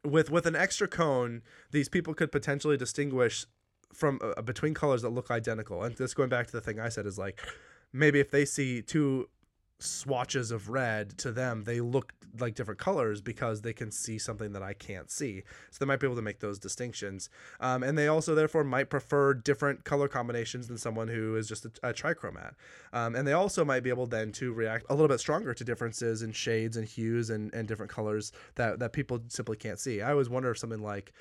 with 0.04 0.32
with 0.32 0.48
an 0.48 0.56
extra 0.56 0.88
cone, 0.88 1.44
these 1.72 1.90
people 1.90 2.16
could 2.16 2.32
potentially 2.32 2.78
distinguish 2.78 3.46
from 3.94 4.20
uh, 4.22 4.42
between 4.42 4.74
colors 4.74 5.04
that 5.04 5.10
look 5.10 5.30
identical. 5.30 5.84
And 5.84 5.96
this 5.96 6.16
going 6.16 6.30
back 6.30 6.48
to 6.48 6.54
the 6.54 6.62
thing 6.62 6.80
I 6.80 6.90
said 6.90 7.06
is 7.06 7.20
like 7.20 7.40
maybe 7.94 8.20
if 8.20 8.32
they 8.32 8.46
see 8.46 8.82
two 8.82 9.30
swatches 9.80 10.52
of 10.52 10.70
red 10.70 11.18
to 11.20 11.32
them 11.32 11.64
they 11.64 11.80
look 11.80 12.14
like 12.40 12.56
different 12.56 12.80
colors 12.80 13.22
because 13.22 13.62
they 13.62 13.74
can 13.74 13.90
see 13.92 14.18
something 14.18 14.52
that 14.52 14.62
i 14.62 14.74
can't 14.74 15.10
see. 15.10 15.44
So 15.72 15.78
they 15.80 15.88
might 15.88 16.00
be 16.00 16.06
able 16.08 16.18
to 16.18 16.22
make 16.22 16.40
those 16.40 16.60
distinctions. 16.60 17.30
Um, 17.60 17.84
and 17.84 17.98
they 17.98 18.08
also 18.08 18.36
therefore 18.36 18.64
might 18.64 18.90
prefer 18.90 19.34
different 19.34 19.84
color 19.86 20.08
combinations 20.08 20.68
than 20.68 20.78
someone 20.78 21.08
who 21.08 21.36
is 21.36 21.48
just 21.48 21.66
a, 21.66 21.72
a 21.84 21.94
trichromat. 21.94 22.54
Um, 22.94 23.16
and 23.16 23.28
they 23.28 23.34
also 23.34 23.66
might 23.66 23.82
be 23.82 23.90
able 23.90 24.06
then 24.06 24.32
to 24.34 24.54
react 24.54 24.86
a 24.90 24.94
little 24.94 25.08
bit 25.08 25.20
stronger 25.20 25.54
to 25.54 25.64
differences 25.64 26.22
in 26.22 26.32
shades 26.32 26.78
and 26.78 26.86
hues 26.86 27.30
and, 27.30 27.54
and 27.54 27.68
different 27.68 27.92
colors 27.92 28.32
that, 28.56 28.80
that 28.80 28.94
people 28.94 29.22
simply 29.30 29.58
can't 29.58 29.80
see. 29.80 30.02
I 30.02 30.12
always 30.12 30.30
wonder 30.30 30.52
if 30.52 30.58
something 30.60 30.82
like 30.82 31.14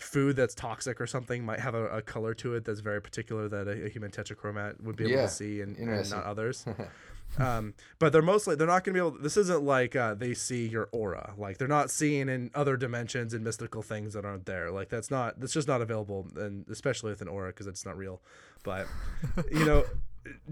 food 0.00 0.34
that's 0.34 0.54
toxic 0.54 1.00
or 1.00 1.06
something 1.06 1.44
might 1.44 1.60
have 1.60 1.74
a, 1.74 1.86
a 1.88 2.02
color 2.02 2.34
to 2.34 2.54
it 2.54 2.64
that's 2.64 2.80
very 2.80 3.02
particular 3.02 3.48
that 3.48 3.68
a, 3.68 3.86
a 3.86 3.88
human 3.88 4.10
tetrachromat 4.10 4.82
would 4.82 4.96
be 4.96 5.04
able 5.04 5.12
Yeah, 5.14 5.22
to 5.26 5.28
see 5.28 5.60
and, 5.60 5.76
and 5.76 6.10
not 6.10 6.24
others 6.24 6.64
um, 7.38 7.74
but 7.98 8.12
they're 8.12 8.22
mostly 8.22 8.56
they're 8.56 8.66
not 8.66 8.84
going 8.84 8.94
to 8.94 9.00
be 9.00 9.06
able. 9.06 9.18
This 9.22 9.36
isn't 9.36 9.62
like 9.62 9.94
uh, 9.94 10.14
they 10.14 10.34
see 10.34 10.66
your 10.66 10.88
aura. 10.92 11.34
Like 11.36 11.58
they're 11.58 11.68
not 11.68 11.90
seeing 11.90 12.28
in 12.28 12.50
other 12.54 12.76
dimensions 12.76 13.34
and 13.34 13.44
mystical 13.44 13.82
things 13.82 14.14
that 14.14 14.24
aren't 14.24 14.46
there. 14.46 14.70
Like 14.70 14.88
that's 14.88 15.10
not 15.10 15.38
that's 15.40 15.52
just 15.52 15.68
not 15.68 15.80
available, 15.80 16.26
and 16.36 16.66
especially 16.68 17.10
with 17.10 17.22
an 17.22 17.28
aura 17.28 17.50
because 17.50 17.66
it's 17.66 17.86
not 17.86 17.96
real. 17.96 18.20
But 18.64 18.86
you 19.52 19.64
know, 19.64 19.84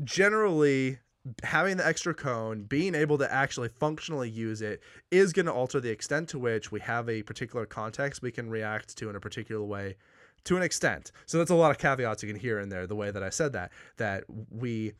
generally 0.05 0.99
having 1.43 1.77
the 1.77 1.87
extra 1.87 2.14
cone, 2.14 2.62
being 2.62 2.95
able 2.95 3.19
to 3.19 3.31
actually 3.33 3.69
functionally 3.69 4.31
use 4.31 4.62
it, 4.62 4.81
is 5.11 5.33
going 5.33 5.47
to 5.47 5.53
alter 5.53 5.81
the 5.81 5.91
extent 5.91 6.29
to 6.31 6.38
which 6.38 6.73
we 6.73 6.81
have 6.81 7.09
a 7.09 7.23
particular 7.23 7.67
context 7.67 8.23
we 8.23 8.31
can 8.31 8.49
react 8.49 8.97
to 8.97 9.11
in 9.11 9.17
a 9.17 9.21
particular 9.21 9.64
way 9.64 9.97
to 10.45 10.57
an 10.57 10.62
extent. 10.62 11.12
So 11.27 11.38
that's 11.38 11.51
a 11.51 11.55
lot 11.55 11.71
of 11.71 11.79
caveats 11.79 12.23
you 12.23 12.29
can 12.29 12.41
hear 12.41 12.61
in 12.61 12.69
there, 12.69 12.87
the 12.87 12.97
way 12.97 13.11
that 13.11 13.23
I 13.23 13.29
said 13.31 13.53
that, 13.53 13.73
that 13.97 14.25
we 14.51 14.95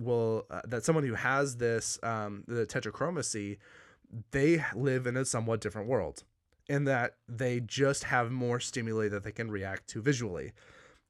will, 0.00 0.46
uh, 0.50 0.60
that 0.66 0.84
someone 0.84 1.04
who 1.04 1.14
has 1.14 1.56
this, 1.56 1.98
um, 2.02 2.44
the 2.46 2.66
tetrachromacy, 2.66 3.58
they 4.30 4.64
live 4.74 5.06
in 5.06 5.16
a 5.16 5.24
somewhat 5.24 5.60
different 5.60 5.88
world 5.88 6.24
in 6.68 6.84
that 6.84 7.16
they 7.28 7.60
just 7.60 8.04
have 8.04 8.30
more 8.30 8.60
stimuli 8.60 9.08
that 9.08 9.24
they 9.24 9.32
can 9.32 9.50
react 9.50 9.88
to 9.88 10.00
visually. 10.00 10.52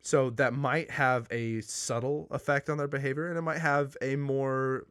So 0.00 0.31
that 0.31 0.55
might 0.55 0.90
have 0.92 1.29
a 1.31 1.61
subtle 1.61 2.26
effect 2.31 2.70
on 2.70 2.79
their 2.79 2.88
behavior, 2.88 3.29
and 3.29 3.37
it 3.37 3.42
might 3.42 3.59
have 3.59 3.96
a 4.00 4.16
more 4.16 4.87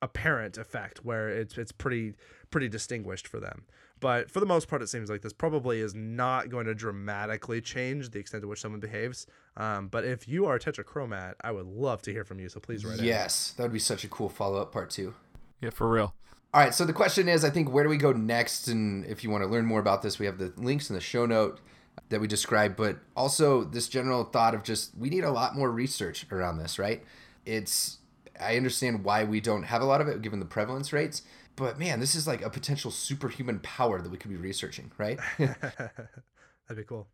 apparent 0.00 0.56
effect 0.56 1.04
where 1.04 1.28
it's 1.28 1.58
it's 1.58 1.72
pretty 1.72 2.14
pretty 2.50 2.68
distinguished 2.68 3.26
for 3.26 3.40
them. 3.40 3.64
But 4.00 4.30
for 4.30 4.38
the 4.38 4.46
most 4.46 4.68
part, 4.68 4.80
it 4.80 4.88
seems 4.88 5.10
like 5.10 5.22
this 5.22 5.32
probably 5.32 5.80
is 5.80 5.94
not 5.94 6.50
going 6.50 6.66
to 6.66 6.74
dramatically 6.74 7.60
change 7.60 8.10
the 8.10 8.20
extent 8.20 8.42
to 8.42 8.48
which 8.48 8.60
someone 8.60 8.80
behaves. 8.80 9.26
Um, 9.58 9.88
but 9.88 10.04
if 10.04 10.28
you 10.28 10.46
are 10.46 10.54
a 10.54 10.60
tetrachromat, 10.60 11.34
I 11.42 11.50
would 11.50 11.66
love 11.66 12.00
to 12.02 12.12
hear 12.12 12.24
from 12.24 12.38
you. 12.38 12.48
So 12.48 12.60
please 12.60 12.84
write 12.84 13.00
in. 13.00 13.04
yes, 13.04 13.52
that 13.56 13.64
would 13.64 13.72
be 13.72 13.80
such 13.80 14.04
a 14.04 14.08
cool 14.08 14.28
follow 14.28 14.62
up 14.62 14.72
part 14.72 14.88
two. 14.88 15.14
Yeah, 15.60 15.70
for 15.70 15.90
real. 15.90 16.14
All 16.54 16.62
right, 16.62 16.72
so 16.72 16.86
the 16.86 16.92
question 16.92 17.28
is, 17.28 17.44
I 17.44 17.50
think, 17.50 17.70
where 17.70 17.84
do 17.84 17.90
we 17.90 17.98
go 17.98 18.12
next? 18.12 18.68
And 18.68 19.04
if 19.04 19.22
you 19.22 19.30
want 19.30 19.42
to 19.42 19.50
learn 19.50 19.66
more 19.66 19.80
about 19.80 20.00
this, 20.00 20.18
we 20.18 20.24
have 20.26 20.38
the 20.38 20.52
links 20.56 20.88
in 20.88 20.94
the 20.94 21.00
show 21.00 21.26
note 21.26 21.60
that 22.08 22.20
we 22.20 22.28
described, 22.28 22.76
but 22.76 22.98
also 23.16 23.64
this 23.64 23.88
general 23.88 24.24
thought 24.24 24.54
of 24.54 24.62
just 24.62 24.96
we 24.96 25.10
need 25.10 25.24
a 25.24 25.30
lot 25.30 25.56
more 25.56 25.70
research 25.70 26.24
around 26.30 26.58
this, 26.58 26.78
right? 26.78 27.02
It's 27.44 27.98
I 28.40 28.56
understand 28.56 29.04
why 29.04 29.24
we 29.24 29.40
don't 29.40 29.64
have 29.64 29.82
a 29.82 29.84
lot 29.84 30.00
of 30.00 30.08
it 30.08 30.22
given 30.22 30.38
the 30.38 30.46
prevalence 30.46 30.92
rates, 30.92 31.22
but 31.56 31.78
man, 31.78 31.98
this 31.98 32.14
is 32.14 32.26
like 32.26 32.42
a 32.42 32.50
potential 32.50 32.90
superhuman 32.90 33.58
power 33.58 34.00
that 34.00 34.08
we 34.08 34.16
could 34.16 34.30
be 34.30 34.36
researching, 34.36 34.92
right? 34.96 35.18
That'd 35.38 36.76
be 36.76 36.84
cool. 36.84 37.08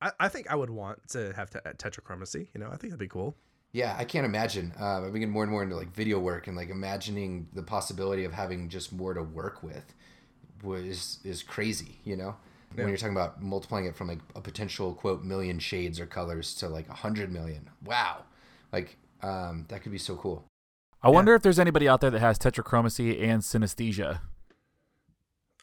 I, 0.00 0.12
I 0.20 0.28
think 0.28 0.50
I 0.50 0.54
would 0.54 0.70
want 0.70 1.06
to 1.08 1.32
have 1.34 1.50
te- 1.50 1.58
tetrachromacy. 1.58 2.48
You 2.54 2.60
know, 2.60 2.66
I 2.66 2.76
think 2.76 2.90
that'd 2.90 2.98
be 2.98 3.08
cool. 3.08 3.36
Yeah, 3.72 3.94
I 3.96 4.04
can't 4.04 4.26
imagine. 4.26 4.72
Uh, 4.80 5.02
I'm 5.02 5.12
getting 5.12 5.30
more 5.30 5.44
and 5.44 5.52
more 5.52 5.62
into 5.62 5.76
like 5.76 5.94
video 5.94 6.18
work 6.18 6.48
and 6.48 6.56
like 6.56 6.70
imagining 6.70 7.46
the 7.52 7.62
possibility 7.62 8.24
of 8.24 8.32
having 8.32 8.68
just 8.68 8.92
more 8.92 9.14
to 9.14 9.22
work 9.22 9.62
with 9.62 9.94
was 10.62 11.20
is 11.24 11.42
crazy. 11.42 12.00
You 12.04 12.16
know, 12.16 12.36
when 12.74 12.88
you're 12.88 12.96
talking 12.96 13.14
about 13.14 13.42
multiplying 13.42 13.86
it 13.86 13.94
from 13.94 14.08
like 14.08 14.18
a 14.34 14.40
potential 14.40 14.94
quote 14.94 15.22
million 15.22 15.58
shades 15.58 16.00
or 16.00 16.06
colors 16.06 16.54
to 16.56 16.68
like 16.68 16.88
a 16.88 16.94
hundred 16.94 17.30
million. 17.30 17.70
Wow, 17.84 18.24
like 18.72 18.96
um, 19.22 19.66
that 19.68 19.82
could 19.82 19.92
be 19.92 19.98
so 19.98 20.16
cool. 20.16 20.44
I 21.02 21.08
wonder 21.08 21.34
if 21.34 21.42
there's 21.42 21.58
anybody 21.58 21.88
out 21.88 22.00
there 22.00 22.10
that 22.10 22.20
has 22.20 22.38
tetrachromacy 22.38 23.22
and 23.22 23.42
synesthesia. 23.42 24.20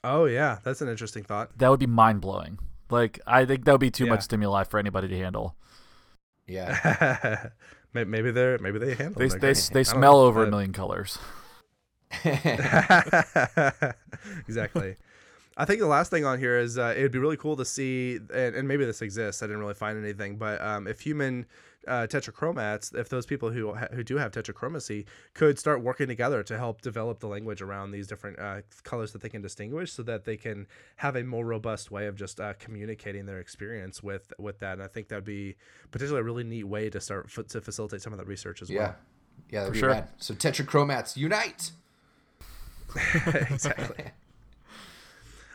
Oh 0.04 0.26
yeah, 0.26 0.60
that's 0.64 0.82
an 0.82 0.88
interesting 0.88 1.24
thought. 1.24 1.58
That 1.58 1.70
would 1.70 1.80
be 1.80 1.88
mind 1.88 2.22
blowing. 2.22 2.58
Like 2.90 3.20
I 3.28 3.46
think 3.46 3.66
that 3.66 3.72
would 3.72 3.82
be 3.82 3.92
too 3.92 4.06
Yeah. 4.06 4.12
much 4.12 4.22
stimuli 4.24 4.64
for 4.64 4.80
anybody 4.80 5.08
to 5.10 5.18
handle. 5.18 5.56
Yeah, 6.48 7.50
maybe 7.94 8.32
they're 8.32 8.58
maybe 8.60 8.80
they 8.80 8.94
handle. 8.96 9.20
They 9.20 9.28
they, 9.28 9.54
they 9.54 9.84
smell 9.84 10.14
know, 10.14 10.26
over 10.28 10.46
a 10.46 10.50
million 10.50 10.72
colors. 10.74 11.18
exactly. 14.48 14.96
I 15.60 15.66
think 15.66 15.80
the 15.80 15.88
last 15.88 16.12
thing 16.12 16.24
on 16.24 16.38
here 16.40 16.58
is 16.58 16.78
uh, 16.78 16.94
it 16.96 17.02
would 17.02 17.12
be 17.12 17.18
really 17.20 17.38
cool 17.38 17.58
to 17.58 17.66
see, 17.66 18.20
and, 18.34 18.56
and 18.56 18.68
maybe 18.68 18.86
this 18.86 19.02
exists. 19.02 19.42
I 19.42 19.48
didn't 19.48 19.60
really 19.62 19.74
find 19.74 19.98
anything, 20.02 20.38
but 20.38 20.62
um, 20.62 20.88
if 20.88 21.02
human 21.02 21.48
uh, 21.88 22.08
tetrachromats, 22.08 22.94
if 22.98 23.10
those 23.10 23.26
people 23.26 23.50
who 23.52 23.74
ha- 23.74 23.88
who 23.94 24.04
do 24.04 24.18
have 24.18 24.32
tetrachromacy 24.32 25.06
could 25.34 25.58
start 25.58 25.82
working 25.82 26.08
together 26.08 26.44
to 26.44 26.58
help 26.58 26.82
develop 26.82 27.20
the 27.20 27.28
language 27.28 27.62
around 27.62 27.92
these 27.92 28.08
different 28.08 28.38
uh, 28.40 28.62
colors 28.84 29.14
that 29.14 29.22
they 29.22 29.30
can 29.30 29.42
distinguish, 29.42 29.92
so 29.92 30.04
that 30.04 30.26
they 30.26 30.38
can 30.38 30.68
have 30.98 31.16
a 31.16 31.24
more 31.24 31.46
robust 31.46 31.90
way 31.92 32.08
of 32.08 32.16
just 32.16 32.40
uh, 32.40 32.54
communicating 32.60 33.26
their 33.26 33.40
experience 33.40 34.04
with 34.04 34.34
with 34.38 34.60
that. 34.60 34.74
And 34.74 34.84
I 34.84 34.88
think 34.88 35.08
that'd 35.08 35.24
be 35.24 35.56
potentially 35.92 36.20
a 36.20 36.24
really 36.24 36.44
neat 36.44 36.66
way 36.66 36.90
to 36.90 37.00
start 37.00 37.30
f- 37.36 37.48
to 37.48 37.62
facilitate 37.62 38.02
some 38.02 38.14
of 38.14 38.20
that 38.20 38.28
research 38.28 38.62
as 38.62 38.70
yeah, 38.70 38.80
well. 38.80 38.96
yeah, 39.50 39.60
that'd 39.62 39.68
For 39.70 39.74
be 39.74 39.80
sure. 39.80 39.90
rad. 39.90 40.10
So 40.18 40.34
tetrachromats 40.34 41.16
unite. 41.18 41.72
exactly. 43.52 44.06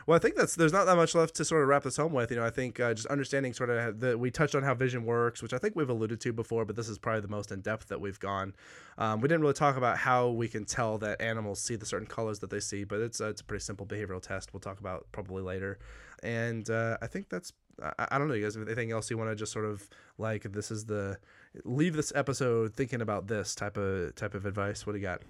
Well, 0.05 0.15
I 0.15 0.19
think 0.19 0.35
that's 0.35 0.55
there's 0.55 0.73
not 0.73 0.85
that 0.85 0.95
much 0.95 1.15
left 1.15 1.35
to 1.35 1.45
sort 1.45 1.61
of 1.61 1.67
wrap 1.67 1.83
this 1.83 1.97
home 1.97 2.13
with. 2.13 2.31
You 2.31 2.37
know, 2.37 2.45
I 2.45 2.49
think 2.49 2.79
uh, 2.79 2.93
just 2.93 3.07
understanding 3.07 3.53
sort 3.53 3.69
of 3.69 3.99
that 4.01 4.19
we 4.19 4.31
touched 4.31 4.55
on 4.55 4.63
how 4.63 4.73
vision 4.73 5.05
works, 5.05 5.41
which 5.41 5.53
I 5.53 5.57
think 5.57 5.75
we've 5.75 5.89
alluded 5.89 6.19
to 6.21 6.33
before, 6.33 6.65
but 6.65 6.75
this 6.75 6.89
is 6.89 6.97
probably 6.97 7.21
the 7.21 7.27
most 7.27 7.51
in 7.51 7.61
depth 7.61 7.87
that 7.89 8.01
we've 8.01 8.19
gone. 8.19 8.53
Um, 8.97 9.21
we 9.21 9.27
didn't 9.27 9.41
really 9.41 9.53
talk 9.53 9.77
about 9.77 9.97
how 9.97 10.29
we 10.29 10.47
can 10.47 10.65
tell 10.65 10.97
that 10.99 11.21
animals 11.21 11.59
see 11.59 11.75
the 11.75 11.85
certain 11.85 12.07
colors 12.07 12.39
that 12.39 12.49
they 12.49 12.59
see, 12.59 12.83
but 12.83 12.99
it's 12.99 13.21
uh, 13.21 13.29
it's 13.29 13.41
a 13.41 13.43
pretty 13.43 13.63
simple 13.63 13.85
behavioral 13.85 14.21
test. 14.21 14.53
We'll 14.53 14.61
talk 14.61 14.79
about 14.79 15.07
probably 15.11 15.41
later, 15.41 15.79
and 16.21 16.69
uh, 16.69 16.97
I 17.01 17.07
think 17.07 17.29
that's 17.29 17.53
I, 17.81 18.07
I 18.11 18.17
don't 18.17 18.27
know. 18.27 18.33
You 18.33 18.43
guys, 18.43 18.57
anything 18.57 18.91
else 18.91 19.09
you 19.09 19.17
want 19.17 19.29
to 19.29 19.35
just 19.35 19.51
sort 19.51 19.65
of 19.65 19.89
like? 20.17 20.43
This 20.43 20.71
is 20.71 20.85
the 20.85 21.17
leave 21.63 21.95
this 21.95 22.11
episode 22.15 22.75
thinking 22.75 23.01
about 23.01 23.27
this 23.27 23.55
type 23.55 23.77
of 23.77 24.15
type 24.15 24.35
of 24.35 24.45
advice. 24.45 24.85
What 24.85 24.93
do 24.93 24.99
you 24.99 25.03
got? 25.03 25.21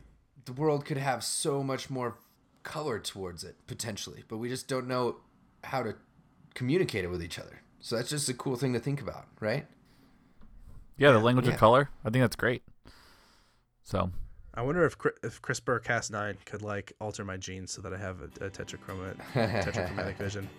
the 0.46 0.54
world 0.54 0.86
could 0.86 0.98
have 0.98 1.24
so 1.24 1.64
much 1.64 1.90
more 1.90 2.16
color 2.64 3.00
towards 3.00 3.44
it 3.44 3.56
potentially, 3.68 4.24
but 4.28 4.38
we 4.38 4.50
just 4.50 4.68
don't 4.68 4.88
know 4.88 5.18
how 5.64 5.84
to 5.84 5.96
communicate 6.54 7.04
it 7.04 7.10
with 7.10 7.24
each 7.24 7.40
other. 7.40 7.62
So 7.80 7.96
that's 7.96 8.10
just 8.10 8.30
a 8.30 8.34
cool 8.34 8.56
thing 8.56 8.74
to 8.74 8.80
think 8.80 9.02
about, 9.02 9.26
right? 9.40 9.66
Yeah, 10.98 11.12
the 11.12 11.20
language 11.20 11.48
yeah. 11.48 11.54
of 11.54 11.60
color. 11.60 11.90
I 12.06 12.10
think 12.10 12.24
that's 12.24 12.36
great. 12.36 12.64
So 13.84 14.12
I 14.54 14.62
wonder 14.62 14.86
if 14.86 14.96
if 15.24 15.42
CRISPR 15.42 15.84
Cas9 15.84 16.46
could 16.46 16.62
like 16.62 16.94
alter 17.02 17.26
my 17.26 17.38
genes 17.38 17.72
so 17.72 17.82
that 17.82 17.94
I 17.94 17.98
have 17.98 18.22
a, 18.22 18.46
a 18.46 18.50
tetrachromatic 18.50 19.18
tetrachromatic 19.34 20.18
vision. 20.18 20.50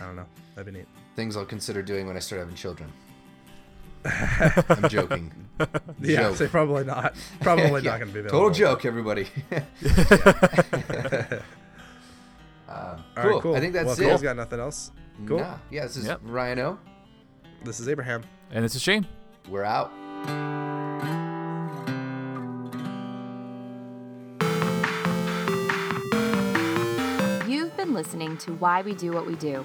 I 0.00 0.04
don't 0.04 0.16
know. 0.16 0.26
That'd 0.54 0.72
be 0.72 0.78
neat. 0.78 0.88
Things 1.16 1.36
I'll 1.36 1.44
consider 1.44 1.82
doing 1.82 2.06
when 2.06 2.16
I 2.16 2.20
start 2.20 2.40
having 2.40 2.54
children. 2.54 2.92
I'm 4.68 4.88
joking. 4.88 5.32
Yeah, 6.00 6.22
Joke. 6.22 6.36
say 6.36 6.48
probably 6.48 6.82
not. 6.82 7.14
Probably 7.40 7.64
Yeah, 7.82 7.90
not 7.92 8.00
going 8.00 8.00
to 8.00 8.06
be 8.06 8.18
available. 8.20 8.50
Total 8.50 8.50
joke, 8.50 8.84
everybody. 8.84 9.28
Um, 12.68 13.04
All 13.16 13.22
cool. 13.22 13.30
right, 13.30 13.42
cool. 13.42 13.54
I 13.54 13.60
think 13.60 13.72
that's 13.74 13.86
well, 13.86 14.00
it. 14.00 14.08
Cole's 14.08 14.22
got 14.22 14.34
nothing 14.36 14.58
else. 14.58 14.90
Cool. 15.26 15.38
Nah. 15.38 15.58
Yeah, 15.70 15.82
this 15.84 15.96
is 15.96 16.06
Yep. 16.06 16.20
Ryan 16.24 16.58
O. 16.60 16.78
This 17.64 17.78
is 17.78 17.88
Abraham. 17.88 18.24
and 18.50 18.64
this 18.64 18.74
is 18.74 18.82
Shane. 18.82 19.06
We're 19.48 19.62
out. 19.64 19.92
You've 27.48 27.76
been 27.76 27.92
listening 27.92 28.36
to 28.38 28.52
Why 28.54 28.80
We 28.82 28.94
Do 28.94 29.12
What 29.12 29.26
We 29.26 29.34
Do. 29.36 29.64